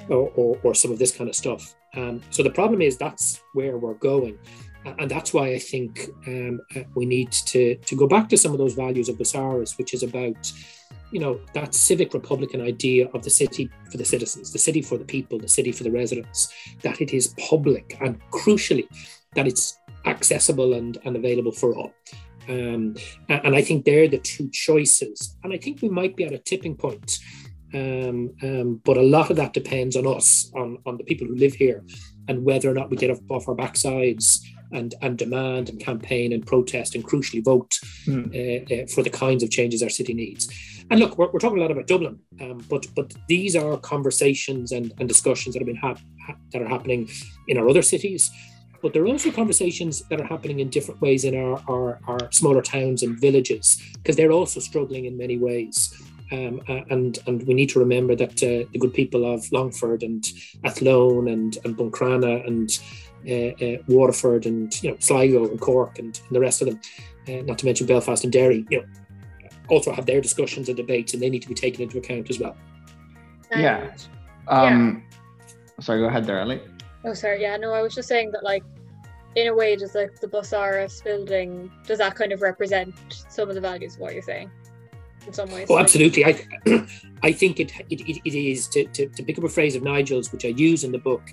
or, 0.09 0.29
or, 0.35 0.59
or 0.63 0.75
some 0.75 0.91
of 0.91 0.99
this 0.99 1.11
kind 1.15 1.29
of 1.29 1.35
stuff. 1.35 1.75
Um, 1.95 2.21
so 2.29 2.43
the 2.43 2.49
problem 2.49 2.81
is 2.81 2.97
that's 2.97 3.41
where 3.53 3.77
we're 3.77 3.93
going 3.95 4.37
and 4.99 5.09
that's 5.09 5.33
why 5.33 5.47
I 5.47 5.59
think 5.59 6.09
um, 6.27 6.61
uh, 6.75 6.81
we 6.93 7.05
need 7.05 7.31
to 7.31 7.75
to 7.75 7.95
go 7.95 8.07
back 8.07 8.29
to 8.29 8.37
some 8.37 8.51
of 8.51 8.57
those 8.57 8.73
values 8.73 9.09
of 9.09 9.17
Busáras, 9.17 9.77
which 9.77 9.93
is 9.93 10.03
about 10.03 10.51
you 11.11 11.19
know 11.19 11.39
that 11.53 11.73
civic 11.73 12.13
republican 12.13 12.61
idea 12.61 13.07
of 13.13 13.23
the 13.23 13.29
city 13.29 13.69
for 13.91 13.97
the 13.97 14.05
citizens, 14.05 14.51
the 14.51 14.59
city 14.59 14.81
for 14.81 14.97
the 14.97 15.05
people, 15.05 15.39
the 15.39 15.47
city 15.47 15.71
for 15.71 15.83
the 15.83 15.91
residents, 15.91 16.53
that 16.81 17.01
it 17.01 17.13
is 17.13 17.33
public 17.49 17.97
and 18.01 18.19
crucially 18.31 18.87
that 19.35 19.47
it's 19.47 19.79
accessible 20.05 20.73
and, 20.73 20.97
and 21.05 21.15
available 21.15 21.51
for 21.51 21.75
all. 21.75 21.93
Um, 22.47 22.95
and 23.27 23.55
I 23.55 23.61
think 23.61 23.85
they're 23.85 24.07
the 24.07 24.19
two 24.19 24.49
choices. 24.49 25.35
And 25.43 25.51
I 25.53 25.57
think 25.57 25.81
we 25.81 25.89
might 25.89 26.15
be 26.15 26.25
at 26.25 26.33
a 26.33 26.37
tipping 26.37 26.75
point. 26.75 27.19
Um, 27.73 28.31
um, 28.41 28.81
but 28.85 28.97
a 28.97 29.01
lot 29.01 29.29
of 29.29 29.35
that 29.37 29.53
depends 29.53 29.95
on 29.95 30.07
us, 30.07 30.51
on, 30.55 30.77
on 30.85 30.97
the 30.97 31.03
people 31.03 31.27
who 31.27 31.35
live 31.35 31.53
here, 31.53 31.83
and 32.27 32.45
whether 32.45 32.69
or 32.69 32.73
not 32.73 32.89
we 32.89 32.97
get 32.97 33.09
off 33.29 33.47
our 33.49 33.55
backsides 33.55 34.39
and, 34.71 34.95
and 35.01 35.17
demand 35.17 35.69
and 35.69 35.79
campaign 35.79 36.33
and 36.33 36.45
protest 36.45 36.95
and 36.95 37.03
crucially 37.03 37.43
vote 37.43 37.79
mm. 38.05 38.27
uh, 38.33 38.83
uh, 38.83 38.87
for 38.87 39.03
the 39.03 39.09
kinds 39.09 39.43
of 39.43 39.49
changes 39.49 39.81
our 39.83 39.89
city 39.89 40.13
needs. 40.13 40.47
And 40.91 40.99
look, 40.99 41.17
we're, 41.17 41.31
we're 41.31 41.39
talking 41.39 41.57
a 41.57 41.61
lot 41.61 41.71
about 41.71 41.87
Dublin, 41.87 42.19
um, 42.41 42.63
but 42.69 42.85
but 42.95 43.13
these 43.27 43.55
are 43.55 43.77
conversations 43.77 44.71
and, 44.71 44.93
and 44.99 45.07
discussions 45.07 45.53
that 45.53 45.59
have 45.59 45.67
been 45.67 45.75
hap- 45.75 45.99
ha- 46.27 46.35
that 46.51 46.61
are 46.61 46.67
happening 46.67 47.09
in 47.47 47.57
our 47.57 47.67
other 47.67 47.81
cities. 47.81 48.31
But 48.81 48.93
there 48.93 49.01
are 49.01 49.07
also 49.07 49.31
conversations 49.31 50.03
that 50.09 50.21
are 50.21 50.27
happening 50.27 50.59
in 50.59 50.69
different 50.69 51.01
ways 51.01 51.23
in 51.23 51.35
our, 51.35 51.59
our, 51.67 51.99
our 52.07 52.31
smaller 52.31 52.61
towns 52.61 53.01
and 53.01 53.19
villages 53.19 53.81
because 53.95 54.15
they're 54.15 54.31
also 54.31 54.59
struggling 54.59 55.05
in 55.05 55.17
many 55.17 55.39
ways. 55.39 55.91
Um, 56.31 56.61
and 56.89 57.17
and 57.27 57.47
we 57.47 57.53
need 57.53 57.69
to 57.69 57.79
remember 57.79 58.15
that 58.15 58.43
uh, 58.43 58.69
the 58.71 58.79
good 58.79 58.93
people 58.93 59.31
of 59.31 59.51
Longford 59.51 60.03
and 60.03 60.23
Athlone 60.63 61.27
and 61.27 61.57
and 61.63 61.77
Buncrana 61.77 62.45
and 62.47 62.69
Waterford 63.87 64.45
and 64.45 64.83
you 64.83 64.91
know 64.91 64.97
Sligo 64.99 65.45
and 65.49 65.59
Cork 65.59 65.99
and, 65.99 66.19
and 66.27 66.35
the 66.35 66.39
rest 66.39 66.61
of 66.61 66.67
them, 66.67 66.79
uh, 67.27 67.43
not 67.43 67.57
to 67.59 67.65
mention 67.65 67.87
Belfast 67.87 68.23
and 68.23 68.31
Derry, 68.31 68.65
you 68.69 68.79
know, 68.79 68.85
also 69.69 69.91
have 69.91 70.05
their 70.05 70.21
discussions 70.21 70.67
and 70.69 70.77
debates, 70.77 71.13
and 71.13 71.21
they 71.21 71.29
need 71.29 71.41
to 71.41 71.47
be 71.47 71.55
taken 71.55 71.81
into 71.81 71.97
account 71.97 72.29
as 72.29 72.39
well. 72.39 72.55
yeah. 73.55 73.95
Um, 74.47 75.03
yeah. 75.77 75.81
Sorry, 75.81 75.99
go 75.99 76.07
ahead 76.07 76.25
there, 76.25 76.39
Ellie. 76.39 76.61
Oh, 77.03 77.13
sorry. 77.13 77.41
Yeah, 77.41 77.57
no, 77.57 77.73
I 77.73 77.81
was 77.81 77.93
just 77.93 78.07
saying 78.07 78.31
that, 78.31 78.43
like, 78.43 78.63
in 79.35 79.47
a 79.47 79.53
way, 79.53 79.75
does 79.75 79.95
like 79.95 80.19
the 80.19 80.27
Busáras 80.27 81.03
building 81.03 81.69
does 81.85 81.97
that 81.97 82.15
kind 82.15 82.31
of 82.31 82.41
represent 82.41 82.95
some 83.29 83.49
of 83.49 83.55
the 83.55 83.61
values 83.61 83.95
of 83.95 84.01
what 84.01 84.13
you're 84.13 84.23
saying? 84.23 84.49
In 85.27 85.33
some 85.33 85.51
ways. 85.51 85.67
Oh, 85.69 85.77
absolutely. 85.77 86.23
I, 86.25 86.39
I 87.23 87.31
think 87.31 87.59
it, 87.59 87.71
it, 87.89 88.01
it 88.01 88.35
is 88.35 88.67
to, 88.69 88.85
to, 88.85 89.07
to 89.07 89.23
pick 89.23 89.37
up 89.37 89.43
a 89.43 89.49
phrase 89.49 89.75
of 89.75 89.83
Nigel's, 89.83 90.31
which 90.31 90.45
I 90.45 90.49
use 90.49 90.83
in 90.83 90.91
the 90.91 90.99
book 90.99 91.23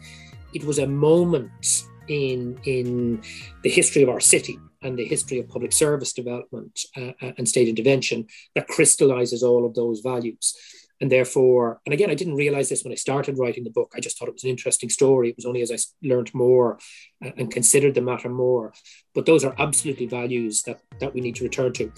it 0.54 0.64
was 0.64 0.78
a 0.78 0.86
moment 0.86 1.84
in 2.08 2.58
in 2.64 3.22
the 3.62 3.70
history 3.70 4.02
of 4.02 4.08
our 4.08 4.20
city 4.20 4.58
and 4.82 4.98
the 4.98 5.04
history 5.04 5.38
of 5.38 5.48
public 5.48 5.72
service 5.72 6.12
development 6.12 6.80
uh, 6.96 7.12
uh, 7.22 7.32
and 7.38 7.48
state 7.48 7.68
intervention 7.68 8.26
that 8.54 8.66
crystallizes 8.66 9.42
all 9.42 9.64
of 9.64 9.74
those 9.74 10.00
values. 10.00 10.56
And 11.00 11.10
therefore 11.10 11.80
and 11.84 11.92
again 11.92 12.10
i 12.10 12.14
didn't 12.14 12.36
realize 12.36 12.68
this 12.68 12.84
when 12.84 12.92
i 12.92 12.96
started 12.96 13.38
writing 13.38 13.64
the 13.64 13.70
book. 13.70 13.92
I 13.96 14.00
just 14.00 14.18
thought 14.18 14.28
it 14.28 14.34
was 14.34 14.44
an 14.44 14.50
interesting 14.50 14.88
story. 14.88 15.30
It 15.30 15.36
was 15.36 15.46
only 15.46 15.62
as 15.62 15.72
i 15.72 15.78
learned 16.06 16.32
more 16.32 16.78
uh, 17.24 17.30
and 17.36 17.50
considered 17.50 17.94
the 17.94 18.02
matter 18.02 18.28
more. 18.28 18.72
But 19.14 19.26
those 19.26 19.44
are 19.44 19.54
absolutely 19.58 20.06
values 20.06 20.62
that 20.62 20.80
that 21.00 21.12
we 21.12 21.20
need 21.20 21.36
to 21.36 21.44
return 21.44 21.72
to. 21.74 21.92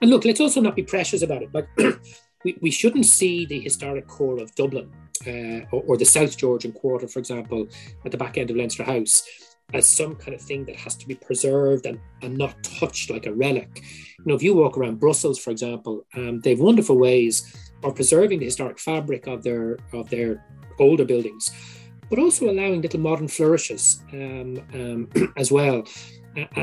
And 0.00 0.10
look 0.10 0.24
let's 0.24 0.40
also 0.40 0.60
not 0.60 0.76
be 0.76 0.82
precious 0.82 1.22
about 1.22 1.42
it. 1.42 1.54
Like 1.54 1.68
we, 2.44 2.56
we 2.60 2.70
shouldn't 2.70 3.06
see 3.06 3.46
the 3.46 3.60
historic 3.60 4.06
core 4.06 4.40
of 4.40 4.54
dublin 4.54 4.90
uh, 5.26 5.66
or, 5.72 5.82
or, 5.86 5.96
the 5.96 6.04
South 6.04 6.36
Georgian 6.36 6.72
Quarter, 6.72 7.08
for 7.08 7.18
example, 7.18 7.66
at 8.04 8.12
the 8.12 8.18
back 8.18 8.38
end 8.38 8.50
of 8.50 8.56
Leinster 8.56 8.84
House, 8.84 9.24
as 9.74 9.88
some 9.88 10.14
kind 10.14 10.34
of 10.34 10.40
thing 10.40 10.64
that 10.64 10.76
has 10.76 10.94
to 10.96 11.06
be 11.06 11.14
preserved 11.14 11.86
and, 11.86 11.98
and 12.22 12.36
not 12.36 12.62
touched 12.62 13.10
like 13.10 13.26
a 13.26 13.32
relic. 13.32 13.82
You 14.18 14.24
know, 14.26 14.34
if 14.34 14.42
you 14.42 14.54
walk 14.54 14.78
around 14.78 15.00
Brussels, 15.00 15.38
for 15.38 15.50
example, 15.50 16.06
um, 16.14 16.40
they 16.40 16.50
have 16.50 16.60
wonderful 16.60 16.96
ways 16.96 17.54
of 17.82 17.94
preserving 17.94 18.38
the 18.38 18.46
historic 18.46 18.78
fabric 18.78 19.26
of 19.26 19.42
their 19.42 19.78
of 19.92 20.08
their 20.08 20.44
older 20.78 21.04
buildings, 21.04 21.50
but 22.08 22.18
also 22.18 22.50
allowing 22.50 22.80
little 22.80 23.00
modern 23.00 23.28
flourishes 23.28 24.02
um, 24.12 24.62
um, 24.74 25.08
as 25.36 25.52
well. 25.52 25.84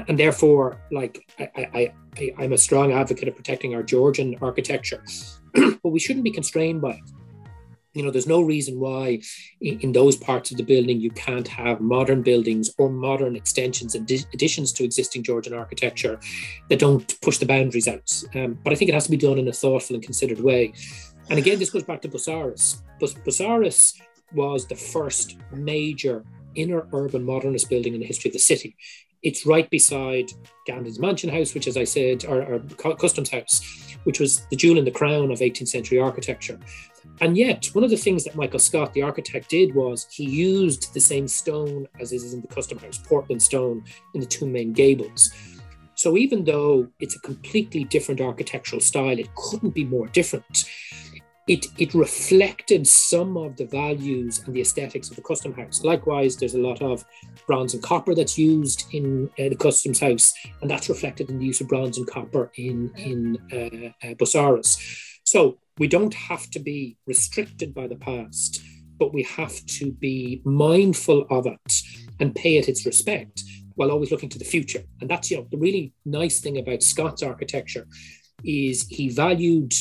and 0.08 0.18
therefore, 0.18 0.80
like 0.92 1.30
I, 1.38 1.50
I, 1.56 1.94
I, 2.18 2.34
I'm 2.38 2.54
a 2.54 2.58
strong 2.58 2.94
advocate 2.94 3.28
of 3.28 3.36
protecting 3.36 3.76
our 3.76 3.84
Georgian 3.84 4.36
architecture, 4.42 5.04
but 5.84 5.90
we 5.90 6.00
shouldn't 6.00 6.24
be 6.24 6.32
constrained 6.32 6.82
by 6.82 6.92
it. 6.92 7.10
You 7.94 8.04
know 8.04 8.12
there's 8.12 8.28
no 8.28 8.42
reason 8.42 8.78
why 8.78 9.22
in, 9.62 9.80
in, 9.80 9.92
those 9.94 10.18
parts 10.18 10.52
of 10.52 10.58
the 10.58 10.64
building 10.64 11.00
you 11.00 11.12
can't 11.12 11.48
have 11.48 11.80
modern 11.80 12.24
buildings 12.24 12.70
or 12.78 12.90
modern 12.90 13.38
extensions 13.38 13.96
and 13.96 14.04
additions 14.34 14.74
to 14.74 14.84
existing 14.84 15.24
georgian 15.24 15.54
architecture 15.54 16.20
that 16.70 16.80
don't 16.80 17.22
push 17.22 17.38
the 17.38 17.46
boundaries 17.46 17.88
out. 17.88 18.12
Um, 18.36 18.60
but 18.66 18.74
i 18.74 18.76
think 18.76 18.90
it 18.90 18.94
has 18.94 19.06
to 19.06 19.12
be 19.12 19.18
done 19.18 19.38
in 19.38 19.48
a 19.48 19.54
thoughtful 19.54 19.96
and 19.96 20.04
considered 20.04 20.42
way. 20.42 20.74
And 21.30 21.40
again 21.40 21.58
this 21.58 21.70
goes 21.70 21.84
back 21.84 22.02
to 22.02 22.10
Busáras. 22.10 22.82
Busáras 23.00 23.94
was 24.34 24.68
the 24.68 24.76
first 24.76 25.38
major 25.54 26.26
inner 26.56 26.88
urban 26.94 27.24
modernist 27.24 27.70
building 27.70 27.94
in 27.94 28.00
the 28.00 28.06
history 28.06 28.30
of 28.30 28.34
the 28.34 28.40
city. 28.40 28.76
It's 29.22 29.46
right 29.46 29.70
beside 29.70 30.32
Gandon's 30.68 31.00
Mansion 31.00 31.30
House, 31.30 31.54
which, 31.54 31.68
as 31.68 31.78
I 31.78 31.84
said, 31.84 32.26
or, 32.26 32.44
or 32.44 32.60
Customs 32.96 33.30
House, 33.30 33.62
which 34.06 34.20
was 34.20 34.46
the 34.48 34.56
jewel 34.56 34.78
in 34.78 34.86
the 34.86 34.92
crown 34.92 35.32
of 35.32 35.40
18th 35.40 35.68
century 35.68 36.00
architecture. 36.00 36.58
And 37.22 37.38
yet, 37.38 37.68
one 37.74 37.84
of 37.84 37.90
the 37.90 37.98
things 37.98 38.24
that 38.24 38.36
Michael 38.36 38.60
Scott, 38.60 38.94
the 38.94 39.02
architect, 39.02 39.50
did 39.50 39.76
was 39.76 40.08
he 40.12 40.26
used 40.26 40.94
the 40.94 41.00
same 41.00 41.28
stone 41.28 41.88
as 42.00 42.12
is 42.12 42.34
in 42.34 42.42
the 42.42 42.48
Custom 42.48 42.78
House, 42.78 42.98
Portland 42.98 43.42
stone, 43.42 43.84
in 44.14 44.22
the 44.22 44.26
two 44.26 44.46
main 44.46 44.74
gables. 44.74 45.32
So 45.96 46.18
even 46.18 46.44
though 46.44 46.90
it's 47.00 47.16
a 47.16 47.20
completely 47.20 47.86
different 47.86 48.20
architectural 48.20 48.82
style, 48.82 49.18
it 49.18 49.34
couldn't 49.36 49.74
be 49.74 49.86
more 49.86 50.08
different. 50.08 50.66
It, 51.48 51.68
it 51.78 51.94
reflected 51.94 52.88
some 52.88 53.38
of 53.38 53.56
the 53.56 53.66
values 53.66 54.42
and 54.46 54.56
the 54.56 54.62
aesthetics 54.62 55.10
of 55.10 55.16
the 55.16 55.22
custom 55.22 55.54
house. 55.54 55.84
Likewise, 55.84 56.38
there's 56.38 56.56
a 56.56 56.60
lot 56.60 56.82
of 56.82 57.06
bronze 57.46 57.76
and 57.76 57.84
copper 57.84 58.16
that's 58.16 58.38
used 58.38 58.86
in 58.94 59.30
uh, 59.38 59.50
the 59.50 59.56
customs 59.56 60.00
house, 60.00 60.34
and 60.62 60.72
that's 60.72 60.90
reflected 60.90 61.30
in 61.30 61.38
the 61.38 61.46
use 61.46 61.62
of 61.62 61.68
bronze 61.68 62.00
and 62.00 62.08
copper 62.08 62.52
in, 62.56 62.92
in 62.98 63.94
uh, 64.04 64.08
uh. 64.08 64.62
So 65.24 65.60
we 65.78 65.88
don't 65.88 66.14
have 66.14 66.50
to 66.52 66.60
be 66.60 66.98
restricted 67.06 67.76
by 67.76 67.88
the 67.88 67.96
past, 67.96 68.62
but 68.98 69.14
we 69.14 69.24
have 69.24 69.54
to 69.66 69.92
be 69.92 70.42
mindful 70.46 71.28
of 71.30 71.46
it 71.46 71.74
and 72.20 72.34
pay 72.34 72.58
it 72.58 72.70
its 72.70 72.86
respect 72.86 73.44
while 73.76 73.92
always 73.92 74.12
looking 74.12 74.30
to 74.30 74.40
the 74.40 74.46
future. 74.46 74.84
And 75.02 75.10
that's 75.10 75.30
you 75.30 75.38
know 75.38 75.48
the 75.52 75.58
really 75.58 75.94
nice 76.06 76.40
thing 76.40 76.58
about 76.58 76.82
Scott's 76.82 77.22
architecture 77.22 77.88
is 78.44 78.88
he 78.88 79.10
valued 79.10 79.74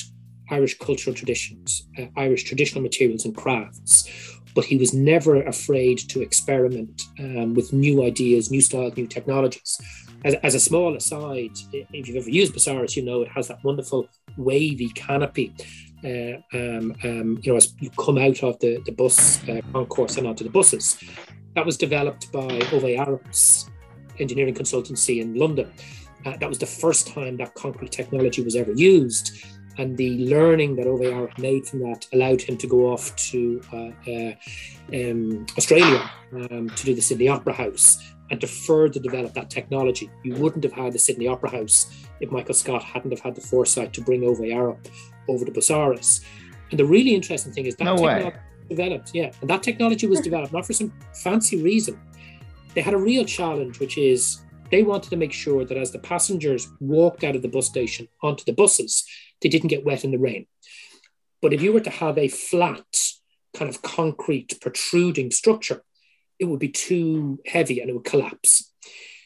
Irish 0.51 0.79
cultural 0.79 1.15
traditions, 1.15 1.89
uh, 1.99 2.07
Irish 2.17 2.45
traditional 2.45 2.83
materials 2.83 3.25
and 3.25 3.35
crafts, 3.35 4.09
but 4.55 4.65
he 4.65 4.77
was 4.77 4.95
never 4.95 5.43
afraid 5.43 5.99
to 5.99 6.23
experiment 6.23 7.03
um, 7.19 7.55
with 7.55 7.73
new 7.73 8.05
ideas, 8.05 8.51
new 8.51 8.61
styles, 8.61 8.97
new 8.97 9.07
technologies. 9.07 9.81
As, 10.25 10.35
as, 10.43 10.55
a 10.55 10.61
small 10.61 10.97
aside, 10.97 11.53
if 11.73 12.09
you've 12.09 12.17
ever 12.17 12.31
used 12.31 12.55
Busáras, 12.55 12.97
you 12.97 13.03
know 13.03 13.23
it 13.23 13.29
has 13.29 13.49
that 13.49 13.63
wonderful 13.65 14.09
wavy 14.37 14.89
canopy. 14.91 15.53
Uh, 16.05 16.37
um, 16.53 16.95
um, 17.03 17.39
you 17.43 17.51
know, 17.51 17.57
as 17.57 17.75
you 17.81 17.91
come 17.91 18.19
out 18.19 18.43
of 18.43 18.59
the, 18.61 18.81
the 18.85 18.93
bus 18.93 19.47
uh, 19.49 19.61
concourse 19.73 20.17
and 20.17 20.27
onto 20.27 20.45
the 20.45 20.51
buses. 20.51 21.03
That 21.55 21.65
was 21.65 21.77
developed 21.77 22.33
by 22.33 22.61
Ove 22.73 22.99
Arup's 22.99 23.71
engineering 24.19 24.55
consultancy 24.55 25.21
in 25.21 25.35
London. 25.35 25.73
Uh, 26.25 26.37
that 26.39 26.49
was 26.49 26.59
the 26.59 26.67
first 26.67 27.07
time 27.07 27.37
that 27.37 27.55
concrete 27.55 27.93
technology 27.93 28.43
was 28.43 28.57
ever 28.57 28.73
used. 28.73 29.45
And 29.79 29.97
the 29.97 30.19
learning 30.27 30.77
that 30.77 30.87
Ove 30.87 31.01
Arup 31.01 31.39
made 31.39 31.67
from 31.67 31.81
that 31.81 32.07
allowed 32.13 32.41
him 32.41 32.57
to 32.59 32.67
go 32.67 32.93
off 32.93 33.15
to 33.17 33.61
uh, 33.73 33.91
uh, 34.11 34.35
um, 34.93 35.47
Australia 35.59 36.11
um, 36.33 36.71
to 36.71 36.85
do 36.85 36.95
the 36.95 37.01
Sydney 37.03 37.29
Opera 37.29 37.53
House 37.53 38.13
and 38.31 38.41
to 38.41 38.47
further 38.47 39.01
develop 39.01 39.35
that 39.35 39.51
technology. 39.51 40.11
You 40.23 40.35
wouldn't 40.37 40.65
have 40.65 40.73
had 40.73 40.93
the 40.93 40.99
Sydney 40.99 41.27
Opera 41.27 41.51
House 41.51 42.07
if 42.21 42.31
Michael 42.31 42.55
Scott 42.55 42.83
hadn't 42.83 43.11
have 43.11 43.21
had 43.21 43.35
the 43.35 43.41
foresight 43.41 43.93
to 43.95 44.01
bring 44.01 44.25
Ove 44.25 44.39
Arup 44.39 44.87
over 45.29 45.45
to 45.45 45.53
Busáras. 45.53 46.25
And 46.71 46.79
the 46.79 46.85
really 46.87 47.15
interesting 47.15 47.53
thing 47.53 47.67
is 47.67 47.77
that 47.77 47.85
no 47.85 47.97
technology 47.97 48.39
developed, 48.69 49.11
yeah, 49.15 49.31
and 49.41 49.51
that 49.51 49.63
technology 49.63 50.07
was 50.07 50.21
developed 50.21 50.53
not 50.53 50.67
for 50.67 50.73
some 50.73 50.93
fancy 51.23 51.63
reason, 51.63 52.01
they 52.75 52.81
had 52.81 52.95
a 52.95 52.99
real 52.99 53.25
challenge, 53.25 53.79
which 53.79 53.99
is 53.99 54.41
they 54.71 54.83
wanted 54.83 55.11
to 55.11 55.17
make 55.17 55.33
sure 55.33 55.65
that 55.65 55.77
as 55.77 55.93
the 55.93 55.99
passengers 55.99 56.69
walked 56.81 57.25
out 57.25 57.37
of 57.37 57.43
the 57.43 57.49
bus 57.49 57.67
station 57.67 58.09
onto 58.23 58.45
the 58.45 58.53
buses, 58.53 59.05
they 59.45 59.51
didn't 59.51 59.69
get 59.69 59.85
wet 59.85 60.03
in 60.03 60.11
the 60.11 60.19
rain. 60.19 60.47
But 61.41 61.53
if 61.53 61.63
you 61.63 61.73
were 61.73 61.81
to 61.81 61.91
have 61.91 62.19
a 62.19 62.29
flat, 62.29 62.87
kind 63.55 63.69
of 63.69 63.83
concrete, 63.83 64.59
protruding 64.61 65.31
structure, 65.31 65.83
it 66.41 66.47
would 66.47 66.59
be 66.59 66.71
too 66.71 67.39
heavy 67.47 67.79
and 67.79 67.91
it 67.91 67.93
would 67.93 68.05
collapse. 68.05 68.73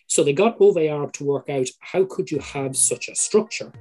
So 0.08 0.24
they 0.24 0.32
got 0.32 0.58
Arup 0.58 1.12
to 1.12 1.24
work 1.24 1.48
out 1.48 1.68
how 1.80 2.04
could 2.04 2.30
you 2.30 2.40
have 2.40 2.76
such 2.76 3.08
a 3.08 3.14
structure 3.14 3.72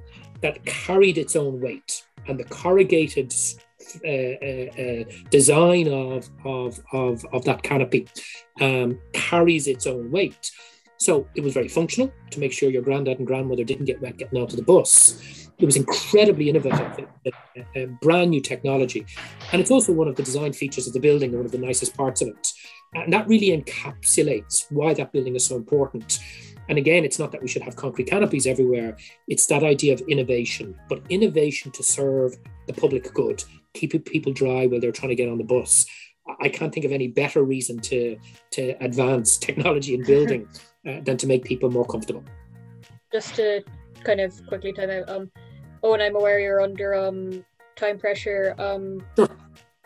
that 0.41 0.63
carried 0.65 1.17
its 1.17 1.35
own 1.35 1.59
weight 1.59 2.05
and 2.27 2.39
the 2.39 2.43
corrugated 2.43 3.33
uh, 4.05 4.07
uh, 4.07 4.81
uh, 4.81 5.03
design 5.31 5.87
of, 5.87 6.29
of, 6.45 6.79
of, 6.91 7.25
of 7.33 7.45
that 7.45 7.63
canopy 7.63 8.07
um, 8.61 8.99
carries 9.13 9.67
its 9.67 9.87
own 9.87 10.11
weight. 10.11 10.51
So 10.97 11.27
it 11.35 11.43
was 11.43 11.53
very 11.53 11.67
functional 11.67 12.11
to 12.31 12.39
make 12.39 12.51
sure 12.51 12.69
your 12.69 12.81
granddad 12.81 13.17
and 13.17 13.27
grandmother 13.27 13.63
didn't 13.63 13.85
get 13.85 14.01
wet 14.01 14.17
getting 14.17 14.39
out 14.39 14.51
of 14.51 14.57
the 14.57 14.63
bus. 14.63 15.46
It 15.59 15.65
was 15.65 15.75
incredibly 15.75 16.49
innovative, 16.49 17.07
brand 18.01 18.29
new 18.29 18.41
technology. 18.41 19.05
And 19.51 19.59
it's 19.59 19.71
also 19.71 19.91
one 19.91 20.07
of 20.07 20.15
the 20.15 20.23
design 20.23 20.53
features 20.53 20.85
of 20.87 20.93
the 20.93 20.99
building 20.99 21.29
and 21.29 21.37
one 21.37 21.45
of 21.45 21.51
the 21.51 21.57
nicest 21.57 21.97
parts 21.97 22.21
of 22.21 22.27
it. 22.27 22.47
And 22.93 23.11
that 23.11 23.27
really 23.27 23.49
encapsulates 23.49 24.71
why 24.71 24.93
that 24.93 25.11
building 25.11 25.35
is 25.35 25.45
so 25.45 25.55
important. 25.55 26.19
And 26.69 26.77
again, 26.77 27.05
it's 27.05 27.17
not 27.17 27.31
that 27.31 27.41
we 27.41 27.47
should 27.47 27.61
have 27.61 27.75
concrete 27.75 28.05
canopies 28.05 28.45
everywhere, 28.45 28.97
it's 29.27 29.47
that 29.47 29.63
idea 29.63 29.93
of 29.93 30.01
innovation, 30.01 30.75
but 30.89 31.01
innovation 31.09 31.71
to 31.71 31.83
serve 31.83 32.35
the 32.67 32.73
public 32.73 33.13
good, 33.13 33.43
keeping 33.73 34.01
people 34.01 34.33
dry 34.33 34.67
while 34.67 34.79
they're 34.79 34.91
trying 34.91 35.09
to 35.09 35.15
get 35.15 35.29
on 35.29 35.37
the 35.37 35.43
bus. 35.43 35.85
I 36.41 36.49
can't 36.49 36.73
think 36.73 36.85
of 36.85 36.91
any 36.91 37.07
better 37.07 37.41
reason 37.41 37.79
to 37.79 38.17
to 38.51 38.71
advance 38.83 39.37
technology 39.37 39.93
in 39.95 40.03
building 40.03 40.47
uh, 40.87 40.99
than 41.03 41.15
to 41.17 41.27
make 41.27 41.45
people 41.45 41.71
more 41.71 41.85
comfortable. 41.85 42.23
Just 43.13 43.35
to 43.35 43.63
kind 44.03 44.19
of 44.19 44.45
quickly 44.47 44.73
time 44.73 44.89
out, 44.89 45.09
um, 45.09 45.31
oh, 45.83 45.93
and 45.93 46.01
I'm 46.01 46.15
aware 46.15 46.39
you're 46.39 46.61
under 46.61 46.93
um 46.93 47.45
time 47.75 47.97
pressure. 47.97 48.55
Um. 48.57 49.03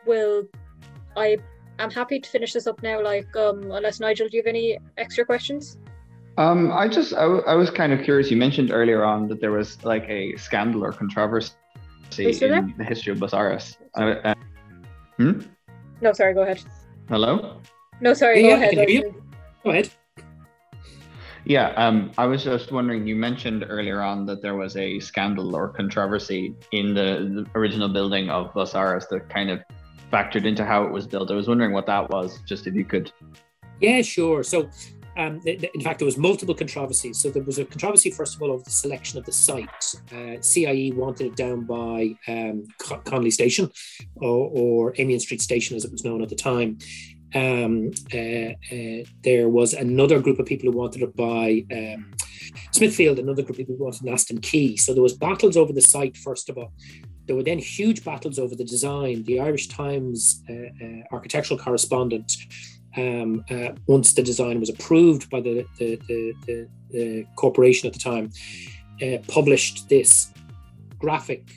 Will 0.05 0.47
I? 1.15 1.37
I'm 1.79 1.91
happy 1.91 2.19
to 2.19 2.29
finish 2.29 2.53
this 2.53 2.67
up 2.67 2.81
now. 2.83 3.01
Like, 3.01 3.35
um, 3.35 3.71
unless 3.71 3.99
Nigel, 3.99 4.27
do 4.29 4.37
you 4.37 4.43
have 4.43 4.47
any 4.47 4.77
extra 4.97 5.25
questions? 5.25 5.77
Um, 6.37 6.71
I 6.71 6.87
just 6.87 7.13
I, 7.13 7.21
w- 7.21 7.43
I 7.45 7.55
was 7.55 7.69
kind 7.69 7.91
of 7.91 8.03
curious. 8.03 8.31
You 8.31 8.37
mentioned 8.37 8.71
earlier 8.71 9.03
on 9.03 9.27
that 9.27 9.41
there 9.41 9.51
was 9.51 9.83
like 9.83 10.05
a 10.07 10.35
scandal 10.37 10.83
or 10.83 10.91
controversy 10.91 11.53
in 12.17 12.73
the 12.77 12.83
history 12.83 13.13
of 13.13 13.19
Busáras. 13.19 13.77
Uh, 13.97 14.15
uh, 14.23 14.33
hmm? 15.17 15.41
No, 16.01 16.13
sorry. 16.13 16.33
Go 16.33 16.41
ahead. 16.41 16.63
Hello. 17.09 17.59
No, 17.99 18.13
sorry. 18.13 18.41
Yeah, 18.41 18.41
go 18.41 18.49
yeah, 18.49 18.55
ahead. 18.55 18.73
can 18.73 18.89
you. 18.89 19.23
Go 19.63 19.69
ahead. 19.71 19.91
Yeah, 21.45 21.69
um, 21.69 22.11
I 22.17 22.25
was 22.25 22.43
just 22.43 22.71
wondering. 22.71 23.07
You 23.07 23.15
mentioned 23.15 23.65
earlier 23.67 24.01
on 24.01 24.25
that 24.27 24.41
there 24.41 24.55
was 24.55 24.77
a 24.77 24.99
scandal 24.99 25.55
or 25.55 25.69
controversy 25.69 26.55
in 26.71 26.93
the, 26.93 27.45
the 27.45 27.59
original 27.59 27.89
building 27.89 28.29
of 28.29 28.53
Busáras 28.53 29.09
that 29.09 29.29
kind 29.29 29.49
of 29.49 29.61
factored 30.11 30.45
into 30.45 30.63
how 30.63 30.83
it 30.83 30.91
was 30.91 31.07
built. 31.07 31.31
I 31.31 31.35
was 31.35 31.47
wondering 31.47 31.71
what 31.71 31.87
that 31.87 32.09
was. 32.09 32.39
Just 32.45 32.67
if 32.67 32.75
you 32.75 32.85
could. 32.85 33.11
Yeah, 33.79 34.01
sure. 34.03 34.43
So 34.43 34.69
um, 35.17 35.41
in 35.45 35.81
fact, 35.81 35.99
there 35.99 36.05
was 36.05 36.17
multiple 36.17 36.55
controversies. 36.55 37.17
So 37.17 37.29
there 37.29 37.43
was 37.43 37.59
a 37.59 37.65
controversy, 37.65 38.11
first 38.11 38.35
of 38.35 38.41
all, 38.41 38.51
over 38.51 38.63
the 38.63 38.71
selection 38.71 39.19
of 39.19 39.25
the 39.25 39.31
site. 39.31 39.95
Uh, 40.13 40.41
CIE 40.41 40.93
wanted 40.95 41.27
it 41.27 41.35
down 41.35 41.65
by 41.65 42.15
um, 42.27 42.67
Connolly 42.77 43.31
Station, 43.31 43.69
or, 44.15 44.49
or 44.53 44.93
Amiens 44.97 45.23
Street 45.23 45.41
Station, 45.41 45.75
as 45.75 45.83
it 45.83 45.91
was 45.91 46.05
known 46.05 46.21
at 46.21 46.29
the 46.29 46.35
time. 46.35 46.77
Um, 47.33 47.91
uh, 48.13 48.17
uh, 48.17 49.03
there 49.23 49.47
was 49.47 49.73
another 49.73 50.19
group 50.19 50.39
of 50.39 50.45
people 50.45 50.71
who 50.71 50.77
wanted 50.77 50.99
to 50.99 51.07
buy 51.07 51.65
um, 51.71 52.11
Smithfield, 52.71 53.19
another 53.19 53.41
group 53.41 53.51
of 53.51 53.57
people 53.57 53.75
who 53.75 53.83
wanted 53.83 54.07
Aston 54.07 54.39
Quay. 54.39 54.75
So 54.75 54.93
there 54.93 55.03
was 55.03 55.13
battles 55.13 55.55
over 55.55 55.71
the 55.71 55.81
site, 55.81 56.17
first 56.17 56.49
of 56.49 56.57
all. 56.57 56.73
There 57.27 57.35
were 57.35 57.43
then 57.43 57.59
huge 57.59 58.03
battles 58.03 58.39
over 58.39 58.55
the 58.55 58.65
design. 58.65 59.23
The 59.23 59.39
Irish 59.39 59.67
Times 59.67 60.43
uh, 60.49 60.53
uh, 60.53 61.03
architectural 61.11 61.59
correspondent 61.59 62.33
um, 62.97 63.45
uh, 63.49 63.69
once 63.87 64.13
the 64.13 64.23
design 64.23 64.59
was 64.59 64.69
approved 64.69 65.29
by 65.29 65.39
the, 65.39 65.65
the, 65.77 65.95
the, 66.07 66.67
the, 66.89 67.25
corporation 67.37 67.87
at 67.87 67.93
the 67.93 67.99
time, 67.99 68.31
uh, 69.01 69.17
published 69.27 69.87
this 69.87 70.31
graphic 70.99 71.49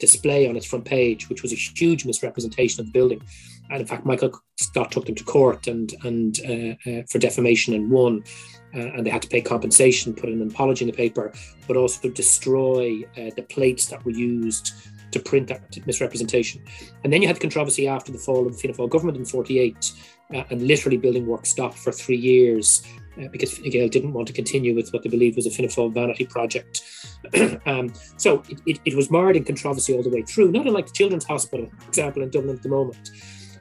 display 0.00 0.48
on 0.48 0.56
its 0.56 0.66
front 0.66 0.84
page, 0.84 1.28
which 1.28 1.42
was 1.42 1.52
a 1.52 1.56
huge 1.56 2.04
misrepresentation 2.04 2.80
of 2.80 2.86
the 2.86 2.92
building. 2.92 3.22
And 3.72 3.80
in 3.80 3.86
fact, 3.86 4.04
Michael 4.06 4.38
Scott 4.56 4.92
took 4.92 5.06
them 5.06 5.14
to 5.14 5.24
court 5.24 5.66
and 5.66 5.92
and 6.04 6.38
uh, 6.46 6.90
uh, 6.90 7.02
for 7.08 7.18
defamation 7.18 7.74
and 7.74 7.90
won. 7.90 8.24
Uh, 8.74 8.88
and 8.94 9.04
they 9.04 9.10
had 9.10 9.20
to 9.20 9.28
pay 9.28 9.42
compensation, 9.42 10.14
put 10.14 10.30
an 10.30 10.40
apology 10.40 10.84
in 10.86 10.90
the 10.90 10.96
paper, 10.96 11.30
but 11.68 11.76
also 11.76 12.08
destroy 12.08 13.02
the 13.14 13.44
plates 13.50 13.84
that 13.86 14.02
were 14.02 14.12
used 14.12 14.72
to 15.12 15.20
print 15.20 15.48
that 15.48 15.86
misrepresentation. 15.86 16.62
And 17.04 17.12
then 17.12 17.22
you 17.22 17.28
had 17.28 17.36
the 17.36 17.40
controversy 17.40 17.86
after 17.86 18.10
the 18.10 18.18
fall 18.18 18.46
of 18.46 18.52
the 18.52 18.58
Fianna 18.58 18.76
Fáil 18.76 18.90
government 18.90 19.18
in 19.18 19.24
48 19.24 19.92
uh, 20.34 20.44
and 20.50 20.62
literally 20.66 20.96
building 20.96 21.26
work 21.26 21.46
stopped 21.46 21.78
for 21.78 21.92
three 21.92 22.16
years 22.16 22.82
uh, 23.20 23.28
because 23.30 23.56
Fine 23.56 23.70
Gael 23.70 23.88
didn't 23.88 24.14
want 24.14 24.26
to 24.28 24.32
continue 24.32 24.74
with 24.74 24.90
what 24.92 25.02
they 25.02 25.10
believed 25.10 25.36
was 25.36 25.46
a 25.46 25.50
Fianna 25.50 25.68
Fáil 25.70 25.92
vanity 25.92 26.26
project. 26.26 26.82
um, 27.66 27.92
so 28.16 28.42
it, 28.48 28.60
it, 28.66 28.80
it, 28.84 28.94
was 28.96 29.10
marred 29.10 29.36
in 29.36 29.44
controversy 29.44 29.94
all 29.94 30.02
the 30.02 30.10
way 30.10 30.22
through, 30.22 30.50
not 30.50 30.66
unlike 30.66 30.86
the 30.86 30.92
Children's 30.92 31.24
Hospital, 31.24 31.70
for 31.78 31.88
example, 31.88 32.22
in 32.22 32.30
Dublin 32.30 32.56
at 32.56 32.62
the 32.62 32.68
moment. 32.68 33.10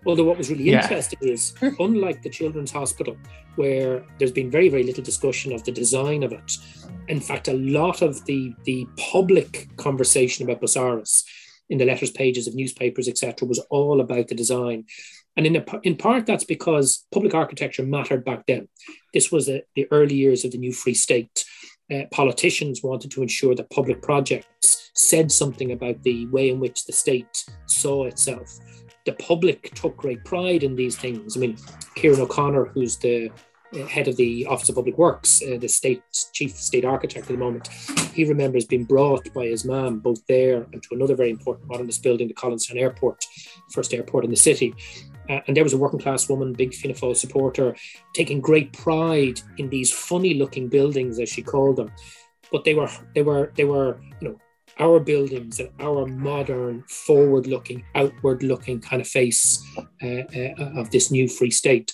Although 0.06 0.24
what 0.24 0.38
was 0.38 0.50
really 0.50 0.64
yeah. 0.64 0.82
interesting 0.82 1.20
is, 1.22 1.54
unlike 1.80 2.24
the 2.24 2.30
Children's 2.30 2.72
Hospital, 2.72 3.16
where 3.56 4.04
there's 4.18 4.32
been 4.32 4.50
very, 4.50 4.68
very 4.68 4.84
little 4.84 5.04
discussion 5.04 5.54
of 5.54 5.64
the 5.64 5.72
design 5.72 6.24
of 6.24 6.32
it, 6.32 6.58
in 7.08 7.20
fact, 7.20 7.48
a 7.48 7.54
lot 7.54 8.02
of 8.02 8.26
the, 8.26 8.54
the 8.64 8.88
public 8.98 9.70
conversation 9.78 10.44
about 10.44 10.62
Busáras 10.62 11.24
in 11.70 11.78
the 11.78 11.86
letters 11.86 12.12
pages 12.12 12.48
of 12.48 12.56
newspapers, 12.56 13.08
etc., 13.08 13.48
was 13.48 13.60
all 13.70 14.02
about 14.02 14.28
the 14.28 14.36
design. 14.36 14.86
And 15.38 15.46
in, 15.46 15.56
a, 15.56 15.66
in 15.84 15.96
part, 15.96 16.26
that's 16.26 16.44
because 16.44 17.06
public 17.12 17.34
architecture 17.34 17.84
mattered 17.84 18.26
back 18.26 18.46
then. 18.48 18.68
This 19.14 19.32
was 19.32 19.48
a, 19.48 19.64
the 19.76 19.88
early 19.92 20.16
years 20.16 20.44
of 20.44 20.52
the 20.52 20.58
new 20.58 20.74
Free 20.74 20.94
State. 20.94 21.46
Uh, 21.94 22.04
politicians 22.12 22.82
wanted 22.84 23.12
to 23.12 23.22
ensure 23.22 23.56
that 23.56 23.70
public 23.70 24.02
projects 24.02 24.92
said 24.94 25.32
something 25.32 25.72
about 25.72 26.04
the 26.04 26.28
way 26.28 26.50
in 26.50 26.60
which 26.60 26.86
the 26.86 26.94
state 26.94 27.46
saw 27.66 28.06
itself. 28.06 28.60
The 29.06 29.14
public 29.14 29.74
took 29.74 29.98
great 29.98 30.24
pride 30.26 30.64
in 30.64 30.76
these 30.76 30.96
things. 30.96 31.36
I 31.36 31.40
mean, 31.40 31.56
Ciarán 31.98 32.20
O'Connor, 32.20 32.66
who's 32.66 32.98
the 32.98 33.32
uh, 33.74 33.86
head 33.88 34.08
of 34.08 34.18
the 34.18 34.46
Office 34.48 34.70
of 34.70 34.76
Public 34.76 34.98
Works, 34.98 35.42
uh, 35.42 35.58
the 35.58 35.68
state 35.68 36.04
chief 36.34 36.52
state 36.52 36.86
architect 36.86 37.26
at 37.26 37.32
the 37.32 37.38
moment, 37.38 37.70
he 38.14 38.26
remembers 38.26 38.66
being 38.66 38.84
brought 38.84 39.34
by 39.34 39.46
his 39.46 39.66
mum 39.66 40.00
both 40.00 40.26
there 40.28 40.68
and 40.74 40.84
to 40.84 40.90
another 40.92 41.16
very 41.16 41.30
important 41.30 41.68
modernist 41.68 42.04
building, 42.04 42.28
the 42.28 42.34
Collinstown 42.34 42.78
Airport, 42.78 43.26
first 43.72 43.94
airport 43.94 44.26
in 44.26 44.30
the 44.30 44.36
city. 44.36 44.76
Uh, 45.30 45.40
and 45.48 45.56
there 45.56 45.64
was 45.64 45.74
a 45.74 45.78
working 45.78 46.00
class 46.00 46.28
woman, 46.28 46.52
big 46.52 46.74
Fianna 46.74 46.94
Fáil 46.94 47.16
supporter, 47.16 47.76
taking 48.14 48.42
great 48.42 48.74
pride 48.74 49.40
in 49.58 49.70
these 49.70 49.92
funny 49.92 50.34
looking 50.34 50.68
buildings, 50.68 51.20
as 51.20 51.30
she 51.30 51.42
called 51.42 51.78
them. 51.78 51.92
But 52.52 52.66
they 52.66 52.74
were, 52.74 52.90
they 53.16 53.22
were, 53.22 53.54
they 53.56 53.64
were, 53.64 54.02
you 54.20 54.30
know, 54.30 54.38
our 54.82 55.00
buildings 55.00 55.60
and 55.60 55.70
our 55.80 56.08
modern, 56.08 56.84
forward 56.88 57.46
looking, 57.46 57.86
outward 57.96 58.42
looking 58.42 58.82
kind 58.82 59.02
of 59.02 59.08
face 59.08 59.64
uh, 59.78 60.06
uh, 60.08 60.80
of 60.82 60.90
this 60.90 61.12
new 61.12 61.28
free 61.28 61.52
state. 61.52 61.94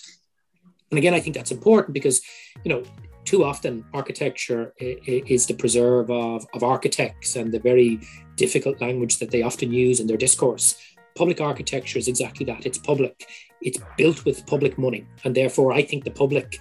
And 0.90 0.98
again, 0.98 1.12
I 1.12 1.20
think 1.20 1.36
that's 1.36 1.52
important 1.52 1.92
because, 1.92 2.22
you 2.64 2.70
know, 2.70 2.82
too 3.26 3.44
often 3.44 3.84
architecture 3.92 4.72
is 4.80 5.46
the 5.46 5.52
preserve 5.52 6.10
of, 6.10 6.46
of 6.54 6.62
architects 6.62 7.36
and 7.36 7.52
the 7.52 7.58
very 7.58 8.00
difficult 8.36 8.80
language 8.80 9.18
that 9.18 9.30
they 9.30 9.42
often 9.42 9.70
use 9.70 10.00
in 10.00 10.06
their 10.06 10.16
discourse. 10.16 10.66
Public 11.14 11.38
architecture 11.42 11.98
is 11.98 12.08
exactly 12.08 12.46
that 12.46 12.64
it's 12.64 12.78
public, 12.78 13.28
it's 13.60 13.80
built 13.98 14.24
with 14.24 14.46
public 14.46 14.78
money. 14.78 15.04
And 15.24 15.34
therefore, 15.34 15.74
I 15.74 15.82
think 15.82 16.04
the 16.04 16.10
public 16.10 16.58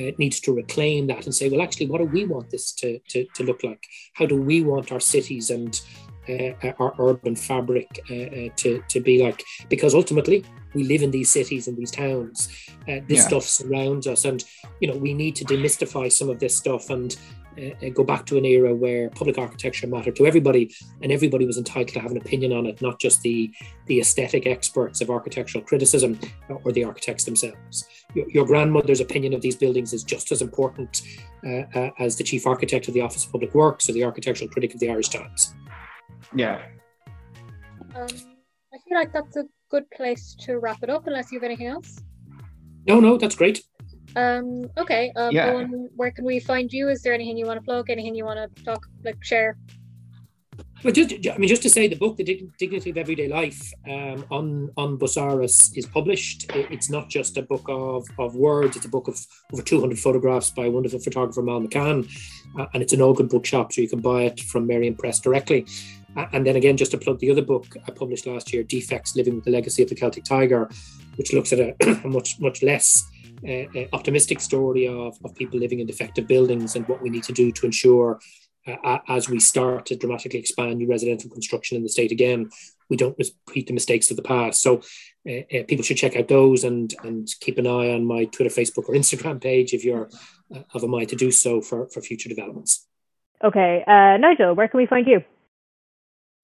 uh, 0.00 0.12
needs 0.18 0.40
to 0.40 0.54
reclaim 0.54 1.06
that 1.08 1.26
and 1.26 1.34
say, 1.34 1.48
well, 1.48 1.62
actually, 1.62 1.86
what 1.86 1.98
do 1.98 2.04
we 2.04 2.24
want 2.24 2.50
this 2.50 2.72
to, 2.72 2.98
to, 3.08 3.26
to 3.34 3.44
look 3.44 3.62
like? 3.62 3.84
How 4.14 4.26
do 4.26 4.40
we 4.40 4.62
want 4.62 4.92
our 4.92 5.00
cities 5.00 5.50
and 5.50 5.80
uh, 6.28 6.72
our 6.78 6.94
urban 6.98 7.36
fabric 7.36 7.88
uh, 8.10 8.14
uh, 8.14 8.48
to, 8.56 8.82
to 8.88 9.00
be 9.00 9.22
like? 9.22 9.44
Because 9.68 9.94
ultimately, 9.94 10.44
we 10.74 10.84
live 10.84 11.02
in 11.02 11.10
these 11.10 11.30
cities 11.30 11.68
and 11.68 11.76
these 11.76 11.90
towns. 11.90 12.48
Uh, 12.82 13.00
this 13.08 13.18
yeah. 13.18 13.28
stuff 13.28 13.44
surrounds 13.44 14.06
us, 14.06 14.24
and 14.24 14.44
you 14.80 14.88
know 14.88 14.96
we 14.96 15.12
need 15.14 15.36
to 15.36 15.44
demystify 15.44 16.10
some 16.10 16.28
of 16.28 16.38
this 16.38 16.56
stuff 16.56 16.90
and 16.90 17.16
uh, 17.58 17.88
go 17.92 18.04
back 18.04 18.24
to 18.26 18.38
an 18.38 18.44
era 18.44 18.74
where 18.74 19.10
public 19.10 19.36
architecture 19.36 19.86
mattered 19.86 20.16
to 20.16 20.26
everybody, 20.26 20.72
and 21.02 21.10
everybody 21.10 21.44
was 21.44 21.58
entitled 21.58 21.88
to 21.88 22.00
have 22.00 22.12
an 22.12 22.16
opinion 22.16 22.52
on 22.52 22.66
it, 22.66 22.80
not 22.80 23.00
just 23.00 23.22
the 23.22 23.50
the 23.86 24.00
aesthetic 24.00 24.46
experts 24.46 25.00
of 25.00 25.10
architectural 25.10 25.64
criticism 25.64 26.18
or 26.48 26.72
the 26.72 26.84
architects 26.84 27.24
themselves. 27.24 27.86
Your, 28.14 28.28
your 28.30 28.46
grandmother's 28.46 29.00
opinion 29.00 29.34
of 29.34 29.40
these 29.40 29.56
buildings 29.56 29.92
is 29.92 30.02
just 30.02 30.32
as 30.32 30.42
important 30.42 31.02
uh, 31.46 31.62
uh, 31.74 31.90
as 31.98 32.16
the 32.16 32.24
chief 32.24 32.46
architect 32.46 32.88
of 32.88 32.94
the 32.94 33.00
Office 33.00 33.24
of 33.24 33.32
Public 33.32 33.54
Works 33.54 33.88
or 33.88 33.92
the 33.92 34.04
architectural 34.04 34.50
critic 34.50 34.74
of 34.74 34.80
the 34.80 34.90
Irish 34.90 35.08
Times. 35.08 35.54
Yeah. 36.34 36.62
Um, 37.94 38.08
I 38.72 38.78
feel 38.88 38.98
like 38.98 39.12
that's 39.12 39.36
a 39.36 39.44
good 39.70 39.90
place 39.90 40.36
to 40.40 40.58
wrap 40.58 40.82
it 40.82 40.90
up, 40.90 41.06
unless 41.06 41.32
you 41.32 41.38
have 41.38 41.44
anything 41.44 41.66
else. 41.66 42.00
No, 42.86 43.00
no, 43.00 43.16
that's 43.16 43.34
great. 43.34 43.62
Um, 44.16 44.64
okay. 44.76 45.12
Um, 45.16 45.32
yeah. 45.32 45.52
Eoin, 45.52 45.88
where 45.94 46.10
can 46.10 46.24
we 46.24 46.40
find 46.40 46.72
you? 46.72 46.88
Is 46.88 47.02
there 47.02 47.14
anything 47.14 47.36
you 47.36 47.46
want 47.46 47.58
to 47.58 47.64
plug? 47.64 47.90
Anything 47.90 48.14
you 48.14 48.24
want 48.24 48.56
to 48.56 48.64
talk, 48.64 48.86
like 49.04 49.22
share? 49.22 49.56
Well, 50.82 50.94
just 50.94 51.12
I 51.28 51.36
mean, 51.36 51.48
just 51.48 51.62
to 51.62 51.68
say, 51.68 51.88
the 51.88 51.96
book, 51.96 52.16
"The 52.16 52.24
Dignity 52.58 52.88
of 52.88 52.96
Everyday 52.96 53.28
Life," 53.28 53.72
um, 53.86 54.24
on 54.30 54.70
on 54.78 54.98
Busáras 54.98 55.76
is 55.76 55.84
published. 55.84 56.50
It's 56.54 56.88
not 56.88 57.10
just 57.10 57.36
a 57.36 57.42
book 57.42 57.64
of, 57.68 58.06
of 58.18 58.34
words; 58.34 58.76
it's 58.76 58.86
a 58.86 58.88
book 58.88 59.06
of 59.06 59.18
over 59.52 59.62
200 59.62 59.98
photographs 59.98 60.50
by 60.50 60.66
a 60.66 60.70
wonderful 60.70 60.98
photographer, 60.98 61.42
Mal 61.42 61.60
McCann, 61.60 62.08
uh, 62.58 62.66
and 62.72 62.82
it's 62.82 62.94
an 62.94 63.00
good 63.12 63.28
bookshop, 63.28 63.74
so 63.74 63.82
you 63.82 63.88
can 63.88 64.00
buy 64.00 64.22
it 64.22 64.40
from 64.40 64.66
Merrion 64.66 64.94
Press 64.94 65.20
directly. 65.20 65.66
Uh, 66.16 66.26
and 66.32 66.46
then 66.46 66.56
again, 66.56 66.78
just 66.78 66.92
to 66.92 66.98
plug 66.98 67.18
the 67.18 67.30
other 67.30 67.42
book 67.42 67.76
I 67.86 67.90
published 67.90 68.26
last 68.26 68.50
year, 68.50 68.62
"Defects: 68.62 69.14
Living 69.14 69.34
with 69.34 69.44
the 69.44 69.50
Legacy 69.50 69.82
of 69.82 69.90
the 69.90 69.94
Celtic 69.94 70.24
Tiger," 70.24 70.70
which 71.16 71.34
looks 71.34 71.52
at 71.52 71.60
a, 71.60 71.74
a 72.04 72.08
much 72.08 72.40
much 72.40 72.62
less 72.62 73.04
uh, 73.46 73.64
uh, 73.76 73.84
optimistic 73.92 74.40
story 74.40 74.86
of, 74.86 75.18
of 75.24 75.34
people 75.34 75.58
living 75.58 75.80
in 75.80 75.86
defective 75.86 76.26
buildings 76.26 76.76
and 76.76 76.86
what 76.88 77.02
we 77.02 77.10
need 77.10 77.24
to 77.24 77.32
do 77.32 77.50
to 77.52 77.66
ensure 77.66 78.18
uh, 78.66 78.98
as 79.08 79.28
we 79.28 79.40
start 79.40 79.86
to 79.86 79.96
dramatically 79.96 80.38
expand 80.38 80.78
new 80.78 80.88
residential 80.88 81.30
construction 81.30 81.76
in 81.76 81.82
the 81.82 81.88
state 81.88 82.12
again, 82.12 82.50
we 82.88 82.96
don't 82.96 83.16
repeat 83.18 83.66
the 83.66 83.72
mistakes 83.72 84.10
of 84.10 84.16
the 84.16 84.22
past. 84.22 84.60
So 84.60 84.82
uh, 85.28 85.32
uh, 85.32 85.64
people 85.66 85.82
should 85.82 85.96
check 85.96 86.16
out 86.16 86.28
those 86.28 86.64
and 86.64 86.92
and 87.02 87.28
keep 87.40 87.56
an 87.58 87.66
eye 87.66 87.92
on 87.92 88.04
my 88.04 88.24
Twitter, 88.24 88.50
Facebook, 88.50 88.88
or 88.88 88.94
Instagram 88.94 89.40
page 89.40 89.72
if 89.72 89.84
you're 89.84 90.10
uh, 90.54 90.62
of 90.74 90.82
a 90.82 90.88
mind 90.88 91.08
to 91.10 91.16
do 91.16 91.30
so 91.30 91.60
for, 91.60 91.88
for 91.88 92.02
future 92.02 92.28
developments. 92.28 92.86
Okay, 93.42 93.82
uh, 93.86 94.18
Nigel, 94.18 94.54
where 94.54 94.68
can 94.68 94.78
we 94.78 94.86
find 94.86 95.06
you? 95.06 95.22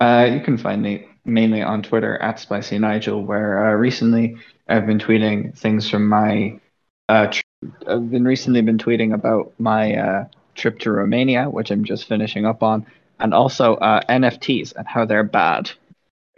Uh, 0.00 0.28
you 0.30 0.40
can 0.40 0.56
find 0.56 0.82
me 0.82 1.08
mainly 1.24 1.62
on 1.62 1.82
Twitter 1.82 2.16
at 2.18 2.38
Spicy 2.38 2.78
Nigel, 2.78 3.22
where 3.22 3.76
recently 3.76 4.36
I've 4.68 4.86
been 4.86 4.98
tweeting 4.98 5.56
things 5.58 5.90
from 5.90 6.08
my. 6.08 6.60
Tr- 7.08 7.42
I've 7.86 8.10
been 8.10 8.24
recently 8.24 8.62
been 8.62 8.78
tweeting 8.78 9.14
about 9.14 9.52
my 9.58 10.26
trip 10.56 10.78
to 10.80 10.90
Romania, 10.90 11.48
which 11.48 11.70
I'm 11.70 11.84
just 11.84 12.08
finishing 12.08 12.44
up 12.44 12.62
on, 12.62 12.86
and 13.20 13.32
also 13.32 13.74
uh, 13.76 14.00
NFTs 14.08 14.74
and 14.76 14.86
how 14.86 15.04
they're 15.04 15.24
bad. 15.24 15.70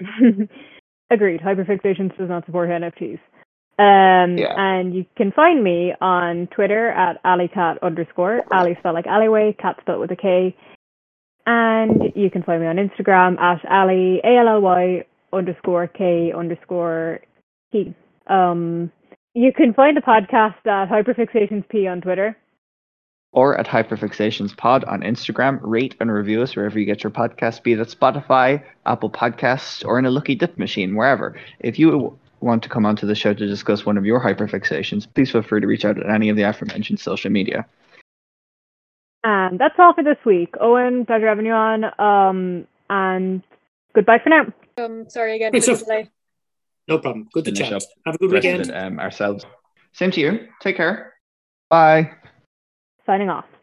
Agreed. 1.10 1.40
Hyperfixations 1.40 2.16
does 2.18 2.28
not 2.28 2.44
support 2.46 2.68
NFTs. 2.68 3.18
Um, 3.78 4.36
yeah. 4.36 4.54
And 4.56 4.94
you 4.94 5.06
can 5.16 5.32
find 5.32 5.62
me 5.62 5.94
on 6.00 6.48
Twitter 6.48 6.90
at 6.90 7.22
alicat 7.22 7.80
underscore. 7.80 8.42
Ali 8.52 8.76
spelled 8.78 8.94
like 8.94 9.06
alleyway, 9.06 9.56
cat 9.58 9.76
spelled 9.80 10.00
with 10.00 10.10
a 10.10 10.16
K. 10.16 10.56
And 11.46 12.12
you 12.14 12.30
can 12.30 12.42
find 12.42 12.60
me 12.60 12.66
on 12.66 12.76
Instagram 12.76 13.38
at 13.38 13.64
Ali, 13.70 14.20
A-L-L-Y 14.22 15.04
underscore 15.32 15.86
K 15.86 16.32
underscore 16.36 17.20
T. 17.72 17.94
Um, 18.26 18.92
you 19.32 19.52
can 19.52 19.72
find 19.72 19.96
the 19.96 20.02
podcast 20.02 20.66
at 20.66 20.90
Hyperfixations 20.90 21.68
P 21.68 21.86
on 21.86 22.00
Twitter 22.00 22.36
or 23.32 23.58
at 23.58 23.66
Hyperfixations 23.66 24.56
Pod 24.56 24.84
on 24.84 25.00
Instagram. 25.02 25.58
Rate 25.62 25.94
and 26.00 26.10
review 26.10 26.42
us 26.42 26.56
wherever 26.56 26.78
you 26.78 26.86
get 26.86 27.02
your 27.04 27.10
podcast, 27.10 27.62
be 27.62 27.74
that 27.74 27.88
Spotify, 27.88 28.62
Apple 28.86 29.10
Podcasts, 29.10 29.84
or 29.84 29.98
in 29.98 30.06
a 30.06 30.10
lucky 30.10 30.34
dip 30.34 30.58
machine, 30.58 30.94
wherever. 30.94 31.38
If 31.60 31.78
you 31.78 32.18
want 32.40 32.62
to 32.62 32.68
come 32.68 32.86
onto 32.86 33.06
the 33.06 33.14
show 33.14 33.34
to 33.34 33.46
discuss 33.46 33.84
one 33.84 33.98
of 33.98 34.06
your 34.06 34.20
hyperfixations, 34.20 35.06
please 35.14 35.30
feel 35.30 35.42
free 35.42 35.60
to 35.60 35.66
reach 35.66 35.84
out 35.84 35.98
at 35.98 36.08
any 36.08 36.28
of 36.28 36.36
the 36.36 36.42
aforementioned 36.42 37.00
social 37.00 37.30
media. 37.30 37.66
And 39.24 39.58
that's 39.58 39.74
all 39.78 39.94
for 39.94 40.04
this 40.04 40.18
week. 40.24 40.52
Eoin, 40.52 41.06
pleasure 41.06 41.26
having 41.26 41.46
you 41.46 41.52
on. 41.52 41.84
Um, 42.00 42.66
and 42.88 43.42
goodbye 43.94 44.20
for 44.22 44.30
now. 44.30 44.46
Um, 44.82 45.10
sorry 45.10 45.36
again 45.36 45.52
for 45.52 45.60
the 45.60 45.84
delay. 45.84 46.10
No 46.86 46.98
problem. 46.98 47.28
Good 47.32 47.44
to 47.46 47.54
Finish 47.54 47.68
chat. 47.68 47.82
Have 48.06 48.14
a 48.14 48.18
good 48.18 48.30
weekend. 48.30 48.70
um, 48.72 48.98
ourselves. 48.98 49.44
Same 49.92 50.10
to 50.12 50.20
you. 50.20 50.48
Take 50.62 50.76
care. 50.76 51.14
Bye 51.68 52.12
signing 53.08 53.30
off. 53.30 53.57